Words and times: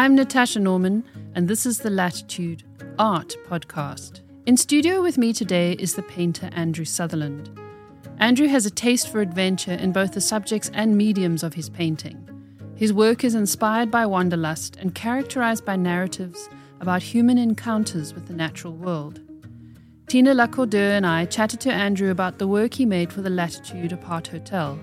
I'm 0.00 0.14
Natasha 0.14 0.58
Norman, 0.58 1.04
and 1.34 1.46
this 1.46 1.66
is 1.66 1.80
the 1.80 1.90
Latitude 1.90 2.62
Art 2.98 3.36
Podcast. 3.46 4.22
In 4.46 4.56
studio 4.56 5.02
with 5.02 5.18
me 5.18 5.34
today 5.34 5.72
is 5.72 5.94
the 5.94 6.02
painter 6.02 6.48
Andrew 6.54 6.86
Sutherland. 6.86 7.50
Andrew 8.16 8.46
has 8.48 8.64
a 8.64 8.70
taste 8.70 9.12
for 9.12 9.20
adventure 9.20 9.74
in 9.74 9.92
both 9.92 10.14
the 10.14 10.20
subjects 10.22 10.70
and 10.72 10.96
mediums 10.96 11.42
of 11.42 11.52
his 11.52 11.68
painting. 11.68 12.26
His 12.76 12.94
work 12.94 13.24
is 13.24 13.34
inspired 13.34 13.90
by 13.90 14.06
wanderlust 14.06 14.76
and 14.76 14.94
characterized 14.94 15.66
by 15.66 15.76
narratives 15.76 16.48
about 16.80 17.02
human 17.02 17.36
encounters 17.36 18.14
with 18.14 18.26
the 18.26 18.32
natural 18.32 18.72
world. 18.72 19.20
Tina 20.06 20.32
Le 20.32 20.48
Cordeur 20.48 20.96
and 20.96 21.06
I 21.06 21.26
chatted 21.26 21.60
to 21.60 21.72
Andrew 21.74 22.10
about 22.10 22.38
the 22.38 22.48
work 22.48 22.72
he 22.72 22.86
made 22.86 23.12
for 23.12 23.20
the 23.20 23.28
Latitude 23.28 23.90
Aparthotel, 23.90 24.78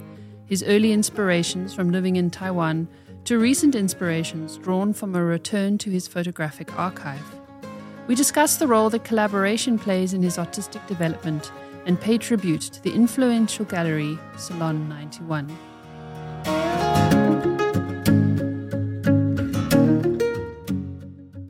his 0.46 0.62
early 0.62 0.91
inspirations 0.91 1.74
from 1.74 1.91
living 1.91 2.18
in 2.18 2.30
Taiwan 2.30 2.88
to 3.27 3.38
recent 3.38 3.76
inspirations 3.76 4.58
drawn 4.59 4.94
from 4.94 5.13
a 5.13 5.22
return 5.22 5.77
to 5.77 5.90
his 5.90 6.08
photographic 6.08 6.80
archive. 6.80 7.26
We 8.08 8.16
discuss 8.16 8.55
the 8.55 8.68
role 8.68 8.90
that 8.91 9.04
collaboration 9.04 9.77
plays 9.77 10.13
in 10.13 10.23
his 10.23 10.40
artistic 10.40 10.88
development 10.88 11.52
and 11.85 11.99
pay 11.99 12.18
tribute 12.18 12.62
to 12.62 12.82
the 12.82 12.94
influential 12.94 13.66
gallery 13.66 14.18
Salon 14.38 14.88
91. 14.88 15.49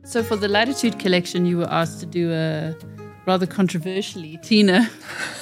So, 0.02 0.24
for 0.24 0.34
the 0.34 0.48
Latitude 0.48 0.98
collection, 0.98 1.46
you 1.46 1.58
were 1.58 1.70
asked 1.70 2.00
to 2.00 2.06
do 2.06 2.32
a 2.32 2.74
rather 3.24 3.46
controversially, 3.46 4.40
Tina 4.42 4.90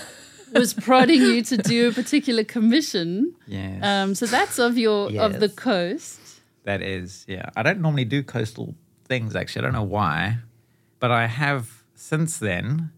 was 0.53 0.75
prodding 0.75 1.23
you 1.23 1.41
to 1.45 1.57
do 1.57 1.89
a 1.89 1.93
particular 1.93 2.45
commission. 2.45 3.35
Yes. 3.47 3.83
Um, 3.83 4.15
so 4.15 4.27
that's 4.27 4.59
of 4.59 4.77
your 4.77 5.11
of 5.19 5.41
the 5.41 5.49
coast. 5.49 6.26
That 6.67 6.83
is, 6.83 7.25
yeah. 7.29 7.49
I 7.57 7.63
don't 7.63 7.81
normally 7.81 8.05
do 8.05 8.23
coastal 8.23 8.75
things, 9.05 9.37
actually. 9.37 9.61
I 9.61 9.65
don't 9.67 9.73
know 9.73 9.85
why. 9.85 10.39
But 10.99 11.13
I 11.13 11.27
have 11.27 11.85
since 11.95 12.39
then 12.39 12.91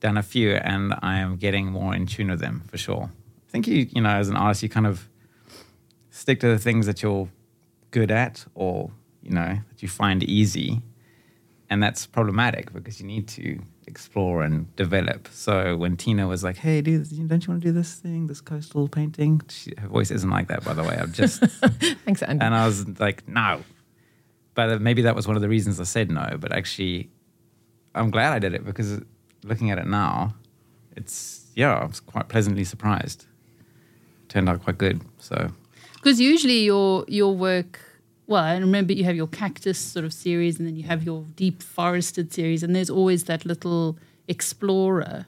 done 0.00 0.16
a 0.16 0.22
few 0.22 0.54
and 0.54 0.94
I 1.00 1.18
am 1.18 1.36
getting 1.36 1.70
more 1.70 1.94
in 1.94 2.06
tune 2.06 2.30
with 2.30 2.40
them 2.40 2.64
for 2.66 2.76
sure. 2.78 3.10
I 3.48 3.50
think 3.50 3.68
you, 3.68 3.86
you 3.90 4.02
know, 4.02 4.10
as 4.10 4.28
an 4.28 4.36
artist, 4.36 4.62
you 4.64 4.68
kind 4.68 4.88
of 4.88 5.08
stick 6.10 6.40
to 6.40 6.48
the 6.48 6.58
things 6.58 6.86
that 6.86 7.00
you're 7.00 7.28
good 7.92 8.10
at 8.10 8.44
or, 8.54 8.90
you 9.22 9.30
know, 9.30 9.58
that 9.68 9.82
you 9.82 9.88
find 9.88 10.24
easy. 10.24 10.82
And 11.68 11.80
that's 11.80 12.06
problematic 12.06 12.72
because 12.72 13.00
you 13.00 13.06
need 13.06 13.28
to 13.28 13.60
explore 13.90 14.42
and 14.42 14.74
develop. 14.76 15.28
So 15.32 15.76
when 15.76 15.96
Tina 15.96 16.26
was 16.26 16.42
like, 16.42 16.56
"Hey, 16.56 16.80
do 16.80 17.04
don't 17.04 17.46
you 17.46 17.50
want 17.52 17.62
to 17.62 17.68
do 17.68 17.72
this 17.72 17.94
thing, 17.96 18.26
this 18.28 18.40
coastal 18.40 18.88
painting?" 18.88 19.42
She, 19.48 19.72
her 19.78 19.88
voice 19.88 20.10
isn't 20.10 20.30
like 20.30 20.48
that, 20.48 20.64
by 20.64 20.72
the 20.72 20.82
way. 20.82 20.96
I'm 20.96 21.12
just 21.12 21.40
Thanks, 22.04 22.22
Andy. 22.22 22.44
and 22.44 22.54
I 22.54 22.64
was 22.66 22.86
like, 23.00 23.26
no. 23.28 23.62
But 24.54 24.70
uh, 24.70 24.78
maybe 24.78 25.02
that 25.02 25.14
was 25.14 25.26
one 25.26 25.36
of 25.36 25.42
the 25.42 25.48
reasons 25.48 25.78
I 25.80 25.84
said 25.84 26.10
no. 26.10 26.36
But 26.38 26.52
actually, 26.52 27.10
I'm 27.94 28.10
glad 28.10 28.32
I 28.32 28.38
did 28.38 28.54
it 28.54 28.64
because 28.64 29.00
looking 29.44 29.70
at 29.70 29.78
it 29.78 29.86
now, 29.86 30.34
it's, 30.96 31.46
yeah, 31.54 31.74
I 31.78 31.84
was 31.84 32.00
quite 32.00 32.28
pleasantly 32.28 32.64
surprised. 32.64 33.26
Turned 34.28 34.48
out 34.48 34.62
quite 34.62 34.78
good. 34.78 35.00
So, 35.18 35.50
Because 35.94 36.20
usually 36.20 36.64
your 36.64 37.04
your 37.08 37.34
work, 37.36 37.80
well, 38.30 38.44
I 38.44 38.56
remember 38.56 38.92
you 38.92 39.04
have 39.04 39.16
your 39.16 39.26
cactus 39.26 39.78
sort 39.78 40.04
of 40.04 40.12
series, 40.12 40.58
and 40.58 40.66
then 40.68 40.76
you 40.76 40.84
have 40.84 41.02
your 41.02 41.24
deep 41.34 41.62
forested 41.62 42.32
series, 42.32 42.62
and 42.62 42.74
there's 42.76 42.88
always 42.88 43.24
that 43.24 43.44
little 43.44 43.98
explorer 44.28 45.26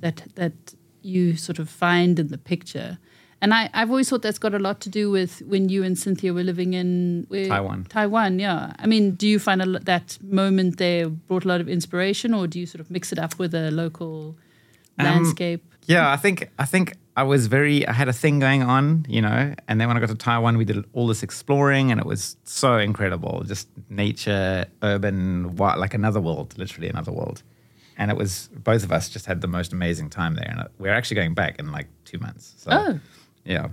that 0.00 0.22
that 0.34 0.52
you 1.02 1.36
sort 1.36 1.58
of 1.60 1.68
find 1.70 2.18
in 2.18 2.28
the 2.28 2.38
picture. 2.38 2.98
And 3.42 3.54
I, 3.54 3.70
I've 3.72 3.88
always 3.90 4.08
thought 4.10 4.22
that's 4.22 4.38
got 4.38 4.52
a 4.54 4.58
lot 4.58 4.80
to 4.80 4.90
do 4.90 5.10
with 5.10 5.40
when 5.46 5.68
you 5.68 5.82
and 5.84 5.98
Cynthia 5.98 6.32
were 6.34 6.42
living 6.42 6.74
in 6.74 7.24
where, 7.28 7.46
Taiwan. 7.48 7.84
Taiwan, 7.88 8.38
yeah. 8.38 8.72
I 8.78 8.86
mean, 8.86 9.12
do 9.12 9.26
you 9.26 9.38
find 9.38 9.62
a, 9.62 9.78
that 9.78 10.18
moment 10.22 10.76
there 10.76 11.08
brought 11.08 11.44
a 11.44 11.48
lot 11.48 11.60
of 11.60 11.68
inspiration, 11.68 12.34
or 12.34 12.46
do 12.46 12.58
you 12.60 12.66
sort 12.66 12.80
of 12.80 12.90
mix 12.90 13.12
it 13.12 13.18
up 13.18 13.38
with 13.38 13.54
a 13.54 13.70
local 13.70 14.36
Um, 14.98 15.06
landscape? 15.06 15.62
yeah, 15.86 16.12
I 16.12 16.16
think, 16.16 16.50
I 16.58 16.66
think 16.66 16.96
I 17.16 17.24
was 17.24 17.48
very, 17.48 17.86
I 17.86 17.92
had 17.92 18.08
a 18.08 18.12
thing 18.12 18.38
going 18.38 18.62
on, 18.62 19.04
you 19.08 19.20
know, 19.20 19.54
and 19.68 19.80
then 19.80 19.88
when 19.88 19.96
I 19.96 20.00
got 20.00 20.08
to 20.10 20.14
Taiwan, 20.14 20.56
we 20.56 20.64
did 20.64 20.84
all 20.92 21.06
this 21.06 21.22
exploring 21.22 21.90
and 21.90 22.00
it 22.00 22.06
was 22.06 22.36
so 22.44 22.78
incredible. 22.78 23.42
Just 23.44 23.68
nature, 23.88 24.66
urban, 24.82 25.56
like 25.56 25.92
another 25.92 26.20
world, 26.20 26.56
literally 26.56 26.88
another 26.88 27.12
world. 27.12 27.42
And 27.98 28.10
it 28.10 28.16
was, 28.16 28.48
both 28.54 28.84
of 28.84 28.92
us 28.92 29.08
just 29.08 29.26
had 29.26 29.40
the 29.40 29.48
most 29.48 29.72
amazing 29.72 30.08
time 30.08 30.34
there. 30.34 30.48
And 30.48 30.68
we're 30.78 30.94
actually 30.94 31.16
going 31.16 31.34
back 31.34 31.58
in 31.58 31.72
like 31.72 31.88
two 32.04 32.18
months. 32.18 32.54
So. 32.58 32.70
Oh. 32.72 33.00
Yeah. 33.44 33.68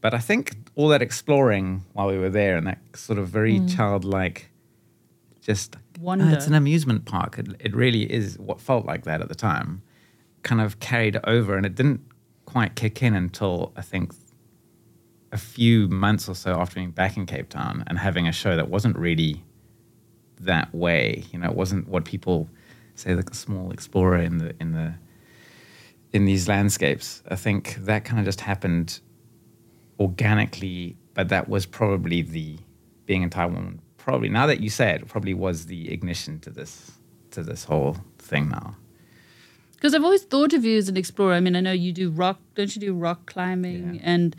But 0.00 0.14
I 0.14 0.18
think 0.18 0.56
all 0.76 0.88
that 0.88 1.02
exploring 1.02 1.82
while 1.94 2.06
we 2.06 2.18
were 2.18 2.28
there 2.30 2.56
and 2.56 2.66
that 2.66 2.78
sort 2.94 3.18
of 3.18 3.28
very 3.28 3.58
mm. 3.58 3.74
childlike, 3.74 4.50
just 5.40 5.76
Wonder. 5.98 6.26
"Oh, 6.26 6.32
it's 6.32 6.46
an 6.46 6.54
amusement 6.54 7.06
park. 7.06 7.38
It, 7.38 7.48
it 7.58 7.74
really 7.74 8.02
is 8.12 8.38
what 8.38 8.60
felt 8.60 8.84
like 8.84 9.04
that 9.04 9.20
at 9.20 9.28
the 9.28 9.34
time, 9.34 9.82
kind 10.42 10.60
of 10.60 10.78
carried 10.78 11.18
over. 11.24 11.56
And 11.56 11.64
it 11.64 11.74
didn't 11.74 12.02
quite 12.46 12.74
kick 12.74 13.02
in 13.02 13.14
until 13.14 13.72
I 13.76 13.82
think 13.82 14.12
a 15.32 15.36
few 15.38 15.88
months 15.88 16.28
or 16.28 16.34
so 16.34 16.58
after 16.58 16.76
being 16.76 16.92
back 16.92 17.16
in 17.16 17.26
Cape 17.26 17.50
Town 17.50 17.84
and 17.86 17.98
having 17.98 18.26
a 18.26 18.32
show 18.32 18.56
that 18.56 18.70
wasn't 18.70 18.96
really 18.96 19.44
that 20.40 20.74
way. 20.74 21.24
You 21.32 21.40
know, 21.40 21.50
it 21.50 21.56
wasn't 21.56 21.88
what 21.88 22.04
people 22.04 22.48
say 22.94 23.14
like 23.14 23.30
a 23.30 23.34
small 23.34 23.70
explorer 23.70 24.18
in 24.18 24.38
the 24.38 24.54
in 24.60 24.72
the 24.72 24.94
in 26.12 26.24
these 26.24 26.48
landscapes. 26.48 27.22
I 27.28 27.36
think 27.36 27.76
that 27.80 28.04
kind 28.04 28.18
of 28.18 28.24
just 28.24 28.40
happened 28.40 29.00
organically, 30.00 30.96
but 31.14 31.28
that 31.28 31.48
was 31.48 31.66
probably 31.66 32.22
the 32.22 32.58
being 33.04 33.22
in 33.22 33.30
Taiwan. 33.30 33.80
Probably 33.98 34.28
now 34.28 34.46
that 34.46 34.60
you 34.60 34.70
say 34.70 34.90
it, 34.90 35.06
probably 35.08 35.34
was 35.34 35.66
the 35.66 35.92
ignition 35.92 36.40
to 36.40 36.50
this 36.50 36.92
to 37.32 37.42
this 37.42 37.64
whole 37.64 37.96
thing 38.18 38.48
now. 38.48 38.76
Because 39.76 39.94
I've 39.94 40.04
always 40.04 40.22
thought 40.22 40.52
of 40.52 40.64
you 40.64 40.78
as 40.78 40.88
an 40.88 40.96
explorer. 40.96 41.34
I 41.34 41.40
mean, 41.40 41.54
I 41.54 41.60
know 41.60 41.72
you 41.72 41.92
do 41.92 42.10
rock, 42.10 42.40
don't 42.54 42.74
you 42.74 42.80
do 42.80 42.94
rock 42.94 43.26
climbing? 43.26 43.96
Yeah. 43.96 44.00
And 44.04 44.36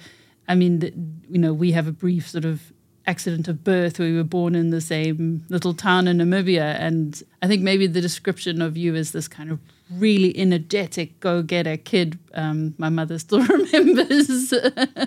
I 0.48 0.56
mean, 0.56 0.80
the, 0.80 0.94
you 1.30 1.38
know, 1.38 1.53
we 1.53 1.72
have 1.72 1.88
a 1.88 1.92
brief 1.92 2.28
sort 2.28 2.46
of 2.46 2.74
accident 3.06 3.48
of 3.48 3.64
birth 3.64 4.00
where 4.00 4.09
we 4.09 4.18
were 4.18 4.24
born 4.24 4.53
in 4.53 4.70
the 4.70 4.81
same 4.81 5.46
little 5.50 5.74
town 5.74 6.08
in 6.08 6.18
Namibia. 6.18 6.75
And 6.80 7.22
I 7.42 7.48
think 7.48 7.62
maybe 7.62 7.88
the 7.88 8.02
description 8.02 8.62
of 8.62 8.75
you 8.75 8.96
as 8.96 9.12
this 9.12 9.28
kind 9.28 9.50
of 9.50 9.59
really 9.92 10.38
energetic 10.38 11.20
go 11.20 11.42
getter 11.42 11.78
kid, 11.78 12.19
um, 12.34 12.75
my 12.78 12.90
mother 12.90 13.18
still 13.18 13.42
remembers 13.48 14.54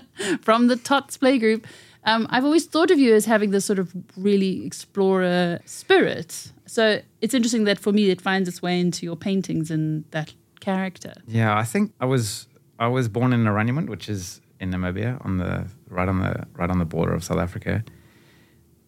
from 0.41 0.69
the 0.69 0.77
Tots 0.77 1.19
playgroup. 1.19 1.65
Um, 2.05 2.27
I've 2.31 2.45
always 2.45 2.65
thought 2.65 2.91
of 2.91 2.99
you 2.99 3.15
as 3.15 3.27
having 3.27 3.51
this 3.51 3.67
sort 3.67 3.79
of 3.79 3.93
really 4.17 4.65
explorer 4.65 5.61
spirit. 5.67 6.51
So 6.71 7.01
it's 7.21 7.35
interesting 7.35 7.65
that 7.65 7.81
for 7.81 7.93
me 7.93 8.11
it 8.11 8.21
finds 8.21 8.49
its 8.49 8.63
way 8.63 8.79
into 8.79 9.05
your 9.05 9.17
paintings 9.17 9.73
and 9.73 10.05
that 10.13 10.33
character. 10.61 11.13
Yeah, 11.27 11.59
I 11.59 11.65
think 11.65 11.93
I 11.99 12.05
was 12.05 12.47
I 12.79 12.87
was 12.87 13.09
born 13.09 13.33
in 13.33 13.43
Oranjemund, 13.43 13.89
which 13.89 14.09
is 14.09 14.41
in 14.61 14.71
Namibia, 14.71 15.25
on 15.25 15.39
the 15.39 15.67
right 15.89 16.09
on 16.09 16.21
the 16.21 16.47
right 16.53 16.71
on 16.71 16.79
the 16.79 16.85
border 16.85 17.13
of 17.13 17.25
South 17.25 17.39
Africa, 17.39 17.83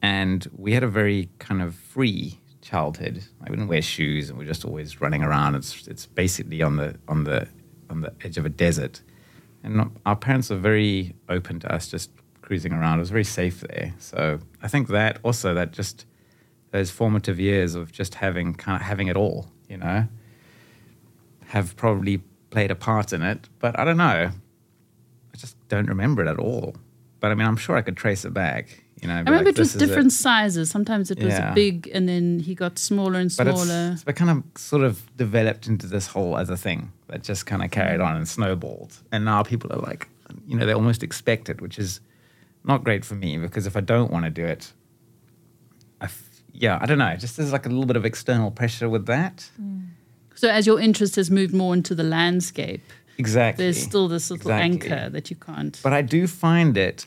and 0.01 0.47
we 0.57 0.75
had 0.75 0.85
a 0.85 0.89
very 0.89 1.29
kind 1.41 1.61
of 1.61 1.75
free 1.75 2.39
childhood. 2.61 3.25
I 3.45 3.49
didn't 3.51 3.67
wear 3.67 3.83
shoes, 3.83 4.31
and 4.31 4.39
we 4.39 4.45
are 4.45 4.49
just 4.55 4.65
always 4.65 5.01
running 5.01 5.25
around. 5.25 5.57
It's 5.57 5.89
it's 5.89 6.07
basically 6.07 6.63
on 6.63 6.77
the 6.77 6.95
on 7.09 7.25
the 7.25 7.49
on 7.91 8.03
the 8.03 8.13
edge 8.23 8.39
of 8.39 8.47
a 8.47 8.49
desert, 8.49 9.03
and 9.65 9.91
our 10.07 10.15
parents 10.15 10.51
were 10.51 10.57
very 10.57 11.17
open 11.29 11.59
to 11.59 11.75
us 11.75 11.89
just 11.89 12.13
cruising 12.43 12.73
around. 12.73 12.99
It 12.99 13.01
was 13.01 13.11
very 13.11 13.25
safe 13.25 13.61
there. 13.63 13.93
So 13.99 14.39
I 14.63 14.69
think 14.69 14.87
that 14.89 15.19
also 15.25 15.53
that 15.55 15.73
just 15.73 16.07
those 16.73 16.91
formative 16.91 17.39
years 17.39 17.75
of 17.75 17.93
just 17.93 18.17
having 18.17 18.55
kind 18.55 18.77
of 18.81 18.83
having 18.87 19.07
it 19.09 19.17
all, 19.17 19.47
you 19.69 19.77
know 19.79 20.07
have 21.47 21.77
probably 21.77 22.17
played 22.51 22.71
a 22.71 22.75
part 22.75 23.13
in 23.13 23.21
it, 23.23 23.49
but 23.59 23.79
I 23.79 23.85
don't 23.85 23.99
know. 23.99 24.31
I 25.35 25.37
just 25.37 25.55
don't 25.69 25.87
remember 25.87 26.23
it 26.25 26.29
at 26.29 26.39
all. 26.39 26.75
But 27.21 27.31
I 27.31 27.35
mean, 27.35 27.47
I'm 27.47 27.57
sure 27.59 27.77
I 27.77 27.83
could 27.83 27.97
trace 27.97 28.25
it 28.25 28.33
back. 28.33 28.83
You 29.03 29.09
know, 29.09 29.15
I 29.17 29.19
remember 29.19 29.51
it 29.51 29.59
was 29.59 29.75
different 29.75 30.13
sizes. 30.13 30.71
Sometimes 30.71 31.11
it 31.11 31.19
was 31.19 31.35
Yeah. 31.35 31.53
big 31.53 31.91
and 31.93 32.09
then 32.09 32.39
he 32.41 32.55
got 32.55 32.79
smaller 32.79 33.19
and 33.19 33.31
But 33.37 33.49
it's, 33.49 33.63
smaller. 33.63 33.93
it's 33.93 34.05
kind 34.19 34.31
of 34.31 34.43
sort 34.57 34.83
of 34.83 35.03
developed 35.17 35.67
into 35.67 35.87
this 35.87 36.07
whole 36.07 36.35
other 36.37 36.57
thing 36.57 36.93
that 37.09 37.23
just 37.23 37.45
kind 37.45 37.63
of 37.63 37.71
carried 37.71 38.01
on 38.01 38.17
and 38.17 38.27
snowballed. 38.27 38.95
And 39.13 39.25
now 39.25 39.43
people 39.43 39.71
are 39.73 39.81
like, 39.81 40.09
you 40.47 40.57
know, 40.57 40.65
they 40.65 40.73
almost 40.73 41.03
expect 41.03 41.49
it, 41.51 41.61
which 41.61 41.79
is 41.79 42.01
not 42.65 42.83
great 42.85 43.05
for 43.05 43.15
me 43.15 43.37
because 43.39 43.67
if 43.67 43.77
I 43.77 43.81
don't 43.81 44.11
want 44.11 44.25
to 44.25 44.31
do 44.31 44.45
it, 44.47 44.73
yeah, 46.63 46.79
I 46.81 46.87
don't 46.87 46.99
know. 46.99 47.17
Just 47.17 47.37
there's 47.37 47.53
like 47.53 47.67
a 47.67 47.69
little 47.69 47.87
bit 47.87 47.97
of 47.97 48.05
external 48.05 48.53
pressure 48.53 48.89
with 48.89 49.07
that. 49.07 49.51
Mm. 49.61 49.89
So 50.37 50.49
as 50.49 50.65
your 50.65 50.79
interest 50.81 51.17
has 51.17 51.29
moved 51.29 51.53
more 51.53 51.75
into 51.75 51.93
the 51.95 52.05
landscape, 52.05 52.85
Exactly. 53.19 53.65
there's 53.65 53.83
still 53.83 54.07
this 54.07 54.31
little 54.31 54.53
Exactly. 54.53 54.91
anchor 54.91 55.11
that 55.11 55.29
you 55.29 55.35
can't. 55.37 55.79
But 55.83 55.93
I 55.93 56.03
do 56.03 56.29
find 56.29 56.77
it, 56.77 57.07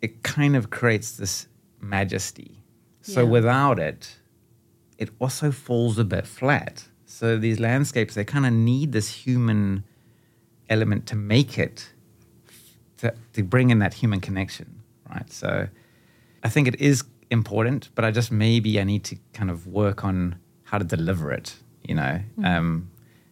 it 0.00 0.24
kind 0.24 0.56
of 0.56 0.70
creates 0.70 1.12
this 1.12 1.46
majesty. 1.80 2.58
So 3.02 3.22
Yeah. 3.22 3.30
without 3.30 3.78
it, 3.78 4.16
it 4.98 5.10
also 5.20 5.52
falls 5.52 5.96
a 5.98 6.04
bit 6.04 6.26
flat. 6.26 6.88
So 7.06 7.38
these 7.38 7.60
landscapes, 7.60 8.14
they 8.14 8.24
kind 8.24 8.46
of 8.46 8.52
need 8.52 8.90
this 8.90 9.08
human 9.26 9.84
element 10.68 11.06
to 11.06 11.16
make 11.16 11.56
it, 11.56 11.92
to, 12.98 13.14
to 13.34 13.42
bring 13.44 13.70
in 13.70 13.78
that 13.78 13.94
human 13.94 14.20
connection, 14.20 14.82
right? 15.08 15.30
So 15.32 15.68
I 16.42 16.48
think 16.48 16.66
it 16.66 16.80
is 16.80 17.04
important, 17.32 17.88
but 17.94 18.04
I 18.04 18.10
just 18.10 18.30
maybe 18.30 18.78
I 18.78 18.84
need 18.84 19.04
to 19.04 19.16
kind 19.32 19.50
of 19.50 19.66
work 19.66 20.04
on 20.04 20.36
how 20.64 20.78
to 20.78 20.84
deliver 20.84 21.32
it. 21.32 21.56
You 21.82 21.96
know, 21.96 22.20
mm. 22.38 22.46
um, 22.46 22.90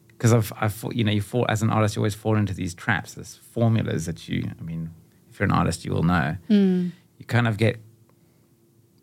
because 0.09 0.33
I've 0.33 0.53
I've 0.61 0.85
you 0.93 1.05
know 1.05 1.13
you 1.13 1.23
fall 1.23 1.47
as 1.49 1.63
an 1.63 1.71
artist 1.71 1.95
you 1.95 2.01
always 2.01 2.15
fall 2.15 2.37
into 2.37 2.55
these 2.55 2.75
traps, 2.75 3.15
these 3.15 3.37
formulas 3.37 4.07
that 4.07 4.29
you. 4.29 4.51
I 4.59 4.63
mean, 4.63 4.91
if 5.31 5.39
you're 5.39 5.45
an 5.45 5.53
artist, 5.53 5.85
you 5.85 5.93
will 5.93 6.03
know. 6.03 6.37
Mm. 6.49 6.93
You 7.19 7.27
kind 7.27 7.47
of 7.47 7.59
get 7.59 7.79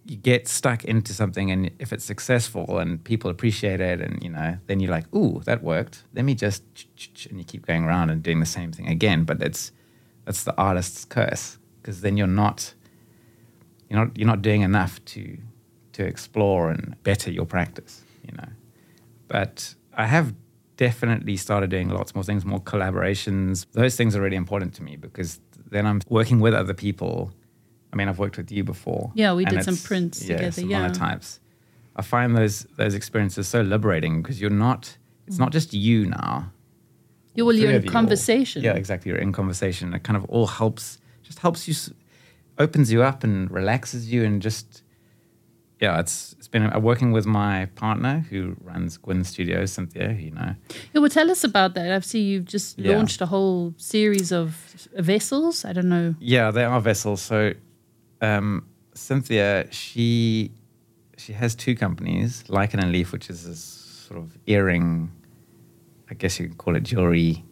you 0.05 0.15
get 0.15 0.47
stuck 0.47 0.85
into 0.85 1.13
something 1.13 1.51
and 1.51 1.69
if 1.79 1.91
it's 1.91 2.05
successful 2.05 2.79
and 2.79 3.03
people 3.03 3.29
appreciate 3.29 3.81
it 3.81 3.99
and 3.99 4.23
you 4.23 4.29
know 4.29 4.57
then 4.67 4.79
you're 4.79 4.89
like 4.89 5.13
ooh 5.13 5.41
that 5.43 5.61
worked 5.61 6.03
let 6.15 6.23
me 6.23 6.33
just 6.33 6.63
ch- 6.73 6.87
ch- 6.95 7.13
ch," 7.13 7.25
and 7.25 7.37
you 7.39 7.43
keep 7.43 7.65
going 7.65 7.83
around 7.83 8.09
and 8.09 8.23
doing 8.23 8.39
the 8.39 8.45
same 8.45 8.71
thing 8.71 8.87
again 8.87 9.25
but 9.25 9.43
it's 9.43 9.73
that's 10.23 10.45
the 10.45 10.55
artist's 10.57 11.03
curse 11.03 11.57
because 11.81 11.99
then 11.99 12.15
you're 12.15 12.25
not 12.25 12.73
you're 13.89 13.99
not 14.05 14.17
you're 14.17 14.27
not 14.27 14.41
doing 14.41 14.61
enough 14.61 15.03
to 15.05 15.37
to 15.93 16.03
explore 16.05 16.69
and 16.69 16.95
better 17.03 17.31
your 17.31 17.45
practice 17.45 18.01
you 18.23 18.31
know 18.37 18.49
but 19.27 19.73
i 19.95 20.05
have 20.05 20.33
definitely 20.77 21.35
started 21.37 21.69
doing 21.69 21.89
lots 21.89 22.13
more 22.13 22.23
things 22.23 22.45
more 22.45 22.59
collaborations 22.61 23.65
those 23.73 23.95
things 23.95 24.15
are 24.15 24.21
really 24.21 24.35
important 24.35 24.73
to 24.73 24.83
me 24.83 24.95
because 24.95 25.39
then 25.71 25.85
i'm 25.85 25.99
working 26.09 26.39
with 26.39 26.53
other 26.53 26.73
people 26.73 27.31
i 27.91 27.95
mean 27.95 28.07
i've 28.07 28.19
worked 28.19 28.37
with 28.37 28.51
you 28.51 28.63
before 28.63 29.11
Yeah, 29.15 29.33
we 29.33 29.45
did 29.45 29.63
some 29.63 29.77
prints 29.77 30.23
yeah, 30.23 30.35
together, 30.35 30.51
some 30.51 30.69
yeah. 30.69 30.89
monotypes 30.89 31.39
i 31.95 32.01
find 32.01 32.35
those 32.37 32.63
those 32.77 32.93
experiences 32.93 33.47
so 33.47 33.61
liberating 33.61 34.21
because 34.21 34.39
you're 34.41 34.49
not 34.67 34.97
it's 35.27 35.39
not 35.39 35.51
just 35.51 35.73
you 35.73 36.05
now 36.05 36.51
Yeah, 37.35 37.43
well, 37.45 37.55
you're 37.55 37.71
in 37.71 37.81
you 37.83 37.89
all- 37.89 37.93
conversation. 37.93 38.63
yeah, 38.63 38.73
exactly. 38.83 39.09
You're 39.11 39.21
in 39.27 39.31
conversation. 39.31 39.93
It 39.93 40.01
kind 40.07 40.17
of 40.17 40.23
all 40.33 40.47
helps, 40.47 40.97
just 41.21 41.39
helps 41.39 41.67
you, 41.67 41.75
opens 42.59 42.91
you 42.91 43.03
up 43.03 43.23
and 43.23 43.49
relaxes 43.51 44.11
you, 44.11 44.23
and 44.23 44.41
just 44.41 44.83
yeah, 45.79 45.99
it's 45.99 46.33
it's 46.39 46.47
been 46.47 46.63
uh, 46.73 46.79
working 46.79 47.11
with 47.11 47.25
my 47.25 47.65
partner 47.75 48.25
who 48.29 48.55
runs 48.63 48.97
Gwyn 48.97 49.23
Studios, 49.23 49.71
Cynthia. 49.73 50.11
You 50.13 50.31
know, 50.31 50.55
Yeah, 50.93 51.01
well, 51.01 51.09
tell 51.09 51.29
us 51.29 51.43
about 51.43 51.73
that. 51.75 51.91
I 51.91 51.99
see 51.99 52.21
you've 52.21 52.45
just 52.45 52.79
Yeah. 52.79 52.95
launched 52.95 53.21
a 53.21 53.25
whole 53.27 53.73
series 53.77 54.31
of 54.31 54.55
vessels. 54.97 55.65
I 55.65 55.73
don't 55.73 55.89
know. 55.89 56.15
yeah, 56.19 56.51
they 56.51 56.63
are 56.63 56.81
vessels. 56.81 57.21
So 57.21 57.53
um, 58.21 58.65
Cynthia, 58.93 59.67
she 59.71 60.51
she 61.17 61.33
has 61.33 61.55
two 61.55 61.75
companies, 61.75 62.43
Lichen 62.47 62.79
and 62.79 62.91
Leaf, 62.91 63.11
which 63.11 63.29
is 63.29 63.43
this 63.45 63.59
sort 64.07 64.19
of 64.19 64.37
earring, 64.47 65.11
I 66.09 66.13
guess 66.13 66.39
you 66.39 66.47
could 66.47 66.57
call 66.57 66.75
it 66.75 66.83
jewelry 66.83 67.43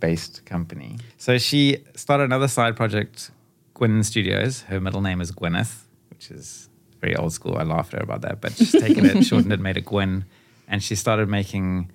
based 0.00 0.44
company. 0.44 0.98
So 1.16 1.38
she 1.38 1.78
started 1.94 2.24
another 2.24 2.48
side 2.48 2.74
project, 2.76 3.30
Gwyn 3.76 4.02
Studios. 4.02 4.62
Her 4.62 4.80
middle 4.80 5.02
name 5.02 5.20
is 5.20 5.30
Gwyneth, 5.32 5.82
which 6.08 6.30
is 6.30 6.70
very 7.02 7.14
old 7.14 7.34
school. 7.34 7.58
I 7.58 7.62
laughed 7.62 7.92
at 7.92 8.00
her 8.00 8.04
about 8.04 8.22
that, 8.22 8.40
but 8.40 8.52
she's 8.52 8.72
taken 8.72 9.04
it, 9.04 9.22
shortened 9.24 9.52
it, 9.52 9.60
made 9.60 9.76
it 9.76 9.84
Gwyn. 9.84 10.24
And 10.66 10.82
she 10.82 10.94
started 10.94 11.28
making 11.28 11.90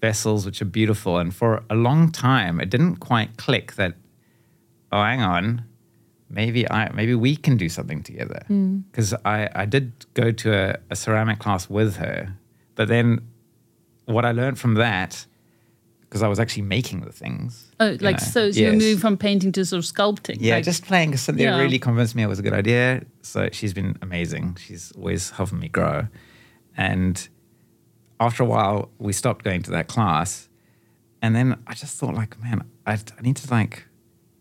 vessels, 0.00 0.46
which 0.46 0.62
are 0.62 0.66
beautiful. 0.66 1.18
And 1.18 1.34
for 1.34 1.64
a 1.68 1.74
long 1.74 2.12
time, 2.12 2.60
it 2.60 2.70
didn't 2.70 2.96
quite 2.96 3.38
click 3.38 3.74
that, 3.74 3.94
oh, 4.92 5.02
hang 5.02 5.20
on, 5.20 5.64
maybe 6.30 6.70
I 6.70 6.92
maybe 6.92 7.16
we 7.16 7.34
can 7.34 7.56
do 7.56 7.68
something 7.68 8.04
together. 8.04 8.44
Hmm. 8.46 8.78
Because 8.90 9.12
I, 9.24 9.48
I 9.52 9.66
did 9.66 10.06
go 10.14 10.30
to 10.30 10.54
a, 10.54 10.78
a 10.90 10.94
ceramic 10.94 11.40
class 11.40 11.68
with 11.68 11.96
her, 11.96 12.36
but 12.76 12.86
then 12.86 13.26
what 14.04 14.24
I 14.24 14.30
learned 14.30 14.60
from 14.60 14.74
that, 14.74 15.26
because 16.08 16.22
I 16.22 16.28
was 16.28 16.38
actually 16.38 16.62
making 16.62 17.00
the 17.00 17.12
things. 17.12 17.72
Oh, 17.80 17.96
like 18.00 18.16
know, 18.20 18.26
so, 18.26 18.50
so 18.52 18.60
you're 18.60 18.72
moving 18.72 18.98
from 18.98 19.16
painting 19.16 19.52
to 19.52 19.64
sort 19.64 19.78
of 19.78 19.84
sculpting. 19.84 20.36
Yeah, 20.40 20.54
like, 20.56 20.64
just 20.64 20.84
playing. 20.84 21.10
'cause 21.10 21.22
Cynthia 21.22 21.50
Yeah. 21.50 21.58
really 21.60 21.78
convinced 21.78 22.14
me 22.14 22.22
it 22.22 22.26
was 22.28 22.38
a 22.38 22.42
good 22.42 22.52
idea. 22.52 23.02
So 23.22 23.48
she's 23.52 23.74
been 23.74 23.96
amazing. 24.02 24.56
She's 24.64 24.92
always 24.92 25.30
helping 25.30 25.58
me 25.58 25.68
grow. 25.68 26.06
And 26.76 27.28
after 28.20 28.42
a 28.42 28.46
while, 28.46 28.90
we 28.98 29.12
stopped 29.12 29.44
going 29.44 29.62
to 29.62 29.70
that 29.72 29.88
class. 29.88 30.48
And 31.22 31.34
then 31.34 31.56
I 31.66 31.74
just 31.74 31.98
thought, 31.98 32.14
like, 32.14 32.40
man, 32.42 32.64
I, 32.86 32.92
I 32.94 33.22
need 33.22 33.36
to 33.36 33.50
like, 33.50 33.84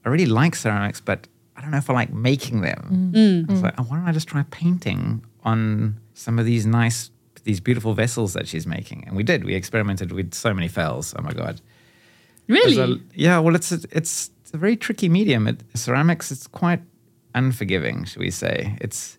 I 0.05 0.09
really 0.09 0.25
like 0.27 0.55
ceramics, 0.55 1.01
but 1.01 1.27
I 1.55 1.61
don't 1.61 1.71
know 1.71 1.77
if 1.77 1.89
I 1.89 1.93
like 1.93 2.13
making 2.13 2.61
them. 2.61 3.11
Mm. 3.15 3.49
I 3.49 3.51
was 3.53 3.61
like, 3.63 3.73
oh, 3.79 3.83
why 3.83 3.97
don't 3.97 4.07
I 4.07 4.11
just 4.11 4.27
try 4.27 4.43
painting 4.51 5.23
on 5.43 5.99
some 6.13 6.37
of 6.37 6.45
these 6.45 6.65
nice, 6.65 7.09
these 7.45 7.59
beautiful 7.59 7.93
vessels 7.93 8.33
that 8.33 8.47
she's 8.47 8.67
making? 8.67 9.05
And 9.07 9.15
we 9.15 9.23
did. 9.23 9.43
We 9.45 9.55
experimented 9.55 10.11
with 10.11 10.33
so 10.33 10.53
many 10.53 10.67
fails. 10.67 11.13
Oh 11.17 11.21
my 11.21 11.31
god. 11.31 11.61
really. 12.47 12.77
A- 12.79 12.99
yeah, 13.13 13.39
well, 13.39 13.55
it's 13.55 13.71
a, 13.71 13.79
it's 13.91 14.29
a 14.53 14.57
very 14.57 14.75
tricky 14.75 15.09
medium. 15.09 15.47
It, 15.47 15.61
ceramics, 15.73 16.31
it's 16.31 16.47
quite 16.47 16.81
unforgiving, 17.33 18.05
shall 18.05 18.21
we 18.21 18.31
say? 18.31 18.77
It's 18.81 19.17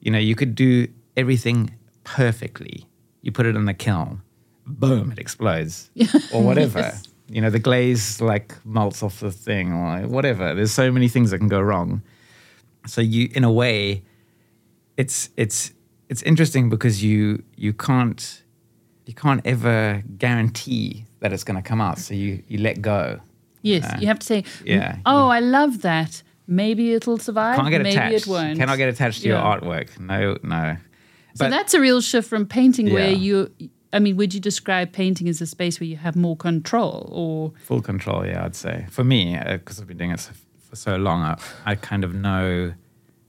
you 0.00 0.10
know, 0.10 0.18
you 0.18 0.34
could 0.34 0.54
do 0.54 0.88
everything 1.16 1.74
perfectly. 2.04 2.86
You 3.22 3.32
put 3.32 3.46
it 3.46 3.56
in 3.56 3.64
the 3.64 3.74
kiln, 3.74 4.22
boom, 4.66 5.10
it 5.12 5.18
explodes, 5.18 5.90
or 6.32 6.42
whatever. 6.42 6.92
You 7.28 7.42
know, 7.42 7.50
the 7.50 7.58
glaze 7.58 8.20
like 8.20 8.54
melts 8.64 9.02
off 9.02 9.20
the 9.20 9.30
thing, 9.32 9.72
or 9.72 10.06
whatever. 10.06 10.54
There's 10.54 10.72
so 10.72 10.90
many 10.90 11.08
things 11.08 11.30
that 11.30 11.38
can 11.38 11.48
go 11.48 11.60
wrong. 11.60 12.02
So 12.86 13.00
you, 13.00 13.28
in 13.34 13.44
a 13.44 13.52
way, 13.52 14.02
it's 14.96 15.30
it's 15.36 15.72
it's 16.08 16.22
interesting 16.22 16.68
because 16.70 17.02
you 17.02 17.42
you 17.56 17.72
can't 17.72 18.42
you 19.06 19.14
can't 19.14 19.40
ever 19.44 20.02
guarantee 20.18 21.04
that 21.20 21.32
it's 21.32 21.44
going 21.44 21.62
to 21.62 21.68
come 21.68 21.80
out. 21.80 21.98
So 21.98 22.14
you 22.14 22.42
you 22.48 22.58
let 22.58 22.80
go. 22.82 23.20
yes, 23.62 23.84
uh, 23.84 23.98
you 24.00 24.06
have 24.06 24.18
to 24.20 24.26
say. 24.26 24.44
yeah. 24.64 24.98
Oh, 25.06 25.28
I 25.28 25.40
love 25.40 25.82
that. 25.82 26.22
Maybe 26.46 26.94
it'll 26.94 27.18
survive. 27.18 27.56
Can't 27.56 27.70
get 27.70 27.82
maybe 27.82 27.96
attached. 27.96 28.26
it 28.26 28.30
won't. 28.30 28.58
Cannot 28.58 28.76
get 28.78 28.88
attached 28.88 29.22
to 29.22 29.28
Yeah. 29.28 29.34
your 29.34 29.60
artwork. 29.60 29.98
No, 30.00 30.38
no. 30.42 30.76
So 31.34 31.48
that's 31.48 31.74
a 31.74 31.80
real 31.80 32.00
shift 32.00 32.28
from 32.28 32.46
painting, 32.46 32.92
where 32.92 33.10
you. 33.10 33.50
I 33.92 34.00
mean, 34.00 34.16
would 34.16 34.34
you 34.34 34.40
describe 34.40 34.92
painting 34.92 35.28
as 35.28 35.40
a 35.40 35.46
space 35.46 35.80
where 35.80 35.86
you 35.86 35.96
have 35.96 36.14
more 36.16 36.36
control, 36.36 37.08
or 37.10 37.52
Full 37.64 37.80
control, 37.80 38.26
yeah, 38.26 38.44
I'd 38.44 38.54
say. 38.56 38.86
For 38.90 39.02
me, 39.04 39.38
because 39.50 39.80
I've 39.80 39.86
been 39.86 39.96
doing 39.96 40.10
it 40.10 40.20
so, 40.20 40.32
for 40.68 40.76
so 40.76 40.96
long, 40.96 41.22
I, 41.22 41.38
I 41.64 41.74
kind 41.74 42.04
of 42.04 42.12
know, 42.14 42.74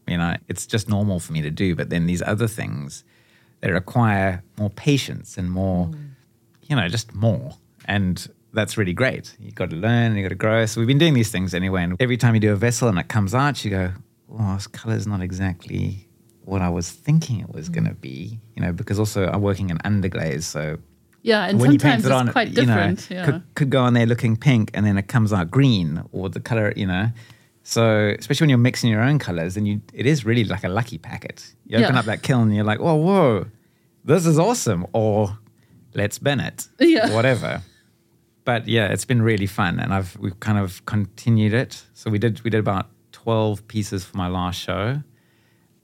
you 0.10 0.18
know, 0.18 0.36
it's 0.48 0.66
just 0.66 0.90
normal 0.90 1.20
for 1.20 1.34
me 1.34 1.42
to 1.42 1.52
do. 1.52 1.76
But 1.76 1.90
then 1.90 2.06
these 2.06 2.22
other 2.22 2.48
things, 2.48 3.04
they 3.62 3.72
require 3.72 4.44
more 4.58 4.70
patience 4.70 5.38
and 5.38 5.52
more, 5.52 5.88
mm. 5.88 6.10
you 6.64 6.76
know, 6.76 6.88
just 6.88 7.14
more. 7.14 7.54
And 7.86 8.28
that's 8.54 8.78
really 8.78 8.94
great. 8.94 9.36
You've 9.40 9.56
got 9.56 9.70
to 9.70 9.76
learn, 9.76 10.16
you've 10.16 10.24
got 10.24 10.30
to 10.30 10.36
grow. 10.36 10.66
So 10.66 10.82
we've 10.82 10.88
been 10.88 10.98
doing 10.98 11.14
these 11.14 11.32
things 11.32 11.54
anyway. 11.54 11.84
And 11.84 11.96
every 12.00 12.18
time 12.18 12.34
you 12.34 12.40
do 12.40 12.52
a 12.52 12.56
vessel 12.56 12.88
and 12.88 12.98
it 12.98 13.08
comes 13.08 13.36
out, 13.36 13.64
you 13.64 13.72
go, 13.72 13.92
oh, 14.32 14.56
this 14.56 14.68
color's 14.68 15.08
not 15.08 15.22
exactly 15.22 16.08
what 16.42 16.62
I 16.62 16.70
was 16.70 16.90
thinking 16.90 17.42
it 17.42 17.54
was 17.54 17.70
mm. 17.70 17.74
going 17.74 17.88
to 17.88 17.94
be, 17.94 18.40
you 18.56 18.62
know, 18.62 18.72
because 18.72 19.00
also 19.00 19.28
I'm 19.28 19.42
working 19.42 19.70
in 19.70 19.78
underglaze. 19.80 20.44
So 20.44 20.80
yeah? 21.22 21.46
And 21.46 21.60
when 21.60 21.72
you 21.72 21.80
sometimes 21.80 22.04
paint 22.04 22.06
it 22.06 22.08
it's 22.08 22.22
on, 22.22 22.32
quite 22.32 22.48
you 22.50 22.66
know, 22.66 22.76
different. 22.76 23.10
yeah. 23.10 23.26
could, 23.26 23.44
could 23.56 23.70
go 23.70 23.82
on 23.82 23.94
there 23.94 24.06
looking 24.06 24.36
pink 24.36 24.72
and 24.74 24.86
then 24.86 24.98
it 24.98 25.08
comes 25.08 25.34
out 25.34 25.52
green 25.52 26.04
or 26.12 26.30
the 26.30 26.40
color, 26.40 26.74
you 26.76 26.88
know. 26.88 27.10
So 27.74 28.16
especially 28.18 28.46
when 28.46 28.50
you're 28.50 28.58
mixing 28.70 28.90
your 28.90 29.02
own 29.10 29.20
colors, 29.20 29.54
then 29.56 29.66
you 29.68 29.82
it 29.94 30.06
is 30.08 30.26
really 30.26 30.44
like 30.44 30.64
a 30.64 30.70
lucky 30.80 30.98
packet. 30.98 31.54
You 31.68 31.78
open 31.78 31.94
Yeah. 31.94 32.00
up 32.00 32.06
that 32.06 32.24
kiln 32.24 32.44
and 32.48 32.56
you're 32.56 32.66
like, 32.74 32.80
oh, 32.82 32.96
whoa, 32.96 33.46
this 34.04 34.26
is 34.26 34.40
awesome, 34.40 34.88
or 34.92 35.38
let's 35.94 36.18
bin 36.18 36.40
it, 36.40 36.68
Yeah. 36.80 37.14
whatever. 37.14 37.62
But 38.44 38.68
yeah, 38.68 38.88
it's 38.94 39.06
been 39.06 39.22
really 39.22 39.46
fun, 39.46 39.80
and 39.80 39.94
I've 39.94 40.18
we've 40.24 40.40
kind 40.40 40.58
of 40.58 40.84
continued 40.86 41.54
it. 41.54 41.84
So 41.94 42.10
we 42.10 42.18
did 42.18 42.42
we 42.44 42.50
did 42.50 42.60
about 42.60 42.88
twelve 43.12 43.56
pieces 43.68 44.04
for 44.04 44.18
my 44.18 44.28
last 44.28 44.60
show, 44.60 45.04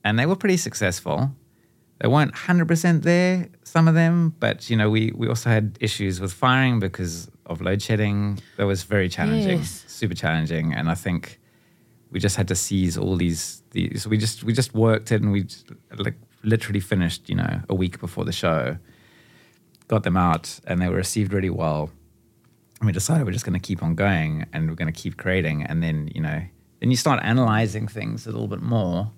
and 0.04 0.18
they 0.18 0.26
were 0.26 0.36
pretty 0.44 0.58
successful. 0.58 1.18
They 2.02 2.08
weren't 2.08 2.34
hundred 2.48 2.68
percent 2.68 3.04
there, 3.04 3.48
some 3.64 3.88
of 3.88 3.94
them, 3.94 4.34
but 4.40 4.70
you 4.72 4.76
know 4.80 4.90
we 4.90 5.12
we 5.16 5.28
also 5.28 5.50
had 5.52 5.78
issues 5.80 6.20
with 6.20 6.34
firing 6.34 6.80
because 6.80 7.30
of 7.46 7.62
load 7.62 7.82
shedding. 7.84 8.40
That 8.58 8.66
was 8.66 8.84
very 8.84 9.08
challenging, 9.10 9.60
Yes. 9.60 9.84
super 9.88 10.16
challenging, 10.16 10.74
and 10.74 10.90
I 10.90 10.96
think 10.96 11.40
we 12.16 12.20
just 12.20 12.36
had 12.36 12.48
to 12.48 12.56
seize 12.56 12.98
all 12.98 13.16
these 13.16 13.62
these. 13.72 14.04
So 14.04 14.10
we 14.10 14.18
just 14.18 14.44
we 14.44 14.54
just 14.54 14.74
worked 14.74 15.12
it, 15.12 15.22
and 15.22 15.32
we 15.32 15.44
just, 15.44 15.70
like 15.98 16.18
literally 16.44 16.80
finished, 16.80 17.30
you 17.30 17.36
know, 17.36 17.62
a 17.70 17.76
week 17.76 18.00
before 18.00 18.26
the 18.26 18.32
show. 18.32 18.78
Got 19.88 20.04
them 20.04 20.18
out, 20.18 20.60
and 20.66 20.82
they 20.82 20.90
were 20.90 20.96
received 20.96 21.32
really 21.32 21.52
well 21.52 21.92
and 22.80 22.88
we 22.88 22.94
decided 22.94 23.26
we're 23.26 23.32
just 23.32 23.46
going 23.46 23.60
to 23.60 23.68
keep 23.68 23.82
on 23.82 23.96
going 23.96 24.46
and 24.54 24.70
we're 24.70 24.76
going 24.76 24.92
to 24.92 25.02
keep 25.02 25.18
creating 25.18 25.64
and 25.64 25.82
then 25.82 26.10
you 26.14 26.22
know 26.22 26.42
then 26.80 26.92
you 26.92 26.98
start 26.98 27.20
analyzing 27.24 27.88
things 27.88 28.28
a 28.28 28.32
little 28.32 28.48
bit 28.48 28.62
more 28.62 29.12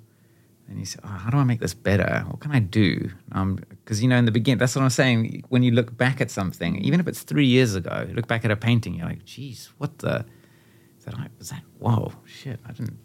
and 0.70 0.80
you 0.80 0.86
say 0.86 1.00
oh, 1.04 1.08
how 1.08 1.30
do 1.30 1.38
i 1.38 1.44
make 1.44 1.60
this 1.60 1.74
better 1.74 2.24
what 2.28 2.40
can 2.40 2.52
i 2.52 2.60
do 2.60 3.10
um, 3.32 3.60
because 3.70 4.02
you 4.02 4.08
know 4.08 4.16
in 4.16 4.26
the 4.26 4.32
beginning 4.32 4.58
that's 4.58 4.76
what 4.76 4.84
i'm 4.84 4.90
saying 4.90 5.44
when 5.50 5.64
you 5.64 5.72
look 5.72 5.96
back 5.98 6.22
at 6.22 6.30
something 6.30 6.78
even 6.78 7.00
if 7.00 7.08
it's 7.08 7.24
three 7.24 7.46
years 7.46 7.76
ago 7.76 8.06
you 8.08 8.14
look 8.14 8.28
back 8.28 8.46
at 8.46 8.52
a 8.52 8.56
painting 8.56 8.94
you're 8.94 9.08
like 9.08 9.26
geez 9.26 9.72
what 9.80 9.98
the 10.00 10.26
is 11.00 11.06
that, 11.06 11.16
was 11.38 11.50
that 11.50 11.64
whoa 11.80 12.12
shit 12.26 12.60
i 12.68 12.72
didn't 12.72 12.98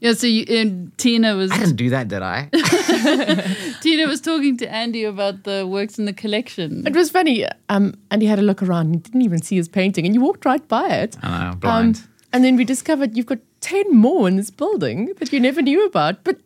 yeah. 0.00 0.12
So 0.12 0.26
you, 0.26 0.44
and 0.48 0.96
Tina 0.98 1.34
was 1.34 1.50
i 1.50 1.58
didn't 1.58 1.76
do 1.76 1.90
that 1.90 2.08
did 2.08 2.22
i 2.22 2.48
Tina 3.80 4.06
was 4.06 4.20
talking 4.20 4.56
to 4.58 4.72
Andy 4.72 5.04
about 5.04 5.44
the 5.44 5.66
works 5.66 5.98
in 5.98 6.04
the 6.04 6.12
collection. 6.12 6.86
It 6.86 6.94
was 6.94 7.10
funny. 7.10 7.46
Um, 7.68 7.94
and 8.10 8.22
he 8.22 8.28
had 8.28 8.38
a 8.38 8.42
look 8.42 8.62
around. 8.62 8.86
and 8.86 8.94
He 8.94 9.00
didn't 9.00 9.22
even 9.22 9.42
see 9.42 9.56
his 9.56 9.68
painting, 9.68 10.06
and 10.06 10.14
you 10.14 10.20
walked 10.20 10.44
right 10.44 10.66
by 10.68 10.88
it. 10.88 11.16
i 11.22 11.50
know 11.50 11.56
blind 11.56 12.02
and 12.32 12.44
then 12.44 12.56
we 12.56 12.64
discovered 12.64 13.16
you've 13.16 13.26
got 13.26 13.38
ten 13.60 13.84
more 13.92 14.26
in 14.26 14.36
this 14.36 14.50
building 14.50 15.12
that 15.18 15.32
you 15.32 15.40
never 15.40 15.62
knew 15.62 15.86
about. 15.86 16.24
But 16.24 16.38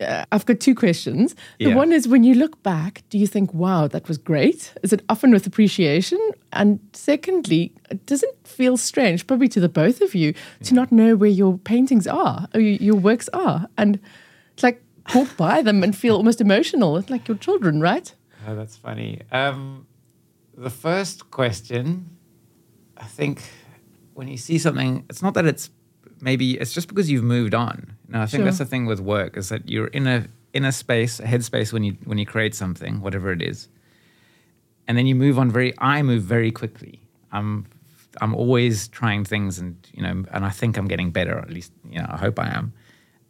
uh, 0.00 0.24
I've 0.32 0.44
got 0.46 0.60
two 0.60 0.74
questions. 0.74 1.34
The 1.58 1.68
Yeah. 1.70 1.74
one 1.76 1.92
is 1.92 2.06
when 2.08 2.24
you 2.24 2.34
look 2.34 2.62
back, 2.62 3.02
do 3.10 3.18
you 3.18 3.26
think, 3.26 3.52
wow, 3.54 3.86
that 3.88 4.08
was 4.08 4.18
great? 4.18 4.72
Is 4.82 4.92
it 4.92 5.02
often 5.08 5.30
with 5.30 5.46
appreciation? 5.46 6.18
And 6.52 6.80
secondly, 6.92 7.72
does 8.06 8.22
it 8.22 8.36
feel 8.44 8.76
strange, 8.76 9.26
probably 9.26 9.48
to 9.48 9.60
the 9.60 9.68
both 9.68 10.00
of 10.00 10.14
you, 10.14 10.34
to 10.64 10.74
not 10.74 10.90
know 10.92 11.16
where 11.16 11.30
your 11.30 11.58
paintings 11.58 12.06
are, 12.06 12.48
or 12.54 12.60
your 12.60 12.96
works 12.96 13.28
are? 13.32 13.68
And 13.78 13.98
it's 14.54 14.62
like 14.62 14.82
walk 15.14 15.36
by 15.36 15.62
them 15.62 15.82
and 15.82 15.96
feel 15.96 16.16
almost 16.16 16.40
emotional. 16.40 16.96
It's 16.96 17.10
like 17.10 17.28
your 17.28 17.36
children, 17.38 17.80
right? 17.80 18.14
Oh, 18.46 18.54
that's 18.54 18.76
funny. 18.76 19.20
Um, 19.32 19.86
the 20.56 20.70
first 20.70 21.30
question, 21.30 22.10
I 22.96 23.04
think, 23.04 23.42
when 24.14 24.28
you 24.28 24.36
see 24.36 24.58
something, 24.58 25.04
it's 25.10 25.20
not 25.22 25.34
that 25.34 25.44
it's 25.46 25.70
maybe 26.20 26.52
it's 26.58 26.72
just 26.72 26.88
because 26.88 27.10
you've 27.10 27.24
moved 27.24 27.54
on. 27.54 27.95
No, 28.08 28.22
I 28.22 28.26
think 28.26 28.44
that's 28.44 28.58
the 28.58 28.64
thing 28.64 28.86
with 28.86 29.00
work 29.00 29.36
is 29.36 29.48
that 29.48 29.68
you're 29.68 29.88
in 29.88 30.06
a 30.06 30.26
in 30.54 30.64
a 30.64 30.72
space, 30.72 31.20
a 31.20 31.24
headspace 31.24 31.72
when 31.72 31.84
you 31.84 31.96
when 32.04 32.18
you 32.18 32.26
create 32.26 32.54
something, 32.54 33.00
whatever 33.00 33.32
it 33.32 33.42
is, 33.42 33.68
and 34.86 34.96
then 34.96 35.06
you 35.06 35.14
move 35.14 35.38
on 35.38 35.50
very. 35.50 35.74
I 35.78 36.02
move 36.02 36.22
very 36.22 36.50
quickly. 36.50 37.00
I'm 37.32 37.66
I'm 38.20 38.34
always 38.34 38.88
trying 38.88 39.24
things, 39.24 39.58
and 39.58 39.76
you 39.92 40.02
know, 40.02 40.24
and 40.30 40.44
I 40.44 40.50
think 40.50 40.76
I'm 40.76 40.88
getting 40.88 41.10
better. 41.10 41.38
At 41.38 41.50
least, 41.50 41.72
you 41.88 41.98
know, 41.98 42.06
I 42.08 42.16
hope 42.16 42.38
I 42.38 42.48
am. 42.48 42.72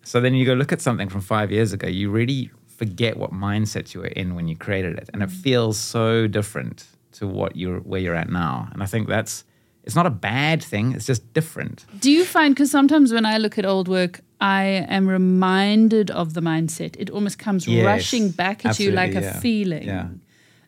So 0.02 0.20
then 0.20 0.34
you 0.34 0.46
go 0.46 0.54
look 0.54 0.72
at 0.72 0.80
something 0.80 1.08
from 1.08 1.20
five 1.20 1.50
years 1.50 1.72
ago, 1.72 1.88
you 1.88 2.10
really 2.10 2.50
forget 2.68 3.16
what 3.16 3.32
mindset 3.32 3.92
you 3.92 4.00
were 4.00 4.06
in 4.06 4.36
when 4.36 4.46
you 4.46 4.56
created 4.56 4.96
it. 4.98 5.10
And 5.12 5.22
it 5.22 5.30
mm. 5.30 5.32
feels 5.32 5.78
so 5.78 6.28
different 6.28 6.86
to 7.12 7.26
what 7.26 7.56
you're 7.56 7.80
where 7.80 8.00
you're 8.00 8.14
at 8.14 8.30
now. 8.30 8.68
And 8.72 8.82
I 8.82 8.86
think 8.86 9.08
that's 9.08 9.44
it's 9.82 9.96
not 9.96 10.06
a 10.06 10.10
bad 10.10 10.62
thing, 10.62 10.92
it's 10.92 11.06
just 11.06 11.32
different. 11.32 11.86
Do 11.98 12.10
you 12.10 12.24
find 12.24 12.54
because 12.54 12.70
sometimes 12.70 13.12
when 13.12 13.26
I 13.26 13.38
look 13.38 13.58
at 13.58 13.66
old 13.66 13.88
work, 13.88 14.20
I 14.40 14.86
am 14.88 15.08
reminded 15.08 16.10
of 16.10 16.34
the 16.34 16.40
mindset. 16.40 16.96
It 16.98 17.10
almost 17.10 17.38
comes 17.38 17.66
Yes, 17.66 17.84
rushing 17.84 18.30
back 18.30 18.66
at 18.66 18.78
you 18.78 18.90
like 18.92 19.14
a 19.14 19.34
feeling. 19.40 19.84
Yeah. 19.84 20.08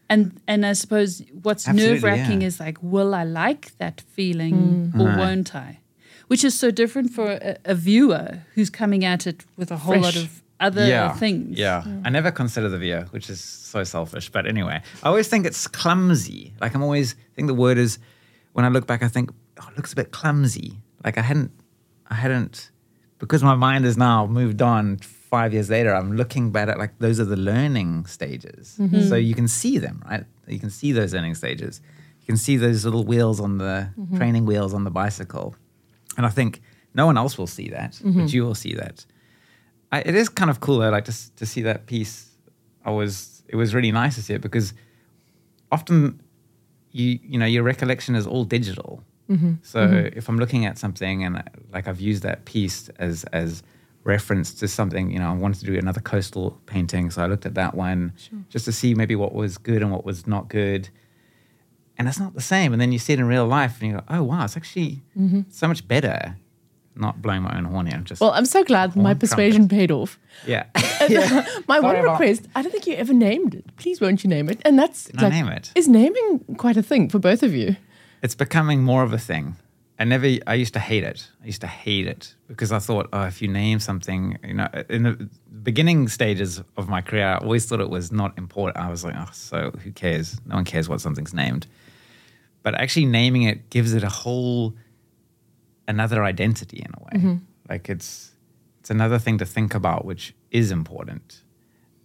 And 0.09 0.41
and 0.49 0.65
I 0.65 0.73
suppose 0.73 1.23
what's 1.43 1.69
nerve 1.69 2.03
wracking 2.03 2.41
yeah. 2.41 2.47
is 2.47 2.61
like, 2.61 2.79
will 2.83 3.15
I 3.15 3.25
like 3.25 3.77
that 3.79 4.01
feeling 4.01 4.93
mm. 4.95 5.01
or 5.01 5.07
Right. 5.07 5.19
won't 5.19 5.55
I? 5.55 5.81
Which 6.29 6.45
is 6.45 6.59
so 6.59 6.71
different 6.71 7.11
for 7.11 7.33
a, 7.33 7.59
a 7.65 7.75
viewer 7.75 8.41
who's 8.55 8.71
coming 8.71 9.05
at 9.05 9.27
it 9.27 9.45
with 9.57 9.71
a 9.71 9.77
whole 9.77 9.99
lot 9.99 10.17
of 10.17 10.43
other 10.61 10.87
yeah. 10.87 11.13
things. 11.13 11.59
Yeah. 11.59 11.83
Mm. 11.87 12.03
I 12.07 12.11
never 12.11 12.31
consider 12.31 12.69
the 12.69 12.79
viewer, 12.79 13.07
which 13.11 13.29
is 13.31 13.41
so 13.41 13.85
selfish. 13.85 14.31
But 14.31 14.47
anyway, 14.47 14.83
I 15.03 15.09
always 15.09 15.29
think 15.29 15.47
it's 15.47 15.67
clumsy. 15.67 16.55
Like 16.61 16.75
I'm 16.75 16.83
always 16.83 17.15
I 17.15 17.35
think 17.37 17.49
the 17.49 17.55
word 17.55 17.77
is 17.77 17.99
when 18.55 18.65
I 18.65 18.69
look 18.69 18.87
back, 18.87 19.03
I 19.03 19.09
think, 19.09 19.31
oh, 19.61 19.69
it 19.71 19.77
looks 19.77 19.93
a 19.93 19.97
bit 19.97 20.11
clumsy. 20.11 20.81
Like 21.05 21.19
I 21.19 21.23
hadn't 21.23 21.53
I 22.09 22.15
hadn't 22.15 22.71
because 23.19 23.43
my 23.43 23.55
mind 23.55 23.85
has 23.85 23.97
now 23.97 24.27
moved 24.27 24.63
on 24.63 24.99
five 24.99 25.53
years 25.53 25.71
later, 25.71 25.95
I'm 25.95 26.17
looking 26.17 26.51
back 26.51 26.69
at 26.69 26.79
like 26.79 26.99
those 26.99 27.21
are 27.21 27.25
the 27.25 27.37
learning 27.37 28.07
stages. 28.07 28.77
Mm-hmm. 28.79 29.09
So 29.09 29.17
you 29.17 29.35
can 29.35 29.49
see 29.49 29.79
them, 29.79 30.03
right? 30.09 30.25
You 30.47 30.59
can 30.59 30.71
see 30.71 30.93
those 30.93 31.13
learning 31.13 31.35
stages. 31.35 31.81
You 32.21 32.27
can 32.27 32.37
see 32.37 32.57
those 32.57 32.85
little 32.85 33.05
wheels 33.05 33.41
on 33.41 33.59
the 33.59 33.91
mm-hmm. 33.99 34.17
training 34.17 34.47
wheels 34.47 34.73
on 34.75 34.85
the 34.85 34.91
bicycle. 34.91 35.55
And 36.17 36.27
I 36.27 36.31
think 36.31 36.63
no 36.95 37.07
one 37.07 37.17
else 37.17 37.37
will 37.39 37.47
see 37.47 37.69
that, 37.71 37.99
but 38.03 38.11
mm-hmm. 38.11 38.27
you 38.27 38.45
will 38.45 38.55
see 38.55 38.75
that. 38.75 39.05
I, 39.93 40.01
it 40.01 40.15
is 40.15 40.29
kind 40.29 40.51
of 40.51 40.61
cool 40.61 40.79
though, 40.79 40.91
like 40.91 41.05
to, 41.07 41.37
to 41.37 41.47
see 41.47 41.63
that 41.63 41.87
piece. 41.87 42.31
I 42.85 42.91
was, 42.91 43.43
it 43.49 43.57
was 43.57 43.75
really 43.75 43.93
nice 43.93 44.15
to 44.17 44.23
see 44.23 44.35
it 44.35 44.41
because 44.41 44.75
often 45.71 46.21
you, 46.93 47.19
you 47.23 47.39
know, 47.39 47.47
your 47.47 47.63
recollection 47.63 48.15
is 48.15 48.27
all 48.27 48.45
digital. 48.45 49.03
Mm-hmm. 49.29 49.55
So 49.63 49.87
mm-hmm. 49.87 50.19
if 50.19 50.29
I'm 50.29 50.39
looking 50.39 50.65
at 50.65 50.79
something 50.79 51.25
and 51.25 51.43
like 51.73 51.87
I've 51.87 52.01
used 52.01 52.23
that 52.23 52.45
piece 52.45 52.89
as, 52.99 53.25
as 53.25 53.63
reference 54.05 54.55
to 54.55 54.69
something, 54.69 55.11
you 55.11 55.19
know, 55.19 55.29
I 55.31 55.35
wanted 55.35 55.61
to 55.61 55.67
do 55.67 55.79
another 55.79 56.01
coastal 56.01 56.59
painting. 56.67 57.11
So 57.11 57.23
I 57.23 57.27
looked 57.27 57.47
at 57.47 57.55
that 57.55 57.75
one 57.75 58.13
just 58.49 58.65
to 58.65 58.73
see 58.73 58.95
maybe 58.95 59.15
what 59.15 59.35
was 59.35 59.59
good 59.59 59.83
and 59.83 59.93
what 59.93 60.05
was 60.05 60.27
not 60.27 60.49
good. 60.49 60.89
And 61.99 62.09
it's 62.09 62.19
not 62.19 62.35
the 62.35 62.41
same. 62.41 62.73
And 62.73 62.81
then 62.81 62.93
you 62.93 62.99
see 62.99 63.13
it 63.13 63.19
in 63.19 63.27
real 63.27 63.47
life 63.47 63.81
and 63.81 63.91
you 63.91 63.97
go, 63.99 64.05
oh, 64.09 64.23
wow, 64.23 64.45
it's 64.45 64.57
actually 64.57 65.03
mm-hmm. 65.17 65.43
so 65.51 65.69
much 65.69 65.87
better. 65.87 66.37
Not 66.95 67.23
blowing 67.23 67.43
my 67.43 67.57
own 67.57 67.65
horn 67.65 67.87
here. 67.87 67.97
I'm 67.97 68.05
Just, 68.05 68.21
Well, 68.21 68.33
I'm 68.33 68.45
so 68.45 68.65
glad 68.65 68.97
my 68.97 69.15
persuasion 69.15 69.69
paid 69.69 69.93
off. 69.93 70.19
yeah. 70.47 70.65
My 71.69 71.79
one 71.79 71.95
Sorry 71.95 72.01
about- 72.01 72.21
request, 72.21 72.49
I 72.57 72.63
don't 72.63 72.73
think 72.73 72.89
you 72.89 72.95
ever 72.95 73.13
named 73.13 73.55
it. 73.55 73.77
Please 73.77 74.01
won't 74.01 74.25
you 74.25 74.31
name 74.31 74.49
it? 74.49 74.61
And 74.65 74.77
that's 74.77 75.05
Didn't 75.05 75.25
I 75.25 75.29
name 75.29 75.49
it? 75.49 75.71
Is 75.77 75.87
naming 75.87 76.57
quite 76.57 76.77
a 76.77 76.83
thing 76.83 77.09
for 77.09 77.21
both 77.21 77.45
of 77.45 77.55
you? 77.55 77.77
It's 78.23 78.35
becoming 78.35 78.83
more 78.83 79.03
of 79.03 79.13
a 79.13 79.19
thing. 79.19 79.57
I 80.01 80.05
never, 80.05 80.29
I 80.47 80.55
used 80.55 80.75
to 80.75 80.81
hate 80.81 81.03
it. 81.03 81.29
I 81.43 81.47
used 81.47 81.61
to 81.63 81.67
hate 81.67 82.07
it 82.07 82.35
because 82.47 82.71
I 82.71 82.79
thought, 82.79 83.09
oh, 83.13 83.25
if 83.25 83.43
you 83.43 83.49
name 83.49 83.81
something, 83.81 84.39
you 84.45 84.55
know, 84.55 84.69
in 84.89 85.03
the 85.03 85.29
beginning 85.63 86.07
stages 86.09 86.63
of 86.77 86.89
my 86.89 87.01
career, 87.01 87.27
I 87.27 87.39
always 87.39 87.67
thought 87.67 87.81
it 87.81 87.91
was 87.91 88.13
not 88.13 88.39
important. 88.39 88.85
I 88.85 88.91
was 88.91 89.05
like, 89.05 89.15
oh, 89.19 89.29
so 89.33 89.73
who 89.83 89.91
cares? 89.91 90.41
No 90.47 90.55
one 90.55 90.65
cares 90.65 90.89
what 90.89 91.01
something's 91.01 91.35
named. 91.35 91.67
But 92.63 92.75
actually 92.77 93.07
naming 93.07 93.43
it 93.43 93.71
gives 93.71 93.93
it 93.93 94.05
a 94.05 94.09
whole, 94.09 94.75
another 95.89 96.23
identity 96.23 96.79
in 96.79 96.93
a 96.95 97.05
way. 97.05 97.11
Mm-hmm. 97.15 97.37
Like 97.69 97.89
it's, 97.89 98.31
it's 98.79 98.91
another 98.91 99.19
thing 99.19 99.39
to 99.39 99.47
think 99.47 99.75
about, 99.75 100.05
which 100.05 100.33
is 100.53 100.71
important. 100.71 101.43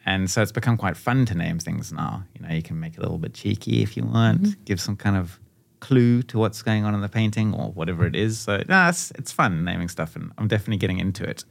And 0.03 0.31
so 0.31 0.41
it's 0.41 0.51
become 0.51 0.77
quite 0.77 0.97
fun 0.97 1.25
to 1.27 1.35
name 1.35 1.59
things 1.59 1.93
now. 1.93 2.23
You 2.33 2.45
know, 2.45 2.53
you 2.53 2.63
can 2.63 2.79
make 2.79 2.93
it 2.93 2.97
a 2.97 3.01
little 3.01 3.19
bit 3.19 3.35
cheeky 3.35 3.83
if 3.83 3.95
you 3.95 4.03
want, 4.03 4.41
mm-hmm. 4.41 4.63
give 4.65 4.81
some 4.81 4.95
kind 4.95 5.15
of 5.15 5.39
clue 5.87 6.21
to 6.23 6.37
what's 6.41 6.61
going 6.63 6.83
on 6.85 6.93
in 6.95 7.01
the 7.01 7.09
painting 7.19 7.53
or 7.53 7.71
whatever 7.79 8.05
it 8.11 8.15
is. 8.15 8.39
So 8.45 8.51
no, 8.73 8.89
it's 8.89 9.11
it's 9.19 9.31
fun 9.31 9.63
naming 9.65 9.89
stuff, 9.89 10.15
and 10.17 10.31
I'm 10.37 10.47
definitely 10.47 10.77
getting 10.83 10.99
into 10.99 11.23
it. 11.33 11.45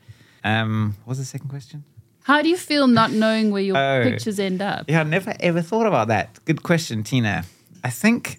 Um, 0.45 0.97
what 1.05 1.13
was 1.13 1.19
the 1.19 1.25
second 1.25 1.49
question? 1.49 1.85
How 2.25 2.43
do 2.43 2.49
you 2.49 2.57
feel 2.57 2.87
not 2.87 3.11
knowing 3.11 3.51
where 3.53 3.63
your 3.69 3.77
Oh. 3.77 4.03
pictures 4.09 4.39
end 4.39 4.61
up? 4.63 4.85
Yeah, 4.89 5.01
I 5.01 5.05
never 5.05 5.35
ever 5.41 5.63
thought 5.63 5.87
about 5.87 6.09
that. 6.09 6.27
Good 6.45 6.63
question, 6.63 7.03
Tina. 7.03 7.45
I 7.85 7.91
think 7.91 8.39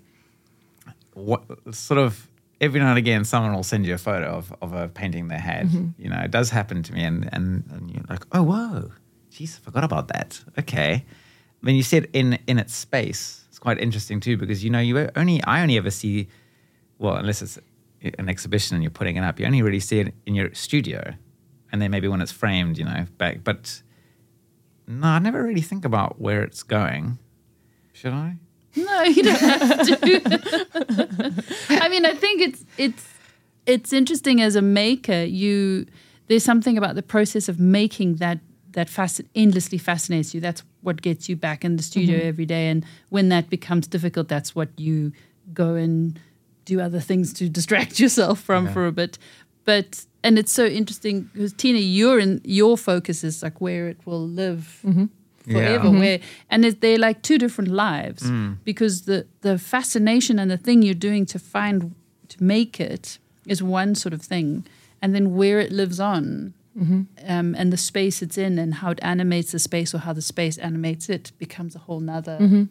what 1.14 1.42
sort 1.72 2.00
of 2.00 2.28
every 2.62 2.80
now 2.80 2.90
and 2.90 2.98
again 2.98 3.26
someone 3.26 3.54
will 3.54 3.64
send 3.74 3.86
you 3.86 3.94
a 3.94 3.98
photo 3.98 4.28
of, 4.38 4.54
of 4.62 4.74
a 4.74 4.88
painting 4.88 5.28
they 5.28 5.38
had. 5.38 5.70
You 5.98 6.10
know, 6.10 6.20
it 6.24 6.32
does 6.32 6.50
happen 6.50 6.82
to 6.84 6.94
me 6.94 7.04
and, 7.04 7.30
and, 7.34 7.64
and 7.72 7.92
you're 7.92 8.06
like, 8.10 8.26
oh 8.32 8.44
whoa, 8.44 8.92
jeez, 9.32 9.58
I 9.58 9.60
forgot 9.62 9.84
about 9.84 10.08
that. 10.08 10.42
Okay. 10.60 11.04
When 11.62 11.76
you 11.76 11.84
it 11.92 12.10
in 12.14 12.38
in 12.48 12.58
its 12.60 12.74
space, 12.76 13.43
quite 13.64 13.80
interesting 13.80 14.20
too, 14.20 14.36
because 14.36 14.62
you 14.62 14.70
know, 14.70 14.80
you 14.80 15.10
only 15.16 15.42
I 15.46 15.62
only 15.62 15.78
ever 15.78 15.90
see 15.90 16.28
well, 17.00 17.16
unless 17.16 17.42
it's 17.42 17.58
an 18.20 18.28
exhibition 18.28 18.76
and 18.76 18.84
you're 18.84 18.92
putting 18.92 19.16
it 19.16 19.24
up, 19.24 19.40
you 19.40 19.46
only 19.46 19.62
really 19.62 19.80
see 19.80 20.00
it 20.02 20.14
in 20.26 20.36
your 20.36 20.54
studio. 20.54 21.14
And 21.72 21.82
then 21.82 21.90
maybe 21.90 22.10
when 22.10 22.20
it's 22.20 22.32
framed, 22.32 22.78
you 22.78 22.84
know, 22.84 23.06
back 23.18 23.42
but 23.42 23.82
no, 24.86 25.08
I 25.08 25.20
never 25.20 25.42
really 25.42 25.62
think 25.62 25.86
about 25.86 26.20
where 26.20 26.44
it's 26.44 26.62
going. 26.62 27.18
Should 27.94 28.12
I? 28.12 28.36
No, 28.76 29.04
you 29.04 29.24
don't 29.24 29.40
have 29.40 29.88
to. 29.88 31.44
I 31.70 31.88
mean, 31.88 32.06
I 32.06 32.14
think 32.16 32.42
it's 32.42 32.66
it's 32.78 33.08
it's 33.66 33.94
interesting 33.94 34.42
as 34.42 34.58
a 34.58 34.62
maker. 34.62 35.24
You 35.24 35.86
there's 36.28 36.44
something 36.44 36.78
about 36.78 36.96
the 36.96 37.04
process 37.04 37.48
of 37.48 37.62
making 37.62 38.16
that 38.16 38.40
that 38.72 38.90
fasc- 38.90 39.30
endlessly 39.36 39.78
fascinates 39.78 40.34
you. 40.34 40.42
That's 40.42 40.64
what 40.84 41.02
gets 41.02 41.28
you 41.28 41.36
back 41.36 41.66
in 41.66 41.78
the 41.78 41.84
studio 41.84 42.20
mm-hmm. 42.20 42.28
every 42.28 42.46
day. 42.46 42.68
And 42.68 42.86
when 43.10 43.30
that 43.30 43.50
becomes 43.50 43.88
difficult, 43.88 44.28
that's 44.28 44.54
what 44.54 44.70
you 44.78 45.12
go 45.54 45.76
and 45.76 46.20
do 46.66 46.80
other 46.80 47.00
things 47.00 47.34
to 47.34 47.50
distract 47.50 48.00
yourself 48.04 48.40
from 48.40 48.66
Yeah. 48.66 48.74
for 48.74 48.88
a 48.88 48.92
bit. 48.92 49.18
But 49.66 50.06
and 50.24 50.40
it's 50.40 50.52
so 50.52 50.66
interesting 50.66 51.30
because 51.34 51.54
Tina, 51.54 51.80
you're 51.80 52.20
in 52.20 52.42
your 52.44 52.78
focus 52.78 53.24
is 53.24 53.44
like 53.44 53.60
where 53.60 53.88
it 53.88 53.98
will 54.06 54.26
live 54.26 54.80
mm-hmm. 54.86 55.06
forever. 55.52 55.88
Yeah. 55.88 56.00
Where 56.00 56.20
and 56.50 56.66
it, 56.66 56.82
they're 56.82 56.98
like 56.98 57.22
two 57.22 57.38
different 57.38 57.72
lives 57.72 58.24
mm. 58.24 58.58
because 58.64 59.04
the 59.04 59.26
the 59.42 59.58
fascination 59.58 60.40
and 60.40 60.50
the 60.50 60.58
thing 60.58 60.82
you're 60.82 60.94
doing 60.94 61.26
to 61.28 61.40
find 61.40 61.96
to 62.30 62.44
make 62.44 62.80
it 62.80 63.20
is 63.46 63.62
one 63.62 63.96
sort 63.96 64.14
of 64.14 64.22
thing, 64.22 64.66
and 65.02 65.14
then 65.14 65.36
where 65.36 65.60
it 65.60 65.72
lives 65.72 66.00
on. 66.00 66.54
Um, 66.76 67.56
and 67.58 67.72
the 67.72 67.78
space 67.78 68.22
it's 68.22 68.38
in 68.38 68.58
and 68.60 68.74
how 68.74 68.92
it 68.92 69.00
animates 69.04 69.52
the 69.52 69.60
space 69.60 69.94
or 69.94 70.00
how 70.00 70.14
the 70.14 70.22
space 70.22 70.58
animates 70.58 71.08
it 71.10 71.32
becomes 71.38 71.76
a 71.76 71.80
whole 71.80 72.00
nother 72.00 72.68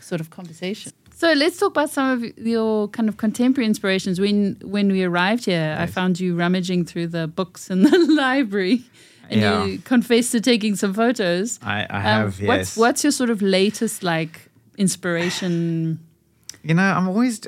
sort 0.00 0.20
of 0.20 0.30
conversation. 0.30 0.92
So 1.16 1.32
let's 1.32 1.58
talk 1.58 1.72
about 1.72 1.90
some 1.90 2.10
of 2.22 2.38
your 2.38 2.88
kind 2.88 3.08
of 3.08 3.16
contemporary 3.16 3.66
inspirations. 3.66 4.18
When 4.20 4.56
when 4.62 4.90
we 4.92 5.02
arrived 5.04 5.44
here, 5.46 5.76
I 5.78 5.86
found 5.86 6.18
you 6.20 6.34
rummaging 6.36 6.86
through 6.86 7.08
the 7.08 7.26
books 7.26 7.68
in 7.70 7.82
the 7.82 7.98
library, 8.24 8.82
and 9.28 9.40
Yeah. 9.40 9.64
you 9.66 9.78
confessed 9.80 10.32
to 10.32 10.40
taking 10.40 10.76
some 10.76 10.94
photos. 10.94 11.58
I, 11.62 11.86
I 11.90 11.96
Um, 11.98 12.02
have, 12.02 12.40
yes. 12.40 12.48
What's 12.48 12.76
what's 12.76 13.02
your 13.04 13.12
sort 13.12 13.30
of 13.30 13.42
latest 13.42 14.02
like 14.02 14.48
inspiration? 14.78 15.98
You 16.62 16.74
know, 16.74 16.82
I'm 16.82 17.08
always, 17.08 17.40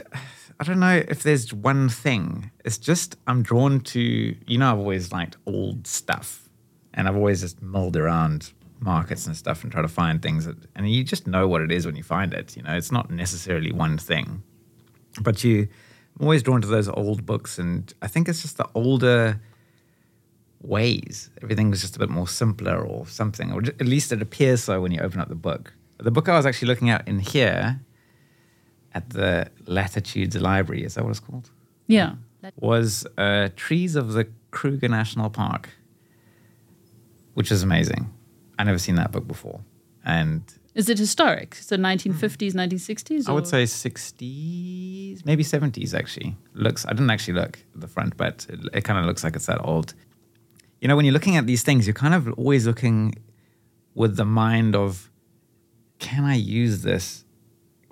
I 0.62 0.64
don't 0.64 0.78
know 0.78 1.02
if 1.08 1.24
there's 1.24 1.52
one 1.52 1.88
thing. 1.88 2.52
It's 2.64 2.78
just, 2.78 3.16
I'm 3.26 3.42
drawn 3.42 3.80
to, 3.80 4.00
you 4.00 4.58
know, 4.58 4.70
I've 4.70 4.78
always 4.78 5.10
liked 5.10 5.36
old 5.44 5.88
stuff. 5.88 6.48
And 6.94 7.08
I've 7.08 7.16
always 7.16 7.40
just 7.40 7.60
mulled 7.60 7.96
around 7.96 8.52
markets 8.78 9.26
and 9.26 9.36
stuff 9.36 9.64
and 9.64 9.72
try 9.72 9.82
to 9.82 9.88
find 9.88 10.22
things. 10.22 10.44
That, 10.46 10.56
and 10.76 10.88
you 10.88 11.02
just 11.02 11.26
know 11.26 11.48
what 11.48 11.62
it 11.62 11.72
is 11.72 11.84
when 11.84 11.96
you 11.96 12.04
find 12.04 12.32
it. 12.32 12.56
You 12.56 12.62
know, 12.62 12.76
it's 12.76 12.92
not 12.92 13.10
necessarily 13.10 13.72
one 13.72 13.98
thing. 13.98 14.44
But 15.20 15.42
you, 15.42 15.66
I'm 16.20 16.26
always 16.26 16.44
drawn 16.44 16.62
to 16.62 16.68
those 16.68 16.88
old 16.88 17.26
books. 17.26 17.58
And 17.58 17.92
I 18.00 18.06
think 18.06 18.28
it's 18.28 18.42
just 18.42 18.56
the 18.56 18.68
older 18.76 19.40
ways. 20.60 21.28
Everything 21.42 21.70
was 21.70 21.80
just 21.80 21.96
a 21.96 21.98
bit 21.98 22.08
more 22.08 22.28
simpler 22.28 22.86
or 22.86 23.04
something, 23.08 23.50
or 23.50 23.62
at 23.64 23.80
least 23.80 24.12
it 24.12 24.22
appears 24.22 24.62
so 24.62 24.80
when 24.80 24.92
you 24.92 25.00
open 25.00 25.20
up 25.20 25.28
the 25.28 25.34
book. 25.34 25.74
The 25.98 26.12
book 26.12 26.28
I 26.28 26.36
was 26.36 26.46
actually 26.46 26.68
looking 26.68 26.88
at 26.88 27.08
in 27.08 27.18
here 27.18 27.80
at 28.94 29.10
the 29.10 29.50
Latitudes 29.66 30.36
Library, 30.36 30.84
is 30.84 30.94
that 30.94 31.04
what 31.04 31.10
it's 31.10 31.20
called? 31.20 31.50
Yeah. 31.86 32.14
Was 32.56 33.06
uh, 33.16 33.48
Trees 33.56 33.94
of 33.96 34.12
the 34.12 34.26
Kruger 34.50 34.88
National 34.88 35.30
Park, 35.30 35.70
which 37.34 37.50
is 37.52 37.62
amazing. 37.62 38.12
I 38.58 38.64
never 38.64 38.78
seen 38.78 38.96
that 38.96 39.12
book 39.12 39.26
before. 39.26 39.60
And 40.04 40.42
Is 40.74 40.88
it 40.88 40.98
historic? 40.98 41.54
So 41.54 41.76
1950s, 41.76 42.52
1960s? 42.54 43.28
I 43.28 43.32
would 43.32 43.46
say 43.46 43.62
60s, 43.64 45.24
maybe 45.24 45.44
70s 45.44 45.94
actually. 45.94 46.36
Looks, 46.54 46.84
I 46.86 46.90
didn't 46.90 47.10
actually 47.10 47.34
look 47.34 47.58
at 47.74 47.80
the 47.80 47.88
front, 47.88 48.16
but 48.16 48.46
it, 48.48 48.60
it 48.72 48.84
kind 48.84 48.98
of 48.98 49.04
looks 49.04 49.22
like 49.24 49.36
it's 49.36 49.46
that 49.46 49.60
old. 49.64 49.94
You 50.80 50.88
know, 50.88 50.96
when 50.96 51.04
you're 51.04 51.14
looking 51.14 51.36
at 51.36 51.46
these 51.46 51.62
things, 51.62 51.86
you're 51.86 51.94
kind 51.94 52.14
of 52.14 52.32
always 52.34 52.66
looking 52.66 53.14
with 53.94 54.16
the 54.16 54.24
mind 54.24 54.74
of, 54.74 55.10
can 56.00 56.24
I 56.24 56.34
use 56.34 56.82
this? 56.82 57.24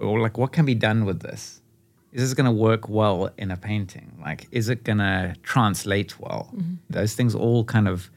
Or 0.01 0.21
like, 0.21 0.39
what 0.39 0.53
can 0.53 0.65
be 0.65 0.75
done 0.75 1.05
with 1.05 1.21
this? 1.21 1.61
Is 2.13 2.23
this 2.23 2.35
going 2.35 2.47
to 2.47 2.53
work 2.53 2.89
well 2.89 3.31
in 3.39 3.51
a 3.51 3.57
painting? 3.57 4.19
Like, 4.21 4.49
is 4.51 4.69
it 4.69 4.83
going 4.83 4.99
to 4.99 5.37
translate 5.43 6.19
well? 6.19 6.51
Mm-hmm. 6.55 6.75
Those 6.89 7.15
things 7.15 7.35
all 7.35 7.65
kind 7.65 7.87
of 7.87 8.11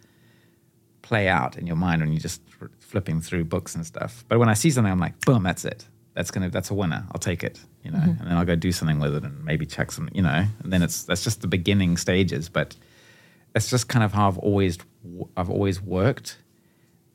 play 1.03 1.27
out 1.27 1.57
in 1.57 1.67
your 1.67 1.75
mind 1.75 2.01
when 2.01 2.11
you're 2.11 2.19
just 2.19 2.41
flipping 2.79 3.21
through 3.21 3.43
books 3.43 3.75
and 3.75 3.85
stuff. 3.85 4.23
But 4.27 4.39
when 4.39 4.49
I 4.49 4.53
see 4.53 4.71
something, 4.71 4.91
I'm 4.91 4.99
like, 4.99 5.19
boom, 5.25 5.43
that's 5.43 5.65
it. 5.65 5.85
That's 6.15 6.31
gonna, 6.31 6.49
that's 6.49 6.69
a 6.69 6.73
winner. 6.73 7.05
I'll 7.11 7.19
take 7.19 7.43
it, 7.43 7.59
you 7.83 7.91
know. 7.91 7.97
Mm-hmm. 7.97 8.21
And 8.21 8.31
then 8.31 8.37
I'll 8.37 8.45
go 8.45 8.55
do 8.55 8.71
something 8.71 8.99
with 8.99 9.15
it 9.15 9.23
and 9.23 9.43
maybe 9.43 9.65
check 9.65 9.91
some, 9.91 10.09
you 10.13 10.21
know. 10.21 10.45
And 10.63 10.71
then 10.71 10.81
it's 10.83 11.03
that's 11.03 11.23
just 11.23 11.41
the 11.41 11.47
beginning 11.47 11.97
stages. 11.97 12.49
But 12.49 12.75
that's 13.53 13.69
just 13.69 13.87
kind 13.87 14.03
of 14.03 14.13
how 14.13 14.27
I've 14.27 14.37
always 14.37 14.77
I've 15.35 15.49
always 15.49 15.81
worked. 15.81 16.37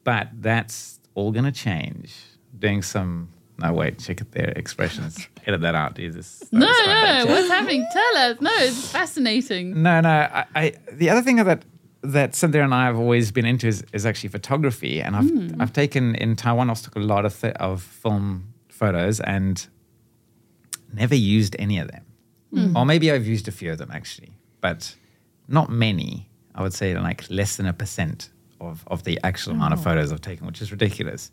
But 0.03 0.29
that's 0.35 0.99
all 1.15 1.31
gonna 1.31 1.53
change. 1.53 2.15
Doing 2.59 2.83
some. 2.83 3.29
No, 3.59 3.73
wait, 3.73 3.99
check 3.99 4.21
it 4.21 4.31
there. 4.33 4.53
Expressions. 4.55 5.27
Edit 5.47 5.63
that 5.63 5.75
out. 5.75 5.97
Jesus. 5.97 6.45
No, 6.53 6.67
no, 6.67 7.25
what's 7.27 7.49
happening? 7.57 7.85
Tell 7.93 8.17
us. 8.17 8.41
No, 8.41 8.51
it's 8.55 8.91
fascinating. 8.93 9.83
No, 9.83 10.01
no. 10.01 10.09
I, 10.09 10.45
I 10.55 10.75
the 10.93 11.11
other 11.11 11.23
thing 11.23 11.37
that 11.37 11.65
that 12.03 12.37
Cynthia 12.37 12.63
and 12.63 12.73
I 12.73 12.87
have 12.87 12.97
always 12.97 13.33
been 13.33 13.45
into 13.45 13.67
is, 13.67 13.85
is 13.93 14.07
actually 14.07 14.29
photography, 14.29 15.01
and 15.03 15.17
I've 15.17 15.29
hmm. 15.29 15.61
I've 15.61 15.73
taken 15.73 16.15
in 16.15 16.37
Taiwan. 16.37 16.71
I 16.71 16.75
took 16.75 16.95
a 16.95 17.01
lot 17.01 17.25
of 17.25 17.39
th- 17.39 17.55
of 17.55 17.83
film 17.83 18.55
photos 18.69 19.19
and 19.21 19.67
never 20.93 21.17
used 21.17 21.57
any 21.59 21.81
of 21.81 21.91
them, 21.91 22.05
hmm. 22.55 22.77
or 22.77 22.87
maybe 22.87 23.11
I've 23.11 23.27
used 23.27 23.49
a 23.49 23.53
few 23.53 23.73
of 23.73 23.79
them 23.79 23.91
actually, 23.93 24.31
but 24.61 24.95
not 25.49 25.69
many. 25.69 26.29
I 26.55 26.63
would 26.63 26.75
say 26.75 26.97
like 26.97 27.29
less 27.29 27.57
than 27.57 27.67
a 27.67 27.73
percent 27.73 28.31
of 28.61 28.85
of 28.87 29.03
the 29.03 29.19
actual 29.25 29.55
amount 29.55 29.73
of 29.73 29.81
oh. 29.81 29.83
photos 29.83 30.13
I've 30.13 30.21
taken, 30.21 30.47
which 30.47 30.63
is 30.63 30.71
ridiculous. 30.71 31.33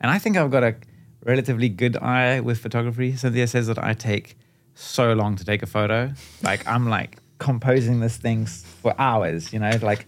And 0.00 0.10
I 0.10 0.18
think 0.18 0.36
I've 0.36 0.50
got 0.50 0.62
a 0.62 0.76
relatively 1.24 1.68
good 1.68 1.96
eye 1.96 2.40
with 2.40 2.58
photography. 2.58 3.16
Cynthia 3.16 3.46
says 3.46 3.66
that 3.66 3.82
I 3.82 3.94
take 3.94 4.36
so 4.74 5.12
long 5.14 5.36
to 5.36 5.44
take 5.44 5.62
a 5.62 5.66
photo. 5.66 6.12
Like 6.42 6.66
I'm 6.66 6.88
like 6.88 7.18
composing 7.38 8.00
this 8.00 8.16
thing 8.16 8.46
for 8.46 8.94
hours, 8.98 9.52
you 9.52 9.58
know, 9.58 9.72
like 9.82 10.06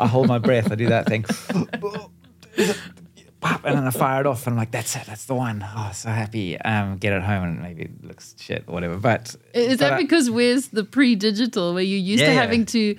I 0.00 0.06
hold 0.06 0.28
my 0.28 0.38
breath, 0.38 0.70
I 0.70 0.74
do 0.74 0.88
that 0.88 1.06
thing. 1.06 1.24
Pop, 3.40 3.64
and 3.64 3.76
then 3.76 3.86
I 3.86 3.90
fire 3.90 4.18
it 4.20 4.26
off, 4.26 4.48
and 4.48 4.54
I'm 4.54 4.58
like, 4.58 4.72
"That's 4.72 4.96
it, 4.96 5.02
that's 5.06 5.26
the 5.26 5.34
one." 5.36 5.64
Oh, 5.64 5.92
so 5.94 6.08
happy. 6.08 6.60
Um, 6.60 6.96
get 6.96 7.12
it 7.12 7.22
home, 7.22 7.44
and 7.44 7.62
maybe 7.62 7.82
it 7.82 8.04
looks 8.04 8.34
shit 8.36 8.64
or 8.66 8.74
whatever. 8.74 8.96
But 8.96 9.36
Is 9.54 9.68
but 9.74 9.78
that 9.78 9.92
I- 9.92 9.96
because 10.02 10.28
where's 10.28 10.68
the 10.68 10.82
pre-digital 10.82 11.72
where 11.72 11.84
you're 11.84 12.00
used 12.00 12.20
Yeah, 12.20 12.30
to 12.30 12.34
having 12.34 12.66
to 12.66 12.96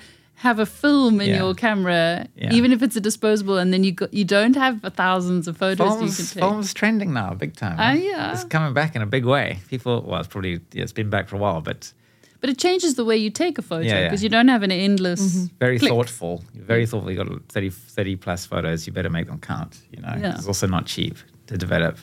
have 0.47 0.57
a 0.57 0.65
film 0.65 1.19
in 1.19 1.29
Yeah. 1.29 1.37
your 1.43 1.53
camera, 1.53 2.25
Yeah. 2.37 2.53
even 2.57 2.71
if 2.71 2.81
it's 2.81 2.95
a 2.95 3.01
disposable, 3.01 3.57
and 3.57 3.73
then 3.73 3.83
you 3.83 3.91
go, 3.91 4.07
you 4.11 4.23
don't 4.23 4.55
have 4.55 4.79
thousands 4.95 5.47
of 5.49 5.57
photos 5.57 5.87
you 5.87 5.97
Film's, 5.97 6.15
can 6.17 6.25
take. 6.27 6.41
film's 6.43 6.73
trending 6.73 7.11
now, 7.13 7.33
big 7.33 7.53
time. 7.57 7.75
Ah, 7.77 7.91
yeah. 7.91 8.31
It's 8.33 8.45
coming 8.45 8.73
back 8.73 8.95
in 8.95 9.01
a 9.01 9.05
big 9.05 9.25
way. 9.25 9.59
People, 9.69 10.01
well, 10.07 10.19
it's 10.21 10.29
probably 10.29 10.53
yeah, 10.73 10.83
it's 10.83 10.93
been 10.93 11.09
back 11.09 11.27
for 11.29 11.35
a 11.35 11.39
while, 11.39 11.61
but 11.61 11.93
But 12.41 12.49
it 12.49 12.57
changes 12.57 12.95
the 12.95 13.03
way 13.03 13.17
you 13.17 13.29
take 13.31 13.57
a 13.57 13.61
photo 13.61 13.83
Yeah, 13.85 13.91
yeah. 13.99 14.03
because 14.07 14.23
you 14.23 14.29
don't 14.29 14.47
have 14.47 14.63
an 14.63 14.71
endless. 14.71 15.21
very 15.59 15.77
Click. 15.77 15.91
thoughtful. 15.91 16.41
You're 16.55 16.63
very 16.63 16.85
thoughtful. 16.85 17.11
You 17.11 17.17
got 17.23 17.27
30, 17.49 17.69
30 17.69 18.15
plus 18.15 18.45
photos. 18.45 18.87
You 18.87 18.93
better 18.93 19.09
make 19.09 19.27
them 19.27 19.39
count. 19.39 19.73
You 19.91 20.01
know, 20.03 20.15
Yeah. 20.17 20.35
it's 20.35 20.47
also 20.47 20.65
not 20.65 20.85
cheap 20.85 21.15
to 21.47 21.57
develop. 21.57 21.97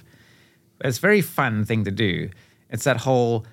But 0.77 0.89
it's 0.89 0.99
a 0.99 1.07
very 1.11 1.23
fun 1.23 1.65
thing 1.65 1.85
to 1.85 1.91
do. 1.91 2.29
It's 2.69 2.85
that 2.85 2.99
whole 2.99 3.47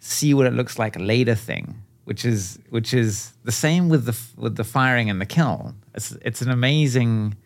see 0.00 0.34
what 0.34 0.46
it 0.46 0.54
looks 0.54 0.76
like 0.76 0.98
later 0.98 1.36
thing, 1.36 1.64
which 2.08 2.24
is 2.24 2.58
which 2.70 2.94
is 2.94 3.34
the 3.44 3.52
same 3.52 3.90
with 3.90 4.06
the 4.06 4.18
with 4.42 4.56
the 4.56 4.64
firing 4.64 5.10
and 5.10 5.20
the 5.20 5.26
kiln. 5.26 5.74
It's 5.94 6.12
it's 6.22 6.40
an 6.40 6.50
amazing. 6.50 7.36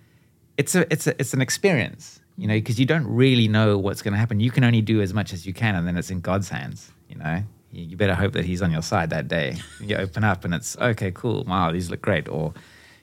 It's 0.57 0.77
a 0.77 0.91
it's 0.93 1.09
a 1.09 1.21
it's 1.21 1.35
an 1.35 1.43
experience. 1.43 2.21
You 2.37 2.47
know, 2.47 2.55
because 2.55 2.79
you 2.79 2.87
don't 2.87 3.07
really 3.09 3.49
know 3.49 3.77
what's 3.77 4.03
going 4.03 4.13
to 4.13 4.19
happen. 4.19 4.39
You 4.39 4.53
can 4.53 4.63
only 4.63 4.81
do 4.81 5.03
as 5.03 5.13
much 5.13 5.33
as 5.33 5.47
you 5.47 5.53
can, 5.53 5.75
and 5.75 5.87
then 5.87 5.97
it's 5.97 6.11
in 6.11 6.21
God's 6.21 6.49
hands. 6.49 6.93
You 7.09 7.17
know, 7.17 7.43
you, 7.73 7.87
you 7.87 7.97
better 7.97 8.15
hope 8.15 8.35
that 8.35 8.45
He's 8.45 8.63
on 8.63 8.71
your 8.71 8.83
side 8.83 9.11
that 9.11 9.27
day. 9.27 9.57
You 9.81 9.97
open 9.97 10.23
up, 10.23 10.45
and 10.45 10.55
it's 10.55 10.77
okay, 10.79 11.11
cool. 11.11 11.43
Wow, 11.43 11.73
these 11.73 11.91
look 11.91 12.01
great. 12.01 12.29
Or, 12.29 12.55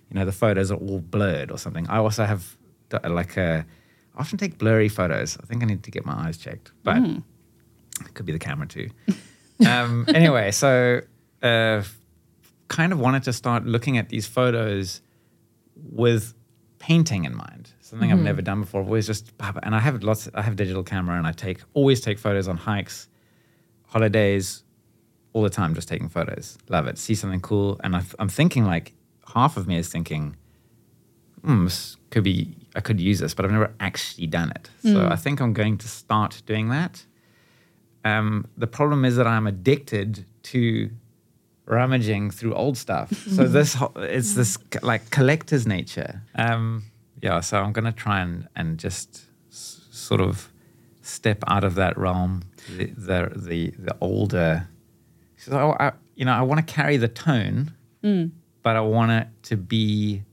you 0.09 0.17
know, 0.17 0.23
the 0.23 0.31
photos 0.31 0.71
are 0.71 0.77
all 0.77 0.99
blurred 0.99 1.51
or 1.51 1.57
something. 1.57 1.85
I 1.89 1.97
also 1.97 2.23
have 2.23 2.55
like 3.03 3.35
a. 3.35 3.65
I 4.15 4.19
often 4.21 4.37
take 4.37 4.57
blurry 4.57 4.87
photos. 4.87 5.37
I 5.43 5.45
think 5.45 5.61
I 5.61 5.65
need 5.65 5.83
to 5.83 5.91
get 5.91 6.05
my 6.05 6.13
eyes 6.13 6.37
checked, 6.37 6.71
but 6.83 6.97
it 6.97 8.13
could 8.13 8.25
be 8.25 8.31
the 8.31 8.39
camera 8.39 8.65
too. 8.65 8.89
um, 9.67 10.05
anyway, 10.07 10.51
so 10.51 11.01
uh, 11.41 11.83
kind 12.67 12.93
of 12.93 12.99
wanted 12.99 13.23
to 13.23 13.33
start 13.33 13.65
looking 13.65 13.97
at 13.97 14.09
these 14.09 14.27
photos 14.27 15.01
with 15.75 16.33
painting 16.79 17.25
in 17.25 17.35
mind. 17.35 17.71
Something 17.81 18.11
I've 18.11 18.19
never 18.19 18.41
done 18.41 18.61
before. 18.61 18.81
I've 18.81 18.87
always 18.87 19.07
just 19.07 19.31
and 19.63 19.73
I 19.73 19.79
have 19.79 20.03
lots. 20.03 20.29
I 20.35 20.43
have 20.43 20.55
digital 20.55 20.83
camera 20.83 21.17
and 21.17 21.25
I 21.25 21.31
take 21.31 21.61
always 21.73 22.01
take 22.01 22.19
photos 22.19 22.47
on 22.47 22.57
hikes, 22.57 23.07
holidays, 23.87 24.63
all 25.33 25.41
the 25.41 25.49
time. 25.49 25.73
Just 25.73 25.87
taking 25.87 26.07
photos. 26.07 26.57
Love 26.69 26.85
it. 26.87 26.99
See 26.99 27.15
something 27.15 27.41
cool, 27.41 27.79
and 27.83 27.95
i 27.95 28.03
I'm 28.19 28.29
thinking 28.29 28.65
like 28.65 28.93
half 29.33 29.57
of 29.57 29.67
me 29.67 29.77
is 29.77 29.89
thinking, 29.89 30.35
hmm, 31.43 31.63
this 31.65 31.97
could 32.11 32.23
be. 32.23 32.55
I 32.75 32.81
could 32.81 32.99
use 32.99 33.17
this, 33.17 33.33
but 33.33 33.43
I've 33.43 33.51
never 33.51 33.73
actually 33.79 34.27
done 34.27 34.51
it. 34.51 34.69
So 34.83 35.07
I 35.07 35.15
think 35.15 35.41
I'm 35.41 35.53
going 35.53 35.79
to 35.79 35.87
start 35.87 36.43
doing 36.45 36.69
that. 36.69 37.03
Um, 38.05 38.47
the 38.55 38.67
problem 38.67 39.03
is 39.03 39.15
that 39.15 39.25
I'm 39.25 39.47
addicted 39.47 40.25
to 40.43 40.91
rummaging 41.69 42.31
through 42.31 42.53
old 42.55 42.77
stuff. 42.77 43.09
So 43.35 43.47
this 43.47 43.75
ho- 43.75 43.93
it's 43.95 44.33
this 44.33 44.55
c- 44.73 44.79
like 44.81 45.09
collector's 45.11 45.65
nature. 45.67 46.21
Um, 46.35 46.83
yeah, 47.21 47.39
so 47.41 47.57
I'm 47.61 47.71
gonna 47.73 47.91
try 47.93 48.21
and 48.21 48.47
and 48.55 48.77
just 48.79 49.25
s- 49.51 49.81
sort 49.91 50.21
of 50.21 50.49
step 51.01 51.43
out 51.47 51.63
of 51.63 51.75
that 51.75 51.97
realm. 51.97 52.41
The 52.77 52.85
the 52.87 53.31
the, 53.35 53.73
the 53.77 53.95
older. 54.01 54.67
So 55.37 55.57
I, 55.71 55.87
I, 55.87 55.91
you 56.15 56.25
know, 56.25 56.33
I 56.33 56.41
want 56.41 56.65
to 56.67 56.73
carry 56.73 56.97
the 56.97 57.07
tone, 57.07 57.71
but 58.63 58.75
I 58.75 58.81
want 58.81 59.11
it 59.11 59.27
to 59.43 59.55
be 59.57 60.23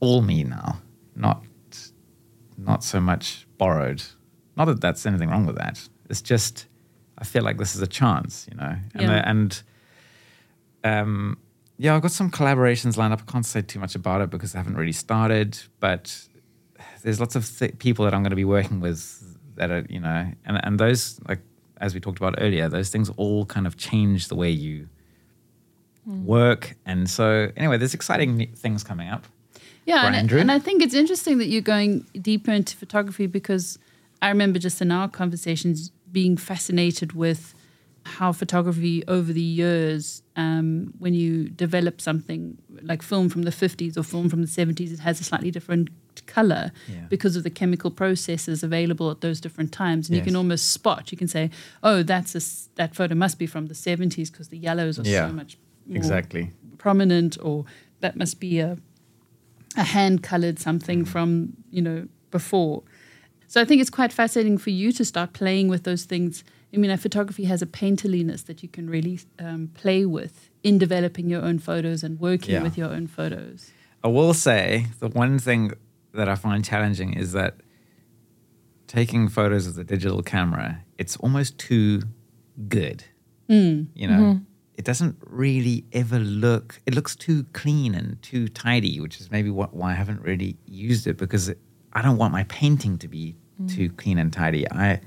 all 0.00 0.22
me 0.22 0.44
now, 0.44 0.78
not 1.14 1.44
not 2.56 2.84
so 2.84 3.00
much 3.00 3.46
borrowed. 3.58 4.02
Not 4.56 4.66
that 4.66 4.80
that's 4.80 5.06
anything 5.06 5.30
wrong 5.30 5.46
with 5.46 5.56
that. 5.56 5.88
It's 6.08 6.22
just 6.22 6.66
I 7.18 7.24
feel 7.24 7.42
like 7.42 7.58
this 7.58 7.74
is 7.74 7.82
a 7.82 7.86
chance, 7.86 8.46
you 8.50 8.56
know. 8.56 8.76
And 8.94 9.02
Yeah. 9.02 9.08
the, 9.08 9.28
and 9.28 9.62
um, 10.84 11.38
yeah, 11.78 11.94
I've 11.94 12.02
got 12.02 12.12
some 12.12 12.30
collaborations 12.30 12.96
lined 12.96 13.12
up. 13.12 13.22
I 13.26 13.30
can't 13.30 13.46
say 13.46 13.62
too 13.62 13.78
much 13.78 13.94
about 13.94 14.20
it 14.20 14.30
because 14.30 14.54
I 14.54 14.58
haven't 14.58 14.76
really 14.76 14.92
started, 14.92 15.58
but 15.78 16.28
there's 17.02 17.20
lots 17.20 17.36
of 17.36 17.58
th- 17.58 17.78
people 17.78 18.04
that 18.04 18.14
I'm 18.14 18.22
going 18.22 18.30
to 18.30 18.36
be 18.36 18.44
working 18.44 18.80
with 18.80 19.38
that 19.56 19.70
are, 19.70 19.86
you 19.88 20.00
know, 20.00 20.32
and 20.44 20.60
and 20.64 20.78
those 20.78 21.18
like 21.28 21.40
as 21.80 21.94
we 21.94 22.00
talked 22.00 22.18
about 22.18 22.34
earlier, 22.38 22.68
those 22.68 22.90
things 22.90 23.10
all 23.16 23.46
kind 23.46 23.66
of 23.66 23.76
change 23.76 24.28
the 24.28 24.34
way 24.36 24.50
you 24.50 24.88
work. 26.06 26.76
And 26.84 27.08
so 27.08 27.50
anyway, 27.56 27.78
there's 27.78 27.94
exciting 27.94 28.52
things 28.54 28.84
coming 28.84 29.08
up. 29.08 29.24
Yeah, 29.86 30.06
and, 30.06 30.14
Andrew? 30.14 30.38
and 30.38 30.52
I 30.52 30.58
think 30.58 30.82
it's 30.82 30.94
interesting 30.94 31.38
that 31.38 31.46
you're 31.46 31.62
going 31.62 32.06
deeper 32.20 32.52
into 32.52 32.76
photography 32.76 33.26
because 33.26 33.78
I 34.20 34.28
remember 34.28 34.58
just 34.58 34.80
in 34.82 34.92
our 34.92 35.08
conversations 35.08 35.90
being 36.12 36.36
fascinated 36.36 37.12
with 37.12 37.54
how 38.10 38.32
photography 38.32 39.02
over 39.08 39.32
the 39.32 39.40
years, 39.62 40.22
um, 40.36 40.92
when 40.98 41.14
you 41.14 41.48
develop 41.48 42.00
something 42.00 42.58
like 42.82 43.02
film 43.02 43.28
from 43.28 43.42
the 43.42 43.50
50s 43.50 43.96
or 43.96 44.02
film 44.02 44.28
from 44.28 44.40
the 44.42 44.48
70s, 44.48 44.92
it 44.92 45.00
has 45.00 45.20
a 45.20 45.24
slightly 45.24 45.50
different 45.50 45.88
color 46.26 46.72
Yeah. 46.88 47.06
because 47.08 47.36
of 47.36 47.42
the 47.44 47.50
chemical 47.50 47.90
processes 47.90 48.62
available 48.62 49.10
at 49.10 49.20
those 49.20 49.40
different 49.40 49.72
times. 49.72 50.08
And 50.08 50.16
you 50.16 50.22
can 50.24 50.36
almost 50.36 50.70
spot, 50.72 51.10
you 51.12 51.18
can 51.18 51.28
say, 51.28 51.50
oh, 51.82 52.02
that's 52.02 52.34
a, 52.34 52.42
that 52.76 52.94
photo 52.94 53.14
must 53.14 53.38
be 53.38 53.46
from 53.46 53.66
the 53.66 53.74
70s 53.74 54.30
because 54.32 54.48
the 54.48 54.58
yellows 54.58 54.98
are 54.98 55.02
Yeah, 55.08 55.28
so 55.28 55.32
much 55.32 55.56
more 55.86 55.96
Exactly. 55.96 56.50
prominent 56.78 57.38
or 57.42 57.64
that 58.00 58.16
must 58.16 58.40
be 58.40 58.60
a 58.60 58.76
a 59.76 59.84
hand 59.84 60.22
colored 60.22 60.58
something 60.58 61.00
Mm-hmm. 61.02 61.12
from 61.12 61.52
you 61.70 61.80
know 61.80 62.08
before 62.32 62.82
so 63.46 63.60
i 63.60 63.64
think 63.64 63.80
it's 63.80 63.90
quite 63.90 64.12
fascinating 64.12 64.58
for 64.58 64.70
you 64.70 64.90
to 64.92 65.04
start 65.04 65.32
playing 65.32 65.68
with 65.68 65.84
those 65.84 66.04
things 66.04 66.42
I 66.72 66.76
mean, 66.76 66.96
photography 66.96 67.44
has 67.44 67.62
a 67.62 67.66
painterliness 67.66 68.46
that 68.46 68.62
you 68.62 68.68
can 68.68 68.88
really 68.88 69.18
um, 69.38 69.70
play 69.74 70.04
with 70.04 70.50
in 70.62 70.78
developing 70.78 71.28
your 71.28 71.42
own 71.42 71.58
photos 71.58 72.04
and 72.04 72.20
working 72.20 72.54
Yeah. 72.54 72.62
with 72.62 72.78
your 72.78 72.90
own 72.90 73.06
photos. 73.06 73.70
I 74.04 74.08
will 74.08 74.34
say 74.34 74.86
the 75.00 75.08
one 75.08 75.38
thing 75.38 75.72
that 76.14 76.28
I 76.28 76.34
find 76.36 76.64
challenging 76.64 77.14
is 77.14 77.32
that 77.32 77.56
taking 78.86 79.28
photos 79.28 79.66
with 79.66 79.78
a 79.78 79.84
digital 79.84 80.22
camera, 80.22 80.82
it's 80.98 81.16
almost 81.16 81.58
too 81.58 82.02
good. 82.68 83.04
Mm. 83.48 83.88
You 83.94 84.06
know, 84.08 84.40
it 84.74 84.84
doesn't 84.84 85.16
really 85.26 85.84
ever 85.92 86.18
look. 86.18 86.80
It 86.86 86.94
looks 86.94 87.14
too 87.16 87.44
clean 87.52 87.94
and 87.94 88.20
too 88.22 88.48
tidy, 88.48 89.00
which 89.00 89.20
is 89.20 89.30
maybe 89.30 89.50
what, 89.50 89.74
why 89.74 89.90
I 89.92 89.94
haven't 89.94 90.22
really 90.22 90.56
used 90.66 91.06
it 91.06 91.16
because 91.16 91.48
it, 91.48 91.58
I 91.92 92.02
don't 92.02 92.16
want 92.16 92.32
my 92.32 92.44
painting 92.44 92.96
to 92.98 93.08
be 93.08 93.36
too 93.68 93.90
clean 93.90 94.18
and 94.18 94.32
tidy. 94.32 94.70
I 94.70 95.00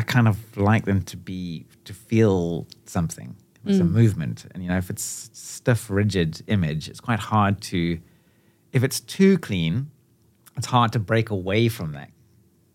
I 0.00 0.02
kind 0.02 0.26
of 0.26 0.56
like 0.56 0.86
them 0.86 1.02
to 1.02 1.16
be 1.18 1.66
to 1.84 1.92
feel 1.92 2.66
something. 2.86 3.36
It's 3.66 3.78
a 3.78 3.82
mm. 3.82 3.90
movement, 3.90 4.46
and 4.52 4.62
you 4.62 4.70
know, 4.70 4.78
if 4.78 4.88
it's 4.88 5.28
stiff, 5.34 5.90
rigid 5.90 6.40
image, 6.46 6.88
it's 6.88 7.00
quite 7.00 7.18
hard 7.18 7.60
to. 7.72 8.00
If 8.72 8.82
it's 8.82 9.00
too 9.00 9.36
clean, 9.36 9.90
it's 10.56 10.68
hard 10.68 10.92
to 10.92 10.98
break 10.98 11.28
away 11.28 11.68
from 11.68 11.92
that 11.92 12.10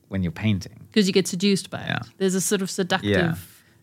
when 0.09 0.21
you're 0.21 0.31
painting. 0.31 0.85
Because 0.91 1.07
you 1.07 1.13
get 1.13 1.27
seduced 1.27 1.71
by 1.71 1.79
Yeah. 1.79 1.95
it. 1.97 2.07
There's 2.19 2.35
a 2.35 2.41
sort 2.41 2.61
of 2.61 2.69
seductive. 2.69 3.09
Yeah. 3.09 3.35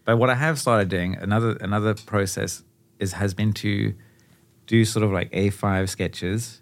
But 0.05 0.19
what 0.19 0.31
I 0.31 0.37
have 0.37 0.61
started 0.61 0.89
doing, 0.89 1.17
another 1.17 1.57
another 1.61 1.95
process 1.95 2.63
is 3.01 3.15
has 3.15 3.35
been 3.35 3.53
to 3.55 3.93
do 4.69 4.85
sort 4.85 5.05
of 5.05 5.11
like 5.11 5.33
A5 5.33 5.89
sketches 5.89 6.61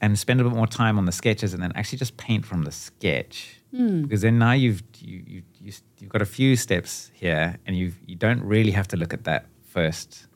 and 0.00 0.16
spend 0.16 0.40
a 0.40 0.44
bit 0.44 0.52
more 0.52 0.68
time 0.68 0.98
on 0.98 1.06
the 1.06 1.12
sketches 1.12 1.52
and 1.52 1.60
then 1.60 1.72
actually 1.74 1.98
just 1.98 2.16
paint 2.16 2.46
from 2.46 2.62
the 2.62 2.70
sketch. 2.70 3.60
Hmm. 3.74 4.02
Because 4.02 4.20
then 4.20 4.38
now 4.38 4.52
you've 4.52 4.84
you, 5.00 5.24
you, 5.26 5.42
you, 5.60 5.72
you've 5.98 6.10
got 6.10 6.22
a 6.22 6.26
few 6.26 6.56
steps 6.56 7.10
here 7.14 7.58
and 7.66 7.76
you 7.76 7.92
you 8.06 8.16
don't 8.16 8.42
really 8.42 8.72
have 8.72 8.88
to 8.88 8.96
look 8.96 9.12
at 9.12 9.24
that 9.24 9.46
first 9.64 10.26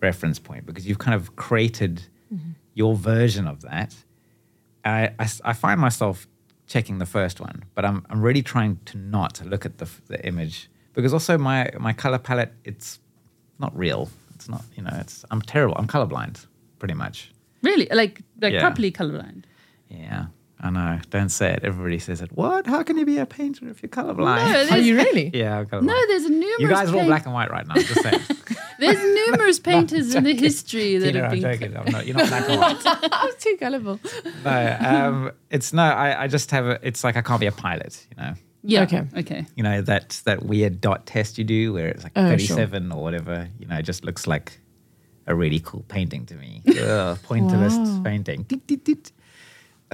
reference 0.00 0.38
point 0.38 0.66
because 0.66 0.86
you've 0.86 0.98
kind 0.98 1.14
of 1.14 1.36
created 1.36 2.02
mm-hmm. 2.32 2.50
your 2.74 2.94
version 2.96 3.46
of 3.46 3.62
that. 3.62 3.94
I 4.84 5.10
I 5.44 5.52
find 5.52 5.80
myself 5.80 6.26
checking 6.68 6.98
the 6.98 7.06
first 7.06 7.40
one, 7.40 7.64
but 7.74 7.84
I'm, 7.84 8.04
I'm 8.10 8.20
really 8.20 8.42
trying 8.42 8.78
to 8.86 8.98
not 8.98 9.42
look 9.44 9.66
at 9.66 9.78
the, 9.78 9.88
the 10.06 10.24
image 10.26 10.70
because 10.92 11.12
also 11.12 11.38
my, 11.38 11.70
my 11.78 11.92
color 11.92 12.18
palette, 12.18 12.52
it's 12.64 13.00
not 13.58 13.76
real. 13.76 14.10
It's 14.34 14.48
not, 14.48 14.62
you 14.76 14.82
know, 14.82 14.96
it's, 15.00 15.24
I'm 15.30 15.42
terrible. 15.42 15.74
I'm 15.78 15.88
colorblind 15.88 16.46
pretty 16.78 16.94
much. 16.94 17.32
Really? 17.62 17.88
Like, 17.90 18.20
like 18.40 18.52
Yeah. 18.52 18.60
properly 18.60 18.92
colorblind. 18.92 19.44
Yeah, 19.88 20.26
I 20.60 20.70
know. 20.70 20.98
Don't 21.10 21.28
say 21.28 21.52
it. 21.52 21.60
Everybody 21.62 21.98
says 22.00 22.20
it. 22.20 22.30
What? 22.32 22.66
How 22.66 22.82
can 22.82 22.98
you 22.98 23.06
be 23.06 23.18
a 23.18 23.26
painter 23.26 23.68
if 23.68 23.80
you're 23.82 23.88
colorblind? 23.90 24.68
No, 24.70 24.74
Are 24.76 24.78
you 24.78 24.96
really? 24.96 25.30
yeah, 25.34 25.58
I'm 25.60 25.66
colorblind. 25.66 25.82
no, 25.84 26.06
there's 26.08 26.24
a 26.24 26.30
numerous. 26.30 26.58
you 26.58 26.68
guys 26.68 26.88
are 26.90 26.94
all 26.94 26.98
paint- 27.00 27.06
black 27.08 27.24
and 27.26 27.34
white 27.34 27.50
right 27.50 27.66
now. 27.66 27.74
Just 27.74 28.02
saying. 28.02 28.20
There's 28.80 29.02
numerous 29.26 29.58
painters 29.70 30.14
in 30.14 30.22
the 30.22 30.34
history 30.36 30.98
that 30.98 31.06
Tina, 31.12 31.22
have 31.24 31.32
I'm 31.32 31.40
been. 31.40 31.52
joking. 31.58 31.76
I'm 31.76 31.90
not, 31.92 32.06
you're 32.06 32.16
not 32.16 32.28
black 32.28 32.48
and 32.48 32.60
white. 32.60 33.08
I'm 33.12 33.30
too 33.38 33.56
gullible. 33.58 33.98
no, 34.44 34.76
um, 34.80 35.32
it's 35.50 35.72
no. 35.72 35.82
I, 35.82 36.22
I 36.22 36.26
just 36.28 36.52
have 36.52 36.64
a. 36.66 36.78
It's 36.86 37.02
like 37.02 37.16
I 37.16 37.22
can't 37.22 37.40
be 37.40 37.46
a 37.46 37.52
pilot. 37.52 38.06
You 38.16 38.22
know. 38.22 38.34
Yeah. 38.62 38.82
Okay. 38.82 39.02
Okay. 39.16 39.46
You 39.56 39.64
know 39.64 39.82
that 39.82 40.20
that 40.26 40.44
weird 40.44 40.80
dot 40.80 41.06
test 41.06 41.38
you 41.38 41.44
do 41.44 41.72
where 41.72 41.88
it's 41.88 42.04
like 42.04 42.12
Oh, 42.14 42.22
sure. 42.36 42.56
37 42.56 42.92
or 42.92 43.02
whatever. 43.02 43.48
You 43.58 43.66
know, 43.66 43.76
it 43.78 43.82
just 43.82 44.04
looks 44.04 44.28
like 44.28 44.60
a 45.26 45.34
really 45.34 45.58
cool 45.58 45.84
painting 45.88 46.24
to 46.26 46.34
me. 46.36 46.62
Ugh, 46.68 47.18
pointillist 47.26 47.84
Wow. 47.84 48.02
painting. 48.04 48.44
Tick, 48.44 48.64
tick, 48.68 48.84
tick. 48.84 49.08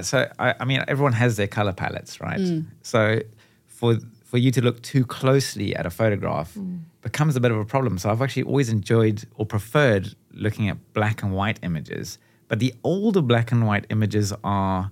So 0.01 0.29
I, 0.39 0.55
I 0.59 0.65
mean, 0.65 0.83
everyone 0.87 1.13
has 1.13 1.37
their 1.37 1.47
color 1.47 1.73
palettes, 1.73 2.19
right? 2.19 2.39
Mm. 2.39 2.65
So 2.81 3.21
for 3.67 3.97
for 4.23 4.37
you 4.37 4.51
to 4.51 4.61
look 4.61 4.81
too 4.81 5.05
closely 5.05 5.75
at 5.75 5.85
a 5.85 5.89
photograph 5.89 6.55
mm. 6.55 6.79
becomes 7.01 7.35
a 7.35 7.39
bit 7.39 7.51
of 7.51 7.57
a 7.57 7.65
problem. 7.65 7.97
So 7.97 8.09
I've 8.09 8.21
actually 8.21 8.43
always 8.43 8.69
enjoyed 8.69 9.25
or 9.35 9.45
preferred 9.45 10.15
looking 10.33 10.67
at 10.67 10.77
black 10.93 11.23
and 11.23 11.33
white 11.33 11.59
images. 11.63 12.17
But 12.47 12.59
the 12.59 12.73
older 12.83 13.21
black 13.21 13.51
and 13.51 13.65
white 13.65 13.85
images 13.89 14.33
are 14.43 14.91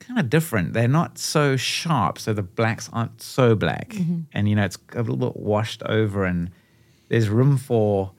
kind 0.00 0.18
of 0.18 0.28
different. 0.28 0.72
They're 0.72 0.88
not 0.88 1.18
so 1.18 1.56
sharp, 1.56 2.18
so 2.18 2.32
the 2.32 2.42
blacks 2.42 2.90
aren't 2.92 3.22
so 3.22 3.54
black, 3.54 3.90
mm-hmm. 3.90 4.22
and 4.32 4.48
you 4.48 4.56
know 4.56 4.64
it's 4.64 4.78
a 4.94 4.98
little 4.98 5.16
bit 5.16 5.36
washed 5.36 5.82
over, 5.84 6.24
and 6.24 6.50
there's 7.08 7.28
room 7.28 7.56
for 7.56 8.12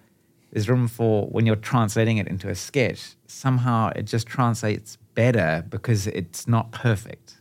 there's 0.51 0.69
room 0.69 0.87
for 0.87 1.27
when 1.27 1.45
you're 1.45 1.55
translating 1.55 2.17
it 2.17 2.27
into 2.27 2.49
a 2.49 2.55
sketch. 2.55 3.15
Somehow 3.27 3.91
it 3.95 4.03
just 4.03 4.27
translates 4.27 4.97
better 5.15 5.63
because 5.69 6.07
it's 6.07 6.47
not 6.47 6.71
perfect. 6.71 7.37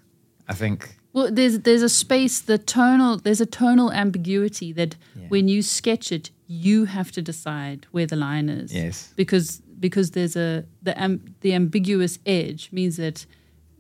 I 0.49 0.55
think. 0.55 0.97
Well, 1.13 1.31
there's 1.31 1.61
there's 1.61 1.83
a 1.83 1.89
space, 1.89 2.41
the 2.41 2.59
tonal, 2.59 3.19
there's 3.19 3.41
a 3.41 3.47
tonal 3.47 3.93
ambiguity 3.93 4.73
that 4.73 4.97
Yeah. 5.17 5.29
when 5.29 5.49
you 5.49 5.63
sketch 5.63 6.11
it, 6.13 6.31
you 6.47 6.87
have 6.87 7.13
to 7.13 7.23
decide 7.23 7.87
where 7.93 8.07
the 8.07 8.17
line 8.17 8.49
is. 8.49 8.73
Yes. 8.75 9.13
Because 9.17 9.61
because 9.79 10.11
there's 10.13 10.37
a 10.37 10.65
the 10.83 10.93
am, 11.01 11.21
the 11.41 11.53
ambiguous 11.55 12.19
edge 12.25 12.69
means 12.73 12.97
that 12.97 13.27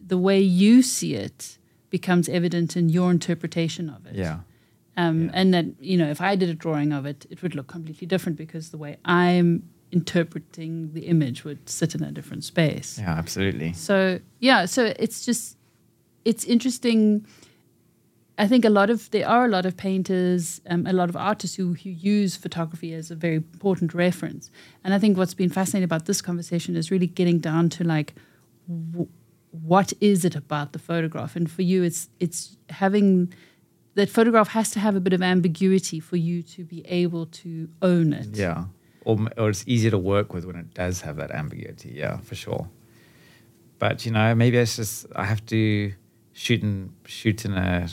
the 0.06 0.18
way 0.18 0.40
you 0.40 0.82
see 0.82 1.14
it 1.14 1.58
becomes 1.90 2.28
evident 2.28 2.76
in 2.76 2.88
your 2.88 3.10
interpretation 3.10 3.88
of 3.90 4.06
it. 4.06 4.14
Yeah. 4.16 4.40
Um, 4.96 5.24
Yeah. 5.24 5.30
And 5.34 5.54
that, 5.54 5.64
you 5.80 5.96
know, 5.96 6.10
if 6.10 6.20
I 6.20 6.36
did 6.36 6.48
a 6.50 6.54
drawing 6.54 6.92
of 6.92 7.06
it, 7.06 7.26
it 7.30 7.42
would 7.42 7.54
look 7.54 7.66
completely 7.66 8.06
different 8.06 8.36
because 8.38 8.70
the 8.70 8.78
way 8.78 8.96
I'm 9.04 9.62
interpreting 9.92 10.92
the 10.94 11.02
image 11.02 11.44
would 11.44 11.68
sit 11.68 11.94
in 11.94 12.02
a 12.02 12.10
different 12.10 12.44
space. 12.44 12.98
Yeah. 12.98 13.10
Absolutely. 13.10 13.72
So, 13.74 14.20
yeah, 14.40 14.64
so 14.64 14.94
it's 14.98 15.24
just, 15.24 15.56
it's 16.24 16.44
interesting. 16.44 17.26
I 18.38 18.48
think 18.48 18.64
a 18.64 18.70
lot 18.70 18.90
of, 18.90 19.10
there 19.10 19.28
are 19.28 19.44
a 19.44 19.48
lot 19.48 19.66
of 19.66 19.76
painters, 19.76 20.60
um, 20.68 20.86
a 20.86 20.92
lot 20.92 21.08
of 21.10 21.16
artists 21.16 21.56
who, 21.56 21.74
who 21.74 21.90
use 21.90 22.34
photography 22.36 22.94
as 22.94 23.10
a 23.10 23.14
very 23.14 23.36
important 23.36 23.92
reference. 23.92 24.50
And 24.82 24.94
I 24.94 24.98
think 24.98 25.18
what's 25.18 25.34
been 25.34 25.50
fascinating 25.50 25.84
about 25.84 26.06
this 26.06 26.22
conversation 26.22 26.74
is 26.74 26.90
really 26.90 27.06
getting 27.06 27.38
down 27.38 27.68
to 27.70 27.84
like, 27.84 28.14
w- 28.66 29.08
what 29.50 29.92
is 30.00 30.24
it 30.24 30.34
about 30.34 30.72
the 30.72 30.78
photograph? 30.78 31.36
And 31.36 31.50
for 31.50 31.60
you, 31.60 31.82
it's 31.82 32.08
it's 32.18 32.56
having 32.70 33.34
that 33.94 34.08
photograph 34.08 34.48
has 34.48 34.70
to 34.70 34.80
have 34.80 34.96
a 34.96 35.00
bit 35.00 35.12
of 35.12 35.20
ambiguity 35.20 36.00
for 36.00 36.16
you 36.16 36.42
to 36.42 36.64
be 36.64 36.82
able 36.86 37.26
to 37.26 37.68
own 37.82 38.14
it. 38.14 38.34
Yeah. 38.34 38.64
Or, 39.04 39.18
or 39.36 39.50
it's 39.50 39.64
easier 39.66 39.90
to 39.90 39.98
work 39.98 40.32
with 40.32 40.44
when 40.44 40.56
it 40.56 40.74
does 40.74 41.00
have 41.00 41.16
that 41.16 41.30
ambiguity. 41.32 41.92
Yeah, 41.94 42.18
for 42.18 42.34
sure. 42.34 42.68
But 43.78 44.06
you 44.06 44.12
know, 44.12 44.34
maybe 44.34 44.58
it's 44.58 44.76
just 44.76 45.06
I 45.16 45.24
have 45.24 45.44
to 45.46 45.92
shoot 46.32 46.62
in 46.62 46.92
shoot 47.06 47.44
in 47.44 47.52
a 47.54 47.88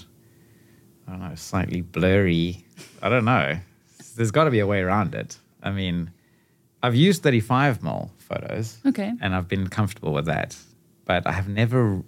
I 1.07 1.11
don't 1.11 1.19
know, 1.21 1.33
slightly 1.35 1.81
blurry. 1.81 2.63
I 3.01 3.09
don't 3.09 3.25
know. 3.25 3.57
There's 4.15 4.29
got 4.31 4.43
to 4.43 4.51
be 4.51 4.59
a 4.59 4.67
way 4.67 4.81
around 4.81 5.15
it. 5.15 5.37
I 5.63 5.71
mean, 5.71 6.11
I've 6.83 6.95
used 6.95 7.23
35 7.23 7.81
mil 7.83 8.11
photos, 8.19 8.77
Okay. 8.85 9.11
and 9.19 9.33
I've 9.35 9.47
been 9.47 9.67
comfortable 9.67 10.13
with 10.13 10.25
that. 10.27 10.55
But 11.05 11.25
I 11.25 11.31
have 11.31 11.49
never 11.49 12.03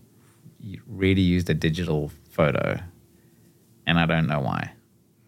really 0.88 1.22
used 1.24 1.50
a 1.50 1.54
digital 1.56 2.12
photo, 2.30 2.80
and 3.88 3.98
I 4.00 4.06
don't 4.06 4.28
know 4.28 4.40
why. 4.42 4.72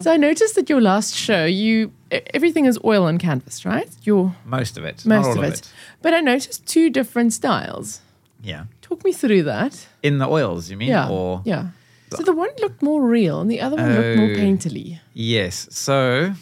So 0.04 0.12
I 0.12 0.18
noticed 0.18 0.56
that 0.56 0.70
your 0.70 0.82
last 0.82 1.16
show, 1.16 1.46
you 1.46 1.92
everything 2.34 2.66
is 2.66 2.78
oil 2.84 3.04
on 3.06 3.18
canvas, 3.18 3.66
right? 3.66 3.90
Your 4.04 4.36
Most 4.46 4.78
of 4.78 4.84
it, 4.86 5.06
most 5.06 5.26
all 5.28 5.38
of 5.40 5.44
it. 5.44 5.72
But 6.02 6.14
I 6.14 6.20
noticed 6.20 6.66
two 6.66 6.90
different 6.90 7.34
styles. 7.34 8.02
Yeah, 8.44 8.66
Talk 8.82 9.04
me 9.06 9.14
through 9.14 9.44
that. 9.44 9.88
in 10.04 10.18
the 10.18 10.28
oils, 10.28 10.70
you 10.70 10.78
mean? 10.78 10.90
Yeah. 10.90 11.10
Or 11.10 11.42
yeah. 11.46 11.68
So 12.16 12.22
the 12.24 12.34
one 12.34 12.50
looked 12.62 12.82
more 12.84 13.02
real 13.02 13.42
and 13.42 13.50
the 13.50 13.60
other 13.62 13.76
one 13.78 13.96
looked 13.96 14.18
more 14.18 14.32
Oh. 14.32 14.36
painterly. 14.36 15.00
Yes. 15.14 15.68
So 15.72 16.34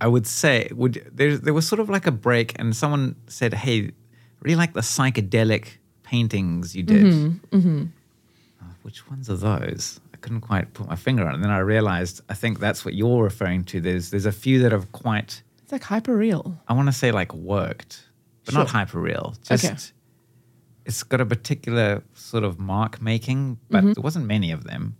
I 0.00 0.06
would 0.08 0.26
say 0.26 0.68
would 0.74 0.94
there 1.14 1.36
there 1.36 1.54
was 1.54 1.66
sort 1.68 1.80
of 1.80 1.88
like 1.88 2.06
a 2.08 2.12
break 2.12 2.58
and 2.58 2.74
someone 2.74 3.14
said, 3.28 3.52
Hey, 3.54 3.90
really 4.40 4.56
like 4.56 4.72
the 4.72 4.80
psychedelic 4.80 5.64
paintings 6.02 6.74
you 6.74 6.82
did. 6.82 7.04
Mm-hmm, 7.52 7.84
Oh, 8.62 8.74
which 8.82 9.08
ones 9.10 9.28
are 9.30 9.36
those? 9.36 10.00
Couldn't 10.26 10.40
quite 10.40 10.74
put 10.74 10.88
my 10.88 10.96
finger 10.96 11.22
on 11.24 11.30
it. 11.30 11.34
And 11.36 11.44
then 11.44 11.52
I 11.52 11.58
realized 11.58 12.20
I 12.28 12.34
think 12.34 12.58
that's 12.58 12.84
what 12.84 12.94
you're 12.94 13.22
referring 13.22 13.62
to. 13.70 13.80
There's 13.80 14.10
there's 14.10 14.26
a 14.26 14.32
few 14.44 14.56
that 14.62 14.72
have 14.72 14.90
quite 14.90 15.42
It's 15.62 15.72
like 15.72 15.84
hyper 15.84 16.16
real. 16.16 16.44
I 16.68 16.72
want 16.78 16.88
to 16.88 16.92
say 17.02 17.12
like 17.12 17.32
worked, 17.34 17.94
but 18.44 18.54
not 18.54 18.68
Sure. 18.68 18.78
hyper 18.78 19.00
real. 19.00 19.34
Just 19.48 19.64
Okay. 19.64 19.76
it's 20.84 21.02
got 21.04 21.20
a 21.20 21.26
particular 21.26 22.02
sort 22.14 22.44
of 22.44 22.58
mark 22.58 23.00
making, 23.00 23.58
but 23.70 23.78
Mm-hmm. 23.84 23.92
there 23.94 24.02
wasn't 24.02 24.26
many 24.26 24.50
of 24.52 24.64
them. 24.64 24.96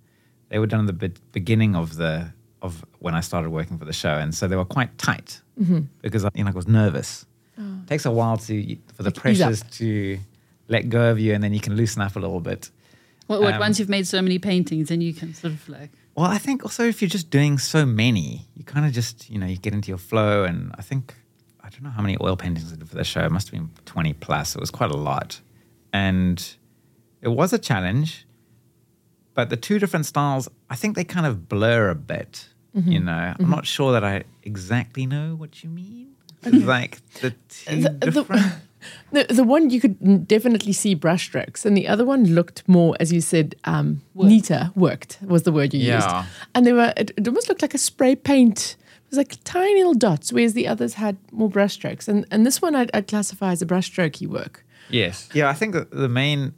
They 0.49 0.59
were 0.61 0.69
done 0.69 0.81
at 0.81 0.87
the 0.87 1.09
be- 1.09 1.21
beginning 1.33 1.75
of 1.77 1.97
the 1.97 2.33
of 2.63 2.85
when 3.01 3.15
I 3.15 3.21
started 3.21 3.51
working 3.51 3.79
for 3.79 3.85
the 3.85 3.93
show, 3.93 4.15
and 4.23 4.33
so 4.35 4.47
they 4.49 4.57
were 4.57 4.65
quite 4.79 4.97
tight 4.99 5.41
Mm-hmm. 5.61 5.81
because 6.03 6.25
I, 6.25 6.31
you 6.37 6.45
know 6.45 6.51
I 6.51 6.55
was 6.55 6.69
nervous. 6.69 7.27
It 7.59 7.87
takes 7.89 8.05
a 8.07 8.11
while 8.11 8.37
to 8.47 8.55
for 8.95 9.03
the 9.03 9.11
Like 9.11 9.15
pressures 9.23 9.63
to 9.79 10.19
let 10.69 10.89
go 10.89 11.11
of 11.11 11.19
you, 11.19 11.35
and 11.35 11.43
then 11.43 11.53
you 11.57 11.61
can 11.61 11.75
loosen 11.75 12.01
up 12.03 12.15
a 12.17 12.21
little 12.21 12.41
bit. 12.41 12.71
What, 13.27 13.41
what 13.43 13.55
Um, 13.55 13.61
once 13.61 13.79
you've 13.79 13.89
made 13.89 14.07
so 14.07 14.21
many 14.23 14.39
paintings, 14.39 14.89
then 14.89 15.01
you 15.01 15.13
can 15.13 15.35
sort 15.35 15.53
of 15.55 15.69
like 15.69 15.91
Well, 16.15 16.27
I 16.27 16.39
think 16.39 16.63
also 16.65 16.85
if 16.87 17.01
you're 17.03 17.09
just 17.09 17.31
doing 17.31 17.59
so 17.59 17.85
many, 17.85 18.47
you 18.55 18.65
kind 18.65 18.87
of 18.87 18.93
just, 18.93 19.29
you 19.31 19.39
know, 19.39 19.47
you 19.47 19.57
get 19.57 19.73
into 19.75 19.89
your 19.89 19.99
flow. 19.99 20.45
And 20.45 20.73
I 20.79 20.83
think, 20.83 21.15
I 21.61 21.69
don't 21.69 21.83
know 21.83 21.91
how 21.91 22.03
many 22.03 22.17
oil 22.21 22.37
paintings 22.37 22.73
I 22.73 22.77
did 22.77 22.89
for 22.89 22.97
the 22.97 23.05
show. 23.05 23.21
It 23.25 23.31
must 23.33 23.49
have 23.49 23.53
been 23.59 23.71
20 23.85 24.13
plus. 24.15 24.55
It 24.55 24.61
was 24.61 24.71
quite 24.71 24.91
a 24.91 24.97
lot. 24.97 25.41
And 25.93 26.39
it 27.21 27.29
was 27.29 27.53
a 27.53 27.59
challenge. 27.59 28.25
but 29.35 29.51
the 29.51 29.57
two 29.57 29.79
different 29.79 30.07
styles, 30.07 30.49
I 30.71 30.77
think 30.77 30.97
they 30.97 31.05
kind 31.05 31.27
of 31.27 31.47
blur 31.49 31.91
a 31.91 31.95
bit. 31.95 32.49
Mm-hmm. 32.75 32.93
You 32.93 33.01
know, 33.01 33.35
I'm 33.39 33.51
not 33.51 33.67
sure 33.67 33.93
that 33.93 34.03
I 34.05 34.25
exactly 34.43 35.05
know 35.07 35.35
what 35.35 35.63
you 35.63 35.69
mean. 35.71 36.13
Like 36.43 37.01
the 37.21 37.31
two 37.49 37.83
The- 37.83 37.89
the- 37.91 38.11
different. 38.13 38.43
The, 38.43 38.53
the 39.13 39.25
the 39.25 39.45
one 39.45 39.71
you 39.71 39.81
could 39.81 40.27
definitely 40.27 40.73
see 40.73 40.97
brushstrokes, 40.97 41.65
and 41.65 41.77
the 41.77 41.89
other 41.89 42.05
one 42.05 42.25
looked 42.25 42.67
more, 42.69 42.97
as 43.01 43.13
you 43.13 43.21
said, 43.21 43.55
um, 43.65 44.03
neater. 44.15 44.71
Worked 44.75 45.19
was 45.23 45.43
the 45.45 45.53
word 45.53 45.75
you 45.75 45.93
used, 45.93 46.09
and 46.55 46.67
they 46.67 46.73
were. 46.73 46.93
It, 46.97 47.13
it 47.17 47.29
almost 47.29 47.49
looked 47.49 47.63
like 47.63 47.75
a 47.75 47.79
spray 47.79 48.17
paint. 48.17 48.77
It 48.81 49.11
was 49.11 49.19
like 49.19 49.37
tiny 49.45 49.77
little 49.77 49.95
dots, 49.95 50.33
whereas 50.33 50.55
the 50.55 50.67
others 50.67 50.95
had 50.95 51.17
more 51.31 51.49
brushstrokes. 51.49 52.09
And 52.09 52.27
and 52.31 52.45
this 52.45 52.61
one 52.61 52.75
I'd, 52.75 52.91
I'd 52.93 53.07
classify 53.07 53.53
as 53.53 53.63
a 53.63 53.67
brushstrokey 53.67 54.27
work. 54.27 54.65
Yes. 54.91 55.29
Yeah, 55.35 55.49
I 55.49 55.53
think 55.53 55.75
that 55.75 55.91
the 55.91 56.09
main 56.09 56.55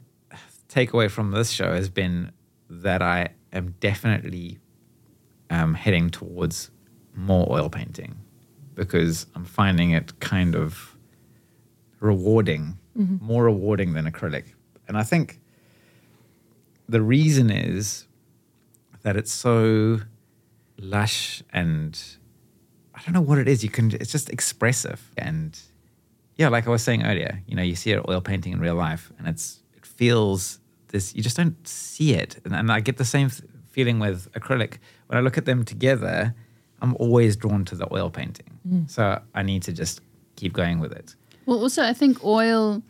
takeaway 0.69 1.09
from 1.09 1.31
this 1.31 1.49
show 1.51 1.73
has 1.73 1.89
been 1.89 2.31
that 2.69 3.01
I 3.01 3.29
am 3.51 3.75
definitely 3.79 4.59
um, 5.49 5.73
heading 5.73 6.09
towards 6.09 6.69
more 7.15 7.47
oil 7.49 7.69
painting 7.69 8.17
because 8.75 9.25
I'm 9.35 9.45
finding 9.45 9.91
it 9.91 10.19
kind 10.19 10.55
of 10.55 10.95
rewarding, 11.99 12.77
mm-hmm. 12.97 13.23
more 13.23 13.45
rewarding 13.45 13.93
than 13.93 14.09
acrylic. 14.09 14.53
And 14.87 14.97
I 14.97 15.03
think 15.03 15.39
the 16.87 17.01
reason 17.01 17.49
is 17.49 18.07
that 19.03 19.15
it's 19.15 19.31
so 19.31 19.99
lush 20.77 21.43
and 21.51 22.01
I 22.95 23.01
don't 23.03 23.13
know 23.13 23.21
what 23.21 23.37
it 23.37 23.47
is. 23.47 23.63
You 23.63 23.69
can, 23.69 23.91
it's 23.91 24.11
just 24.11 24.29
expressive 24.29 25.11
and 25.17 25.59
yeah, 26.39 26.47
like 26.47 26.67
I 26.67 26.69
was 26.69 26.81
saying 26.81 27.03
earlier, 27.03 27.43
you 27.47 27.55
know, 27.55 27.61
you 27.61 27.75
see 27.75 27.91
an 27.91 28.01
oil 28.07 28.21
painting 28.21 28.53
in 28.53 28.61
real 28.61 28.75
life, 28.75 29.11
and 29.19 29.27
it's 29.27 29.59
it 29.75 29.85
feels 29.85 30.61
this. 30.87 31.13
You 31.13 31.21
just 31.21 31.35
don't 31.35 31.67
see 31.67 32.13
it, 32.13 32.39
and, 32.45 32.55
and 32.55 32.71
I 32.71 32.79
get 32.79 32.95
the 32.95 33.03
same 33.03 33.29
feeling 33.67 33.99
with 33.99 34.31
acrylic. 34.31 34.77
When 35.07 35.17
I 35.17 35.21
look 35.21 35.37
at 35.37 35.43
them 35.43 35.65
together, 35.65 36.33
I'm 36.81 36.95
always 36.95 37.35
drawn 37.35 37.65
to 37.65 37.75
the 37.75 37.93
oil 37.93 38.09
painting. 38.09 38.57
Mm. 38.65 38.89
So 38.89 39.21
I 39.35 39.43
need 39.43 39.63
to 39.63 39.73
just 39.73 39.99
keep 40.37 40.53
going 40.53 40.79
with 40.79 40.93
it. 40.93 41.13
Well, 41.49 41.61
also, 41.61 41.81
I 41.83 41.93
think 41.93 42.23
oil. 42.23 42.83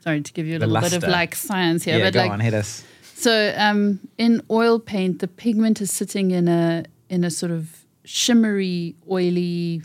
Sorry 0.00 0.22
to 0.22 0.32
give 0.32 0.46
you 0.46 0.56
a 0.56 0.58
The 0.58 0.66
little 0.66 0.88
bit 0.88 1.02
of 1.02 1.08
like 1.08 1.34
science 1.34 1.84
here, 1.84 1.98
yeah, 1.98 2.04
but 2.04 2.14
go 2.14 2.20
like 2.20 2.30
on, 2.30 2.40
hit 2.40 2.54
us. 2.54 2.84
So 3.02 3.52
um, 3.56 4.00
in 4.16 4.40
oil 4.50 4.78
paint, 4.78 5.18
the 5.18 5.28
pigment 5.28 5.80
is 5.80 5.90
sitting 5.90 6.30
in 6.30 6.48
a 6.48 6.84
in 7.10 7.22
a 7.22 7.30
sort 7.30 7.52
of 7.52 7.84
shimmery, 8.04 8.94
oily 9.10 9.82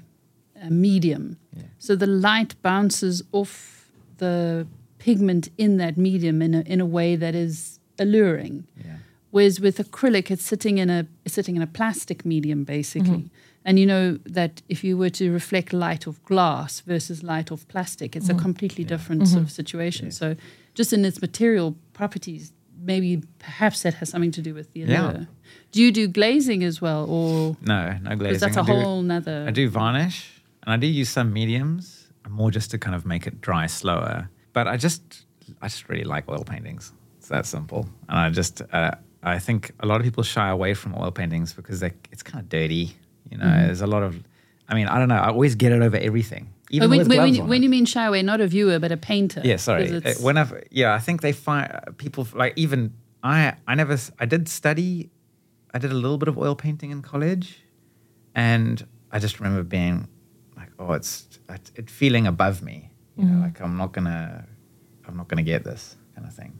uh, 0.62 0.70
medium. 0.70 1.38
Yeah. 1.56 1.64
So 1.80 1.96
the 1.96 2.08
light 2.08 2.56
bounces 2.62 3.24
off 3.34 3.92
the 4.18 4.68
pigment 5.00 5.50
in 5.58 5.78
that 5.78 5.98
medium 5.98 6.42
in 6.42 6.54
a 6.54 6.62
in 6.62 6.80
a 6.80 6.86
way 6.86 7.18
that 7.18 7.36
is 7.36 7.80
alluring. 8.00 8.68
Yeah. 8.78 8.98
Whereas 9.32 9.60
with 9.60 9.78
acrylic, 9.80 10.32
it's 10.32 10.46
sitting 10.46 10.78
in 10.78 10.90
a 10.90 11.08
it's 11.26 11.34
sitting 11.34 11.58
in 11.58 11.62
a 11.62 11.68
plastic 11.68 12.26
medium 12.26 12.64
basically. 12.64 13.30
And 13.63 13.78
you 13.78 13.86
know 13.86 14.17
that 14.26 14.62
if 14.69 14.84
you 14.84 14.97
were 14.97 15.12
to 15.12 15.32
reflect 15.32 15.71
light 15.71 16.08
of 16.08 16.24
glass 16.26 16.80
versus 16.82 17.21
light 17.21 17.52
of 17.52 17.67
plastic, 17.67 18.15
it's 18.15 18.30
a 18.30 18.34
completely 18.34 18.84
different 18.84 19.28
sort 19.28 19.43
of 19.43 19.52
situation. 19.52 20.06
Yes. 20.08 20.17
So 20.17 20.36
just 20.74 20.93
in 20.93 21.06
its 21.06 21.21
material 21.21 21.76
properties, 21.93 22.54
maybe 22.84 23.21
perhaps 23.38 23.84
that 23.84 23.93
has 23.95 24.10
something 24.10 24.32
to 24.32 24.41
do 24.41 24.56
with 24.56 24.74
the 24.74 24.80
Yeah. 24.80 25.12
allure. 25.12 25.28
Do 25.71 25.82
you 25.84 25.91
do 25.91 26.08
glazing 26.08 26.63
as 26.63 26.82
well, 26.82 27.06
or 27.08 27.56
No, 27.62 27.91
no 28.02 28.15
glazing. 28.15 28.17
because 28.17 28.39
that's 28.41 28.58
a 28.58 28.62
I 28.62 28.65
do- 28.65 28.82
whole 28.82 29.02
nother? 29.04 29.45
I 29.47 29.52
do 29.52 29.69
varnish 29.69 30.41
and 30.63 30.74
I 30.74 30.78
do 30.78 30.88
use 30.88 31.10
some 31.10 31.32
mediums, 31.32 32.08
more 32.28 32.50
just 32.50 32.71
to 32.71 32.78
kind 32.80 32.95
of 32.95 33.06
make 33.06 33.28
it 33.28 33.41
dry 33.41 33.67
slower. 33.67 34.30
But 34.54 34.67
I 34.67 34.78
just, 34.78 35.26
I 35.62 35.67
just 35.67 35.88
really 35.88 36.04
like 36.04 36.28
oil 36.28 36.43
paintings. 36.43 36.93
It's 37.19 37.28
that 37.28 37.45
simple. 37.45 37.88
And 38.10 38.17
I 38.17 38.30
just, 38.32 38.63
uh, 38.74 38.91
I 39.21 39.38
think 39.38 39.71
a 39.82 39.86
lot 39.86 39.97
of 40.02 40.04
people 40.04 40.24
shy 40.24 40.50
away 40.50 40.74
from 40.74 40.95
oil 40.95 41.12
paintings 41.12 41.54
because 41.54 41.80
they, 41.80 41.91
it's 42.12 42.24
kind 42.24 42.41
of 42.43 42.50
dirty. 42.50 42.95
You 43.30 43.38
know, 43.38 43.46
Mm-hmm. 43.46 43.66
there's 43.68 43.82
a 43.82 43.88
lot 43.88 44.04
of, 44.04 44.22
I 44.70 44.76
mean, 44.76 44.88
I 44.88 45.00
don't 45.00 45.08
know. 45.10 45.16
I 45.16 45.28
always 45.30 45.56
get 45.56 45.72
it 45.72 45.82
over 45.82 45.98
everything, 45.98 46.50
even 46.70 46.88
Oh, 46.88 46.90
when, 46.90 47.00
with 47.00 47.08
when, 47.08 47.18
gloves 47.18 47.32
when, 47.38 47.42
on 47.44 47.50
when 47.50 47.64
you 47.64 47.70
mean 47.70 47.86
away, 47.96 48.22
not 48.24 48.42
a 48.42 48.48
viewer 48.48 48.80
but 48.80 48.92
a 48.92 48.98
painter. 48.98 49.42
Yeah, 49.44 49.58
sorry. 49.58 49.90
Uh, 49.90 49.96
it's- 49.98 50.20
Whenever, 50.22 50.64
yeah, 50.72 50.94
I 50.94 51.00
think 51.00 51.22
they 51.22 51.32
find 51.34 51.72
uh, 51.72 51.92
people 51.98 52.28
like 52.34 52.54
even 52.56 52.94
I. 53.24 53.54
I 53.68 53.76
never. 53.76 53.98
I 54.20 54.26
did 54.26 54.50
study. 54.50 55.10
I 55.74 55.78
did 55.80 55.92
a 55.92 56.00
little 56.04 56.18
bit 56.18 56.28
of 56.28 56.38
oil 56.38 56.56
painting 56.56 56.90
in 56.92 57.02
college, 57.04 57.62
and 58.34 58.86
I 59.12 59.20
just 59.20 59.40
remember 59.40 59.64
being 59.64 60.08
like, 60.58 60.70
"Oh, 60.80 60.94
it's 60.94 61.40
it, 61.50 61.72
it 61.76 61.90
feeling 61.92 62.26
above 62.28 62.62
me." 62.64 62.90
You 63.18 63.26
know, 63.26 63.42
like 63.42 63.62
I'm 63.62 63.78
not 63.78 63.92
gonna, 63.92 64.46
I'm 65.08 65.16
not 65.18 65.28
gonna 65.28 65.44
get 65.44 65.64
this 65.64 65.96
kind 66.16 66.28
of 66.28 66.34
thing. 66.34 66.60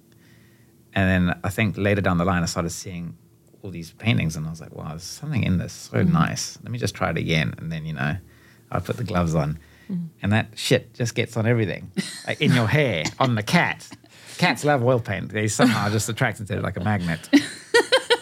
And 0.94 1.10
then 1.10 1.40
I 1.44 1.50
think 1.50 1.78
later 1.78 2.02
down 2.02 2.18
the 2.20 2.26
line, 2.26 2.44
I 2.44 2.46
started 2.46 2.70
seeing 2.72 3.18
all 3.64 3.72
these 3.72 3.92
paintings, 3.92 4.36
and 4.36 4.46
I 4.46 4.50
was 4.50 4.62
like, 4.62 4.76
"Wow, 4.76 4.90
there's 4.90 5.04
something 5.04 5.44
in 5.44 5.58
this. 5.58 5.74
So 5.74 5.98
mm. 5.98 6.12
nice. 6.12 6.58
Let 6.64 6.72
me 6.72 6.78
just 6.78 6.96
try 6.96 7.10
it 7.10 7.18
again." 7.18 7.54
And 7.58 7.72
then 7.72 7.86
you 7.86 7.94
know, 7.94 8.18
I 8.72 8.80
put 8.80 8.98
the 8.98 9.04
gloves 9.04 9.36
on, 9.36 9.60
mm. 9.90 10.08
and 10.22 10.32
that 10.32 10.50
shit 10.56 10.94
just 10.94 11.16
gets 11.16 11.38
on 11.38 11.46
everything, 11.46 11.92
like 12.28 12.42
in 12.42 12.54
your 12.54 12.68
hair, 12.68 13.04
on 13.20 13.36
the 13.36 13.44
cat. 13.44 13.88
Cats 14.38 14.64
love 14.64 14.84
oil 14.84 15.00
paint. 15.00 15.30
They 15.30 15.48
somehow 15.48 15.90
just 15.90 16.10
attracted 16.10 16.48
to 16.48 16.58
it 16.58 16.64
like 16.64 16.78
a 16.78 16.84
magnet. 16.84 17.30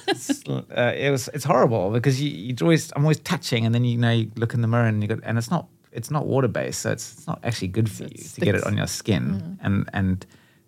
It's, 0.10 0.49
uh, 0.49 0.93
it 0.97 1.12
was 1.12 1.30
it's 1.34 1.45
horrible 1.45 1.91
because 1.91 2.21
you 2.21 2.32
you 2.32 2.56
always 2.62 2.91
I'm 2.95 3.04
always 3.04 3.19
touching, 3.19 3.65
and 3.65 3.75
then 3.75 3.86
you 3.86 3.97
know 3.97 4.12
you 4.12 4.32
look 4.36 4.54
in 4.54 4.62
the 4.62 4.67
mirror 4.67 4.86
and 4.86 5.02
you 5.04 5.08
got 5.08 5.19
and 5.23 5.38
it's 5.38 5.52
not 5.52 5.67
it's 5.91 6.12
not 6.12 6.25
water 6.25 6.47
based, 6.47 6.82
so 6.82 6.91
it's, 6.91 7.13
it's 7.13 7.28
not 7.28 7.39
actually 7.43 7.69
good 7.69 7.89
for 7.89 8.06
it 8.06 8.17
you 8.17 8.23
to 8.23 8.41
get 8.41 8.56
it 8.56 8.63
on 8.65 8.78
your 8.78 8.88
skin, 8.88 9.41
mm. 9.41 9.58
and 9.62 9.89
and 9.93 10.25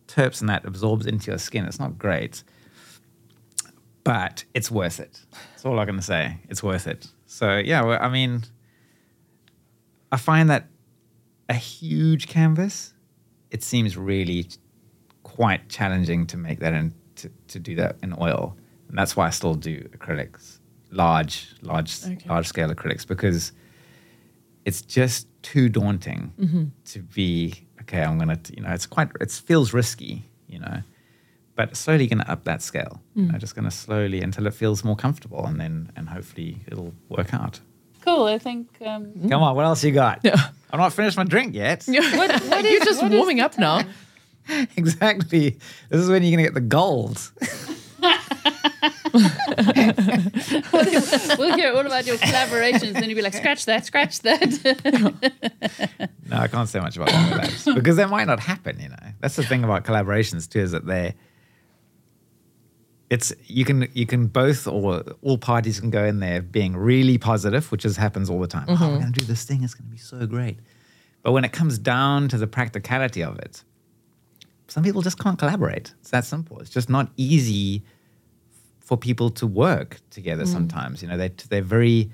terps 0.08 0.42
and 0.42 0.50
that 0.50 0.66
absorbs 0.66 1.06
into 1.06 1.32
your 1.32 1.38
skin. 1.38 1.66
It's 1.66 1.80
not 1.80 1.98
great, 1.98 2.44
but 4.04 4.44
it's 4.54 4.72
worth 4.72 5.00
it. 5.00 5.22
That's 5.52 5.66
all 5.66 5.80
I'm 5.80 5.86
gonna 5.86 6.02
say. 6.02 6.38
It's 6.50 6.64
worth 6.64 6.88
it. 6.88 7.08
So 7.26 7.58
yeah, 7.58 7.84
well, 7.84 8.00
I 8.02 8.10
mean, 8.10 8.44
I 10.12 10.18
find 10.18 10.50
that 10.50 10.68
a 11.50 11.54
huge 11.54 12.28
canvas, 12.28 12.94
it 13.50 13.64
seems 13.64 13.98
really 13.98 14.48
quite 15.24 15.70
challenging 15.70 16.26
to 16.28 16.38
make 16.38 16.60
that 16.60 16.74
and 16.74 16.94
to, 17.18 17.30
to 17.50 17.60
do 17.60 17.76
that 17.76 17.98
in 18.02 18.16
oil. 18.20 18.56
And 18.90 18.98
that's 18.98 19.16
why 19.16 19.28
I 19.28 19.30
still 19.30 19.56
do 19.56 19.80
acrylics, 19.98 20.60
large, 20.92 21.56
large, 21.62 22.04
Okay. 22.04 22.28
large 22.28 22.48
scale 22.48 22.70
acrylics, 22.70 23.08
because 23.08 23.52
it's 24.66 24.82
just 24.82 25.28
too 25.44 25.70
daunting 25.70 26.34
mm-hmm. 26.40 26.64
to 26.86 27.00
be 27.00 27.68
okay. 27.82 28.02
I'm 28.04 28.18
gonna, 28.18 28.40
you 28.56 28.64
know, 28.64 28.70
it's 28.72 28.86
quite, 28.86 29.10
it 29.20 29.32
feels 29.32 29.74
risky, 29.74 30.30
you 30.48 30.60
know, 30.60 30.82
but 31.68 31.78
slowly 31.78 32.08
gonna 32.08 32.26
up 32.28 32.44
that 32.46 32.64
scale. 32.64 33.00
You 33.16 33.32
know, 33.32 33.38
just 33.38 33.56
gonna 33.56 33.70
slowly 33.70 34.22
until 34.22 34.48
it 34.48 34.54
feels 34.56 34.84
more 34.84 34.96
comfortable, 34.96 35.46
and 35.46 35.60
then 35.60 35.92
and 35.96 36.10
hopefully 36.10 36.58
it'll 36.66 36.94
work 37.10 37.34
out. 37.36 37.60
cool. 38.02 38.26
I 38.26 38.40
think. 38.40 38.70
Um, 38.84 39.30
Come 39.30 39.44
on, 39.44 39.56
what 39.56 39.66
else 39.66 39.84
you 39.84 39.92
got? 39.92 40.22
Yeah. 40.24 40.38
I'm 40.72 40.80
not 40.80 40.94
finished 40.94 41.18
my 41.18 41.24
drink 41.24 41.54
yet. 41.54 41.84
what, 41.88 42.32
what 42.46 42.64
You're 42.64 42.84
just 42.84 43.02
what 43.02 43.12
is 43.12 43.18
warming 43.18 43.38
the 43.38 43.44
up 43.44 43.58
now. 43.60 43.82
exactly. 44.76 45.60
This 45.90 46.02
is 46.02 46.10
when 46.10 46.24
you're 46.24 46.32
gonna 46.32 46.44
get 46.44 46.56
the 46.56 46.62
gold. 46.62 47.32
we'll 51.38 51.56
hear 51.56 51.74
all 51.74 51.86
about 51.86 52.08
your 52.08 52.16
collaborations, 52.18 52.94
then 52.94 53.04
you'll 53.04 53.18
be 53.18 53.22
like, 53.22 53.34
scratch 53.34 53.66
that, 53.66 53.86
scratch 53.86 54.22
that. 54.22 54.42
No, 56.28 56.38
I 56.38 56.48
can't 56.48 56.70
say 56.70 56.80
much 56.80 56.96
about 56.96 57.10
collabs 57.10 57.76
because 57.76 57.98
that 57.98 58.10
might 58.10 58.26
not 58.26 58.40
happen. 58.40 58.80
You 58.80 58.90
know, 58.90 58.96
that's 59.20 59.36
the 59.36 59.44
thing 59.44 59.64
about 59.64 59.84
collaborations 59.84 60.50
too, 60.50 60.62
is 60.62 60.72
that 60.72 60.86
they're 60.86 61.14
it's 63.12 63.34
you 63.46 63.66
can 63.66 63.90
you 63.94 64.06
can 64.06 64.28
both 64.28 64.66
or 64.66 65.04
all 65.22 65.38
parties 65.38 65.82
can 65.82 65.90
go 65.90 66.06
in 66.06 66.22
there 66.22 66.42
being 66.42 66.78
really 66.78 67.18
positive, 67.18 67.70
which 67.70 67.84
is 67.84 67.98
happens 67.98 68.30
all 68.30 68.40
the 68.40 68.48
time. 68.48 68.66
Oh, 68.70 68.72
we're 68.72 68.78
mm-hmm. 68.78 69.00
gonna 69.00 69.12
do 69.12 69.26
this 69.26 69.44
thing; 69.44 69.64
it's 69.64 69.74
gonna 69.74 69.90
be 69.90 69.98
so 69.98 70.26
great. 70.26 70.58
But 71.22 71.34
when 71.34 71.44
it 71.44 71.52
comes 71.52 71.78
down 71.78 72.30
to 72.30 72.38
the 72.38 72.48
practicality 72.48 73.22
of 73.22 73.38
it, 73.38 73.66
some 74.70 74.82
people 74.82 75.02
just 75.02 75.20
can't 75.20 75.38
collaborate. 75.38 75.94
It's 76.00 76.12
that 76.12 76.24
simple. 76.24 76.60
It's 76.60 76.70
just 76.70 76.90
not 76.90 77.12
easy 77.18 77.84
for 78.80 78.96
people 78.96 79.30
to 79.32 79.46
work 79.46 80.00
together. 80.10 80.44
Mm-hmm. 80.44 80.54
Sometimes, 80.54 81.02
you 81.02 81.10
know, 81.10 81.18
they 81.18 81.34
they're 81.50 81.62
very, 81.62 82.12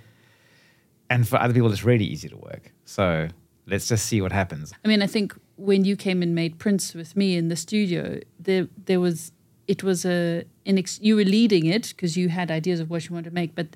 and 1.11 1.27
for 1.27 1.39
other 1.39 1.53
people, 1.53 1.71
it's 1.71 1.83
really 1.83 2.05
easy 2.05 2.27
to 2.27 2.37
work. 2.37 2.73
So 2.85 3.27
let's 3.67 3.87
just 3.87 4.07
see 4.07 4.19
what 4.19 4.31
happens. 4.31 4.73
I 4.83 4.87
mean, 4.87 5.03
I 5.03 5.07
think 5.07 5.39
when 5.57 5.85
you 5.85 5.95
came 5.95 6.23
and 6.23 6.33
made 6.33 6.57
prints 6.57 6.95
with 6.95 7.15
me 7.15 7.37
in 7.37 7.49
the 7.49 7.55
studio, 7.55 8.19
there 8.39 8.67
there 8.83 8.99
was 8.99 9.31
it 9.67 9.83
was 9.83 10.05
a 10.05 10.43
ex- 10.65 10.99
you 11.01 11.15
were 11.15 11.25
leading 11.25 11.65
it 11.65 11.89
because 11.89 12.15
you 12.17 12.29
had 12.29 12.49
ideas 12.51 12.79
of 12.79 12.89
what 12.89 13.05
you 13.07 13.13
wanted 13.15 13.29
to 13.29 13.35
make, 13.35 13.53
but 13.55 13.67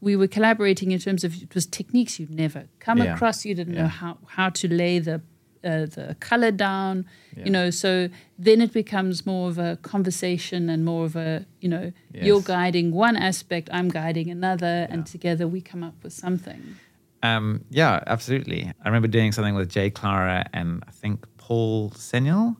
we 0.00 0.14
were 0.16 0.28
collaborating 0.28 0.92
in 0.92 0.98
terms 0.98 1.24
of 1.24 1.42
it 1.42 1.54
was 1.54 1.66
techniques 1.66 2.18
you'd 2.20 2.30
never 2.34 2.64
come 2.80 2.98
Yeah. 2.98 3.14
across. 3.14 3.44
You 3.44 3.54
didn't 3.54 3.74
know 3.74 3.88
how 3.88 4.18
how 4.26 4.48
to 4.50 4.68
lay 4.68 4.98
the 5.00 5.20
uh, 5.64 5.86
the 5.86 6.16
color 6.20 6.52
down, 6.52 7.04
Yeah. 7.36 7.44
you 7.46 7.50
know. 7.50 7.70
So 7.70 8.08
then 8.38 8.60
it 8.60 8.72
becomes 8.72 9.26
more 9.26 9.48
of 9.48 9.58
a 9.58 9.76
conversation 9.82 10.70
and 10.70 10.84
more 10.84 11.04
of 11.04 11.16
a 11.16 11.44
you 11.60 11.68
know 11.68 11.92
you're 12.14 12.42
guiding 12.42 12.92
one 12.92 13.16
aspect, 13.16 13.68
I'm 13.72 13.88
guiding 13.88 14.30
another, 14.30 14.86
and 14.90 15.04
together 15.06 15.48
we 15.48 15.60
come 15.60 15.82
up 15.82 15.94
with 16.04 16.12
something. 16.12 16.76
Um, 17.24 17.64
yeah, 17.70 18.00
absolutely. 18.06 18.70
I 18.84 18.88
remember 18.88 19.08
doing 19.08 19.32
something 19.32 19.56
with 19.56 19.68
Jay 19.68 19.90
Clara 19.90 20.44
and 20.52 20.84
I 20.86 20.92
think 20.92 21.26
Paul 21.36 21.90
Senyol, 21.90 22.54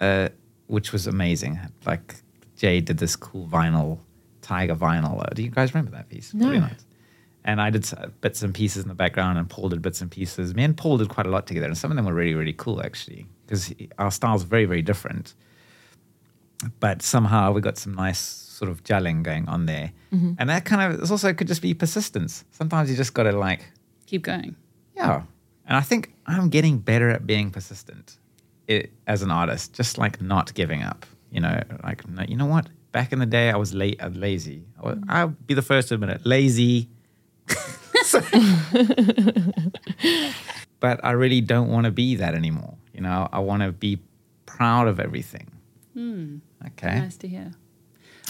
uh, 0.00 0.28
which 0.66 0.92
was 0.92 1.06
amazing. 1.06 1.58
Like 1.84 2.16
Jay 2.56 2.80
did 2.80 2.98
this 2.98 3.16
cool 3.16 3.46
vinyl, 3.46 3.98
Tiger 4.42 4.74
vinyl. 4.74 5.32
Do 5.34 5.42
you 5.42 5.50
guys 5.50 5.74
remember 5.74 5.96
that 5.96 6.08
piece? 6.08 6.34
No. 6.34 6.52
Nice. 6.52 6.84
And 7.44 7.60
I 7.60 7.70
did 7.70 7.88
bits 8.20 8.42
and 8.42 8.52
pieces 8.52 8.82
in 8.82 8.88
the 8.88 8.94
background, 8.94 9.38
and 9.38 9.48
Paul 9.48 9.68
did 9.68 9.80
bits 9.80 10.00
and 10.00 10.10
pieces. 10.10 10.54
Me 10.54 10.64
and 10.64 10.76
Paul 10.76 10.98
did 10.98 11.08
quite 11.08 11.26
a 11.26 11.30
lot 11.30 11.46
together, 11.46 11.66
and 11.66 11.78
some 11.78 11.92
of 11.92 11.96
them 11.96 12.04
were 12.04 12.12
really, 12.12 12.34
really 12.34 12.52
cool 12.52 12.82
actually, 12.84 13.26
because 13.46 13.72
our 13.98 14.10
styles 14.10 14.42
are 14.42 14.48
very, 14.48 14.64
very 14.64 14.82
different. 14.82 15.34
But 16.80 17.02
somehow 17.02 17.52
we 17.52 17.60
got 17.60 17.78
some 17.78 17.94
nice 17.94 18.18
sort 18.18 18.70
of 18.70 18.82
gelling 18.82 19.22
going 19.22 19.48
on 19.48 19.66
there, 19.66 19.92
mm-hmm. 20.12 20.32
and 20.38 20.50
that 20.50 20.64
kind 20.64 20.92
of 20.92 21.00
it's 21.00 21.10
also 21.10 21.32
could 21.34 21.46
just 21.46 21.62
be 21.62 21.72
persistence. 21.72 22.44
Sometimes 22.50 22.90
you 22.90 22.96
just 22.96 23.14
got 23.14 23.24
to 23.24 23.32
like 23.32 23.70
Keep 24.06 24.22
going. 24.22 24.56
yeah. 24.96 25.22
And 25.68 25.76
I 25.76 25.80
think 25.80 26.12
I'm 26.26 26.48
getting 26.48 26.78
better 26.78 27.10
at 27.10 27.26
being 27.26 27.50
persistent 27.50 28.18
i 28.68 28.84
as 29.06 29.22
an 29.22 29.30
artist, 29.30 29.74
just 29.74 29.98
like 29.98 30.20
not 30.20 30.54
giving 30.54 30.82
up. 30.82 31.06
You 31.30 31.40
know, 31.40 31.62
like, 31.82 32.02
you 32.28 32.36
know 32.36 32.46
what? 32.46 32.68
Back 32.92 33.12
in 33.12 33.18
the 33.18 33.26
day, 33.26 33.50
I 33.50 33.56
was 33.56 33.74
late, 33.74 34.02
uh, 34.02 34.08
lazy. 34.08 34.64
I 34.80 34.86
was, 34.86 34.98
I'll 35.08 35.28
be 35.28 35.54
the 35.54 35.62
first 35.62 35.88
to 35.88 35.94
admit 35.94 36.10
it. 36.10 36.20
Lazy. 36.24 36.88
But 40.80 41.02
I 41.04 41.12
really 41.12 41.40
don't 41.40 41.68
want 41.68 41.84
to 41.86 41.90
be 41.90 42.16
that 42.16 42.34
anymore. 42.34 42.74
You 42.92 43.00
know, 43.00 43.28
I 43.32 43.38
want 43.40 43.62
to 43.62 43.72
be 43.72 43.98
proud 44.44 44.88
of 44.88 45.00
everything. 45.00 45.50
Okay. 45.96 47.00
Nice 47.00 47.16
to 47.18 47.28
hear. 47.28 47.52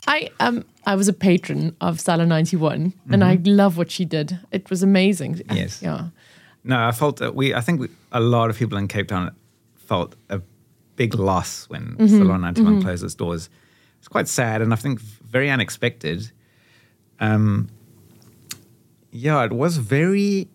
I 0.06 0.30
um 0.38 0.64
I 0.86 0.94
was 0.94 1.08
a 1.08 1.12
patron 1.12 1.74
of 1.80 2.00
Salon 2.00 2.28
91 2.28 2.94
and 3.10 3.24
I 3.24 3.40
love 3.44 3.76
what 3.76 3.90
she 3.90 4.04
did. 4.04 4.38
It 4.52 4.70
was 4.70 4.84
amazing. 4.84 5.42
Yes. 5.50 5.82
Yeah. 5.82 6.08
No, 6.62 6.80
I 6.80 6.92
felt 6.92 7.16
that 7.16 7.34
we. 7.34 7.54
I 7.54 7.60
think 7.60 7.80
we, 7.80 7.88
a 8.12 8.20
lot 8.20 8.50
of 8.50 8.56
people 8.56 8.78
in 8.78 8.86
Cape 8.88 9.08
Town 9.08 9.34
felt 9.86 10.16
a 10.28 10.40
big 10.96 11.14
loss 11.14 11.68
when 11.68 11.96
Salon 12.08 12.40
91 12.42 12.82
closed 12.82 13.04
its 13.04 13.14
doors. 13.14 13.48
It's 13.98 14.08
quite 14.08 14.28
sad, 14.28 14.62
and 14.62 14.72
I 14.72 14.76
think 14.76 15.00
very 15.00 15.50
unexpected. 15.50 16.30
Um, 17.20 17.68
yeah, 19.10 19.44
it 19.44 19.52
was 19.52 19.78
very. 19.78 20.48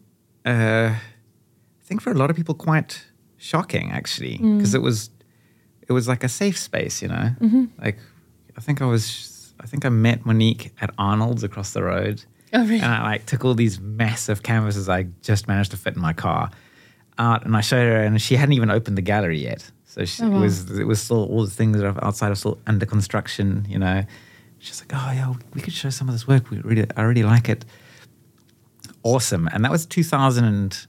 Uh, 0.45 0.95
I 0.95 1.83
think 1.83 2.01
for 2.01 2.11
a 2.11 2.15
lot 2.15 2.29
of 2.29 2.35
people, 2.35 2.55
quite 2.55 3.05
shocking 3.37 3.91
actually, 3.91 4.37
because 4.37 4.73
it 4.75 4.81
was, 4.81 5.09
it 5.87 5.93
was 5.93 6.07
like 6.07 6.23
a 6.23 6.29
safe 6.29 6.57
space, 6.57 7.01
you 7.01 7.07
know. 7.07 7.31
Like, 7.81 7.97
I 8.57 8.61
think 8.61 8.81
I 8.81 8.85
was. 8.85 9.53
I 9.59 9.67
think 9.67 9.85
I 9.85 9.89
met 9.89 10.25
Monique 10.25 10.71
at 10.81 10.89
Arnold's 10.97 11.43
across 11.43 11.73
the 11.73 11.83
road. 11.83 12.23
Oh, 12.53 12.61
really? 12.63 12.75
And 12.75 12.85
I 12.85 13.03
like 13.03 13.25
took 13.27 13.45
all 13.45 13.53
these 13.53 13.79
massive 13.79 14.43
canvases 14.43 14.89
I 14.89 15.03
just 15.21 15.47
managed 15.47 15.71
to 15.71 15.77
fit 15.77 15.95
in 15.95 16.01
my 16.01 16.13
car 16.13 16.49
out, 17.21 17.45
and 17.45 17.55
I 17.55 17.61
showed 17.61 17.85
her, 17.91 18.01
and 18.03 18.21
she 18.21 18.35
hadn't 18.35 18.53
even 18.53 18.69
opened 18.77 18.97
the 18.97 19.01
gallery 19.13 19.39
yet. 19.39 19.61
So 19.85 20.05
she, 20.05 20.23
Oh, 20.23 20.29
wow. 20.29 20.37
it 20.37 20.41
was 20.41 20.55
it 20.83 20.87
was 20.91 20.99
still 21.01 21.23
all 21.31 21.43
the 21.45 21.51
things 21.59 21.77
that 21.77 21.85
are 21.85 22.03
outside 22.07 22.31
are 22.31 22.35
still 22.43 22.57
under 22.71 22.85
construction. 22.95 23.65
You 23.73 23.79
know, 23.79 24.03
she's 24.59 24.79
like, 24.81 24.91
oh 24.99 25.11
yeah, 25.13 25.33
we 25.53 25.61
could 25.61 25.73
show 25.81 25.89
some 25.91 26.07
of 26.09 26.13
this 26.15 26.25
work. 26.27 26.49
We 26.51 26.57
really, 26.69 26.85
I 26.95 27.01
really 27.03 27.23
like 27.23 27.47
it. 27.49 27.65
Awesome, 29.03 29.47
and 29.51 29.63
that 29.65 29.71
was 29.71 29.85
2000 29.87 30.43
and 30.45 30.87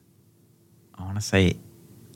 I 0.98 1.02
want 1.04 1.16
to 1.16 1.22
say 1.22 1.56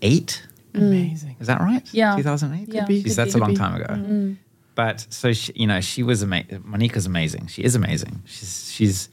eight. 0.02 0.42
Mm. 0.74 0.80
Amazing. 0.88 1.36
Is 1.40 1.46
that 1.46 1.60
right? 1.60 1.82
Yeah. 1.92 2.16
2008? 2.16 2.68
Yeah, 2.68 2.84
be. 2.84 3.02
could 3.02 3.10
Jeez, 3.12 3.16
that's 3.16 3.32
be. 3.34 3.40
a 3.40 3.42
long 3.42 3.50
be. 3.52 3.56
time 3.56 3.74
ago. 3.80 3.94
Mm-hmm. 3.94 4.32
But 4.74 5.06
so 5.08 5.32
she, 5.32 5.52
you 5.56 5.66
know, 5.66 5.80
she 5.80 6.02
was 6.02 6.20
amazing. 6.22 6.62
Monica's 6.66 7.06
amazing. 7.06 7.46
She 7.46 7.62
is 7.64 7.74
amazing. 7.74 8.22
She's 8.26 8.70
she's 8.70 9.08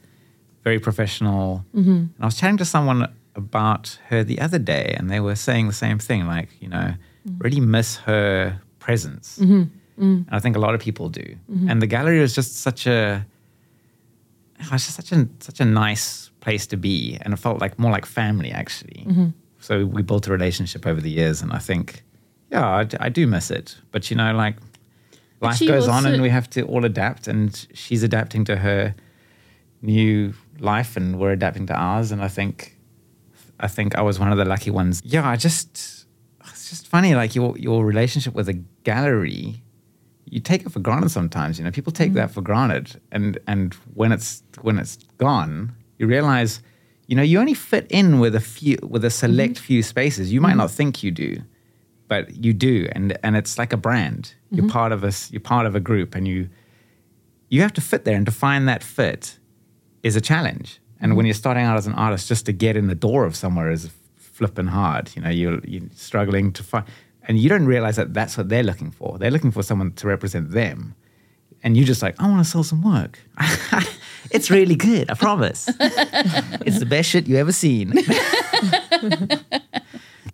very 0.62 0.78
professional. 0.78 1.64
Mm-hmm. 1.74 1.90
And 1.90 2.14
I 2.20 2.26
was 2.26 2.36
chatting 2.36 2.58
to 2.58 2.66
someone 2.66 3.10
about 3.36 3.98
her 4.08 4.22
the 4.24 4.40
other 4.40 4.58
day, 4.58 4.94
and 4.96 5.10
they 5.10 5.20
were 5.20 5.34
saying 5.34 5.66
the 5.66 5.72
same 5.72 5.98
thing. 5.98 6.26
Like, 6.26 6.50
you 6.60 6.68
know, 6.68 6.94
mm-hmm. 6.94 7.38
really 7.38 7.60
miss 7.60 7.96
her 7.96 8.60
presence. 8.78 9.38
Mm-hmm. 9.38 9.62
Mm-hmm. 9.62 10.02
And 10.02 10.28
I 10.30 10.40
think 10.40 10.56
a 10.56 10.58
lot 10.58 10.74
of 10.74 10.80
people 10.80 11.08
do. 11.08 11.36
And 11.68 11.80
the 11.80 11.86
gallery 11.86 12.20
was 12.20 12.34
just 12.34 12.56
such 12.56 12.86
a, 12.86 13.24
it 14.58 14.70
was 14.70 14.84
just 14.84 14.96
such 14.96 15.12
a 15.12 15.28
such 15.40 15.60
a 15.60 15.64
nice 15.64 16.30
place 16.40 16.66
to 16.68 16.76
be, 16.76 17.18
and 17.22 17.32
it 17.32 17.38
felt 17.38 17.60
like 17.60 17.78
more 17.78 17.92
like 17.92 18.06
family 18.06 18.50
actually. 18.50 19.06
So 19.60 19.86
we 19.86 20.02
built 20.02 20.26
a 20.26 20.30
relationship 20.30 20.86
over 20.86 21.00
the 21.00 21.10
years, 21.10 21.42
and 21.42 21.52
I 21.52 21.58
think, 21.58 22.02
yeah, 22.50 22.84
I 23.00 23.08
do 23.08 23.26
miss 23.26 23.50
it. 23.50 23.76
But 23.92 24.10
you 24.10 24.16
know, 24.16 24.34
like 24.34 24.56
life 25.40 25.60
goes 25.60 25.88
on, 25.88 26.06
and 26.06 26.20
we 26.22 26.28
have 26.28 26.50
to 26.50 26.62
all 26.66 26.84
adapt. 26.84 27.28
And 27.28 27.66
she's 27.72 28.02
adapting 28.02 28.44
to 28.44 28.56
her 28.56 28.94
new 29.80 30.34
life, 30.58 30.96
and 30.96 31.18
we're 31.18 31.32
adapting 31.32 31.66
to 31.66 31.74
ours. 31.74 32.12
And 32.12 32.22
I 32.22 32.28
think, 32.28 32.73
I 33.60 33.68
think 33.68 33.96
I 33.96 34.02
was 34.02 34.18
one 34.18 34.32
of 34.32 34.38
the 34.38 34.44
lucky 34.44 34.70
ones. 34.70 35.00
Yeah, 35.04 35.28
I 35.28 35.36
just, 35.36 36.06
it's 36.48 36.70
just 36.70 36.88
funny, 36.88 37.14
like 37.14 37.34
your 37.34 37.56
your 37.58 37.84
relationship 37.84 38.34
with 38.34 38.48
a 38.48 38.54
gallery 38.82 39.64
you 40.34 40.40
take 40.40 40.66
it 40.66 40.72
for 40.72 40.80
granted 40.80 41.10
sometimes. 41.10 41.58
You 41.58 41.64
know, 41.64 41.70
people 41.70 41.92
take 41.92 42.10
mm. 42.10 42.14
that 42.14 42.30
for 42.30 42.42
granted, 42.42 43.00
and 43.12 43.38
and 43.46 43.74
when 43.94 44.12
it's 44.12 44.42
when 44.62 44.78
it's 44.78 44.96
gone, 45.18 45.72
you 45.98 46.06
realize, 46.06 46.60
you 47.06 47.16
know, 47.16 47.22
you 47.22 47.38
only 47.38 47.54
fit 47.54 47.86
in 47.88 48.18
with 48.18 48.34
a 48.34 48.40
few 48.40 48.76
with 48.82 49.04
a 49.04 49.10
select 49.10 49.54
mm-hmm. 49.54 49.64
few 49.64 49.82
spaces. 49.82 50.32
You 50.32 50.40
might 50.40 50.50
mm-hmm. 50.50 50.58
not 50.58 50.70
think 50.70 51.02
you 51.02 51.10
do, 51.10 51.42
but 52.08 52.34
you 52.44 52.52
do, 52.52 52.88
and 52.92 53.16
and 53.22 53.36
it's 53.36 53.58
like 53.58 53.72
a 53.72 53.76
brand. 53.76 54.34
You're 54.50 54.64
mm-hmm. 54.64 54.72
part 54.72 54.92
of 54.92 55.04
a 55.04 55.12
you're 55.30 55.40
part 55.40 55.66
of 55.66 55.74
a 55.74 55.80
group, 55.80 56.14
and 56.14 56.26
you 56.26 56.48
you 57.48 57.60
have 57.62 57.72
to 57.74 57.80
fit 57.80 58.04
there, 58.04 58.16
and 58.16 58.26
to 58.26 58.32
find 58.32 58.68
that 58.68 58.82
fit 58.82 59.38
is 60.02 60.16
a 60.16 60.20
challenge. 60.20 60.80
And 61.00 61.16
when 61.16 61.26
you're 61.26 61.34
starting 61.34 61.64
out 61.64 61.76
as 61.76 61.86
an 61.86 61.94
artist, 61.94 62.28
just 62.28 62.46
to 62.46 62.52
get 62.52 62.76
in 62.76 62.86
the 62.86 62.94
door 62.94 63.24
of 63.24 63.36
somewhere 63.36 63.70
is 63.70 63.90
flipping 64.16 64.66
hard. 64.66 65.10
You 65.14 65.22
know, 65.22 65.30
you're, 65.30 65.60
you're 65.64 65.88
struggling 65.94 66.52
to 66.52 66.62
find, 66.62 66.84
and 67.26 67.38
you 67.38 67.48
don't 67.48 67.66
realize 67.66 67.96
that 67.96 68.12
that's 68.12 68.36
what 68.36 68.48
they're 68.48 68.62
looking 68.62 68.90
for. 68.90 69.18
They're 69.18 69.30
looking 69.30 69.50
for 69.50 69.62
someone 69.62 69.92
to 69.92 70.06
represent 70.06 70.50
them, 70.50 70.94
and 71.62 71.76
you're 71.76 71.86
just 71.86 72.02
like, 72.02 72.20
I 72.20 72.28
want 72.28 72.44
to 72.44 72.50
sell 72.50 72.62
some 72.62 72.82
work. 72.82 73.18
it's 74.30 74.50
really 74.50 74.74
good, 74.74 75.10
I 75.10 75.14
promise. 75.14 75.68
it's 75.80 76.78
the 76.78 76.86
best 76.86 77.08
shit 77.08 77.26
you 77.26 77.36
ever 77.36 77.52
seen. 77.52 77.94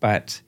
but 0.00 0.40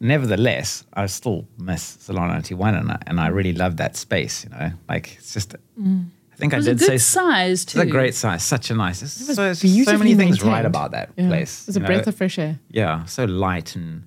nevertheless, 0.00 0.84
I 0.94 1.06
still 1.06 1.46
miss 1.58 1.98
Salon 2.00 2.28
91, 2.28 2.74
and 2.74 2.92
I, 2.92 2.98
and 3.06 3.20
I 3.20 3.28
really 3.28 3.52
love 3.52 3.76
that 3.76 3.96
space. 3.96 4.44
You 4.44 4.50
know, 4.50 4.72
like 4.88 5.16
it's 5.18 5.34
just. 5.34 5.54
Mm. 5.80 6.06
I 6.36 6.38
think 6.38 6.52
It 6.52 6.56
I 6.56 6.58
was 6.58 6.66
a 6.66 6.70
did 6.74 6.78
good 6.80 6.86
say 6.86 6.98
size 6.98 7.64
too. 7.64 7.80
it's 7.80 7.88
a 7.88 7.90
great 7.90 8.14
size, 8.14 8.42
such 8.44 8.70
a 8.70 8.74
nice. 8.74 9.00
It's 9.02 9.26
was 9.26 9.36
so, 9.36 9.52
so 9.54 9.62
beautifully 9.66 9.98
many 9.98 10.14
things 10.14 10.36
maintained. 10.36 10.52
right 10.52 10.66
about 10.66 10.90
that 10.92 11.08
Yeah. 11.16 11.28
place. 11.28 11.62
It 11.62 11.66
was 11.68 11.76
a 11.76 11.80
you 11.80 11.82
know? 11.82 11.86
breath 11.86 12.06
of 12.06 12.14
fresh 12.14 12.38
air. 12.38 12.58
yeah, 12.70 13.04
so 13.06 13.24
light 13.24 13.74
and 13.74 14.02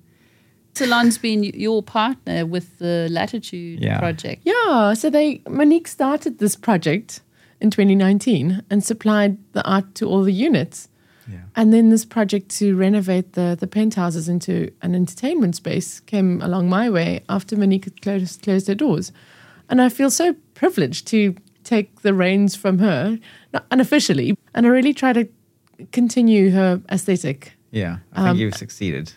Salon's 0.74 1.18
been 1.18 1.42
your 1.42 1.82
partner 1.82 2.46
with 2.46 2.78
the 2.78 3.08
Latitude 3.10 3.80
Yeah. 3.80 3.98
project. 3.98 4.42
Yeah, 4.44 4.94
so 4.94 5.10
they 5.10 5.42
Monique 5.48 5.88
started 5.88 6.38
this 6.38 6.54
project 6.56 7.20
in 7.60 7.70
2019 7.70 8.62
and 8.70 8.82
supplied 8.84 9.36
the 9.52 9.62
art 9.68 9.94
to 9.96 10.06
all 10.06 10.22
the 10.22 10.32
units. 10.32 10.88
yeah, 11.28 11.38
And 11.56 11.72
then 11.72 11.90
this 11.90 12.04
project 12.04 12.48
to 12.60 12.76
renovate 12.76 13.32
the, 13.32 13.56
the 13.58 13.66
penthouses 13.66 14.28
into 14.28 14.70
an 14.82 14.94
entertainment 14.94 15.56
space 15.56 16.00
came 16.00 16.40
along 16.40 16.68
my 16.68 16.88
way 16.88 17.20
after 17.28 17.56
Monique 17.56 17.84
had 17.86 18.00
closed, 18.00 18.42
closed 18.42 18.68
her 18.68 18.74
doors. 18.76 19.12
And 19.68 19.80
I 19.82 19.88
feel 19.88 20.10
so 20.10 20.34
privileged 20.54 21.06
to 21.08 21.34
take 21.70 22.02
the 22.02 22.12
reins 22.12 22.56
from 22.56 22.78
her, 22.78 23.18
not 23.52 23.64
unofficially. 23.70 24.36
And 24.54 24.66
I 24.66 24.68
really 24.70 24.94
try 24.94 25.12
to 25.12 25.24
continue 25.92 26.50
her 26.50 26.80
aesthetic. 26.90 27.52
yeah. 27.70 27.98
I 28.12 28.22
think 28.24 28.38
you've 28.38 28.56
succeeded. 28.56 29.12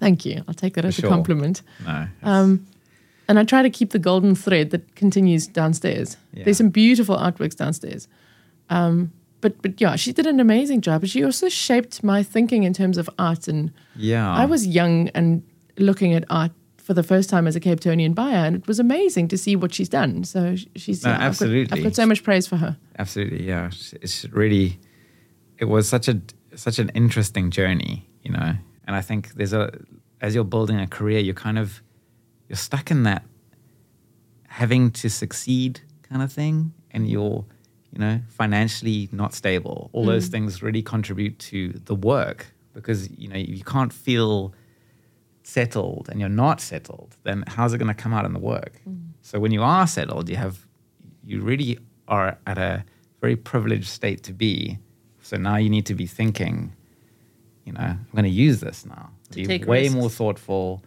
Thank 0.00 0.24
you. 0.24 0.44
I'll 0.46 0.54
take 0.54 0.74
that 0.74 0.84
as 0.84 0.94
sure. 0.94 1.06
a 1.06 1.12
compliment. 1.12 1.62
No, 1.84 2.06
Um, 2.22 2.66
and 3.28 3.38
I 3.38 3.44
try 3.44 3.62
to 3.62 3.70
keep 3.70 3.90
the 3.90 3.98
golden 3.98 4.34
thread 4.34 4.70
that 4.70 4.94
continues 4.94 5.48
downstairs. 5.48 6.16
Yeah. 6.32 6.44
There's 6.44 6.56
some 6.56 6.70
beautiful 6.70 7.16
artworks 7.16 7.56
downstairs. 7.56 8.08
Um, 8.70 9.12
but 9.40 9.52
but 9.62 9.80
yeah, 9.80 9.96
she 9.96 10.12
did 10.12 10.26
an 10.26 10.40
amazing 10.40 10.80
job. 10.82 11.00
But 11.00 11.10
she 11.10 11.24
also 11.24 11.48
shaped 11.48 12.02
my 12.02 12.22
thinking 12.22 12.62
in 12.64 12.72
terms 12.72 12.98
of 12.98 13.10
art. 13.18 13.48
And 13.48 13.70
yeah. 13.96 14.42
I 14.42 14.46
was 14.46 14.66
young 14.66 15.08
and 15.14 15.42
looking 15.76 16.14
at 16.14 16.24
art 16.30 16.52
for 16.88 16.94
the 16.94 17.02
first 17.02 17.28
time 17.28 17.46
as 17.46 17.54
a 17.54 17.60
Cape 17.60 17.80
Townian 17.80 18.14
buyer, 18.14 18.46
and 18.46 18.56
it 18.56 18.66
was 18.66 18.80
amazing 18.80 19.28
to 19.28 19.36
see 19.36 19.54
what 19.54 19.74
she's 19.74 19.90
done. 19.90 20.24
So 20.24 20.56
she's 20.74 21.04
No, 21.04 21.10
yeah, 21.10 21.26
I've 21.26 21.38
got- 21.38 21.50
I've 21.50 21.82
got 21.82 21.94
so 21.94 22.06
much 22.06 22.24
praise 22.24 22.46
for 22.46 22.56
her. 22.56 22.78
absolutely 22.98 23.46
yeah. 23.46 23.66
It's- 23.66 23.92
it's 24.00 24.24
really 24.32 24.80
it 25.58 25.66
was 25.66 25.86
such 25.86 26.08
a 26.08 26.22
such 26.54 26.78
an 26.78 26.88
interesting 26.94 27.50
journey 27.50 28.08
you 28.22 28.32
know? 28.32 28.54
And 28.86 28.96
i 28.96 29.02
think 29.02 29.34
there's 29.34 29.52
a 29.52 29.70
as 30.22 30.34
you're 30.34 30.50
building 30.56 30.80
a 30.80 30.86
career 30.86 31.20
you're 31.20 31.42
kind 31.48 31.58
of 31.58 31.82
you're 32.48 32.56
stuck 32.56 32.90
in 32.90 33.02
that 33.02 33.22
having 34.46 34.90
to 34.90 35.10
succeed 35.10 35.80
kind 36.08 36.22
of 36.22 36.32
thing 36.32 36.72
and 36.90 37.06
you're 37.06 37.44
you 37.92 37.98
know 37.98 38.20
financially 38.28 39.10
not 39.12 39.34
stable. 39.34 39.90
All 39.92 40.06
those 40.06 40.28
mm. 40.28 40.32
things 40.32 40.62
really 40.62 40.82
contribute 40.82 41.38
to 41.50 41.58
the 41.84 41.94
work 41.94 42.46
because 42.72 43.10
you 43.10 43.28
know 43.28 43.36
you 43.36 43.62
can't 43.74 43.92
feel 43.92 44.54
settled 45.56 46.08
and 46.10 46.20
you're 46.20 46.28
not 46.46 46.60
settled 46.60 47.16
then 47.24 47.42
how's 47.46 47.72
it 47.72 47.78
going 47.78 47.94
to 47.94 48.02
come 48.02 48.12
out 48.12 48.24
in 48.24 48.32
the 48.32 48.44
work 48.54 48.74
mm. 48.88 48.98
so 49.22 49.38
when 49.38 49.52
you 49.52 49.62
are 49.62 49.86
settled 49.86 50.28
you 50.28 50.36
have 50.36 50.66
you 51.24 51.40
really 51.40 51.78
are 52.06 52.38
at 52.46 52.58
a 52.58 52.84
very 53.20 53.36
privileged 53.36 53.88
state 53.88 54.22
to 54.22 54.32
be 54.32 54.78
so 55.22 55.36
now 55.36 55.56
you 55.56 55.70
need 55.70 55.86
to 55.86 55.94
be 55.94 56.06
thinking 56.06 56.72
you 57.64 57.72
know 57.72 57.80
i'm 57.80 58.06
going 58.14 58.24
to 58.24 58.38
use 58.46 58.60
this 58.60 58.84
now 58.86 59.10
To 59.30 59.46
be 59.46 59.64
way 59.64 59.82
risks. 59.82 59.94
more 59.94 60.10
thoughtful 60.10 60.82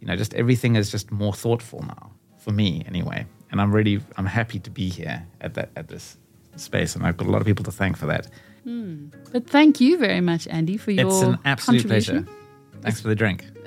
you 0.00 0.06
know 0.06 0.16
just 0.16 0.34
everything 0.34 0.76
is 0.76 0.90
just 0.90 1.10
more 1.12 1.32
thoughtful 1.32 1.80
now 1.82 2.12
for 2.38 2.52
me 2.52 2.82
anyway 2.86 3.26
and 3.50 3.60
I'm 3.60 3.74
really 3.74 4.00
I'm 4.16 4.26
happy 4.26 4.58
to 4.60 4.70
be 4.70 4.88
here 4.88 5.26
at 5.40 5.54
that 5.54 5.70
at 5.76 5.88
this 5.88 6.16
space, 6.56 6.94
and 6.96 7.06
I've 7.06 7.16
got 7.16 7.28
a 7.28 7.30
lot 7.30 7.40
of 7.40 7.46
people 7.46 7.64
to 7.64 7.72
thank 7.72 7.96
for 7.96 8.06
that. 8.06 8.28
Hmm. 8.64 9.06
But 9.32 9.48
thank 9.48 9.80
you 9.80 9.98
very 9.98 10.20
much, 10.20 10.46
Andy, 10.48 10.76
for 10.76 10.90
your 10.90 11.06
It's 11.06 11.22
an 11.22 11.38
absolute 11.44 11.82
contribution. 11.82 12.24
pleasure. 12.24 12.37
Thanks 12.82 13.00
for 13.00 13.08
the 13.08 13.14
drink. 13.14 13.44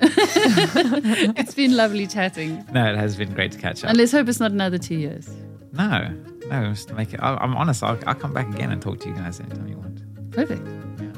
It's 1.36 1.54
been 1.54 1.76
lovely 1.76 2.06
chatting. 2.06 2.64
No, 2.72 2.92
it 2.92 2.96
has 2.96 3.16
been 3.16 3.32
great 3.32 3.52
to 3.52 3.58
catch 3.58 3.84
up. 3.84 3.90
And 3.90 3.98
let's 3.98 4.12
hope 4.12 4.28
it's 4.28 4.40
not 4.40 4.50
another 4.50 4.78
two 4.78 4.96
years. 4.96 5.28
no, 5.72 6.08
no, 6.50 6.70
just 6.70 6.92
make 6.94 7.12
it. 7.14 7.20
I, 7.22 7.34
I'm 7.36 7.54
honest. 7.56 7.82
I'll, 7.82 7.98
I'll 8.06 8.14
come 8.14 8.32
back 8.34 8.48
again 8.52 8.72
and 8.72 8.82
talk 8.82 8.98
to 9.00 9.08
you 9.08 9.14
guys 9.14 9.38
anytime 9.40 9.68
you 9.68 9.76
want. 9.76 10.30
Perfect. 10.32 10.66
Yeah. 11.00 11.11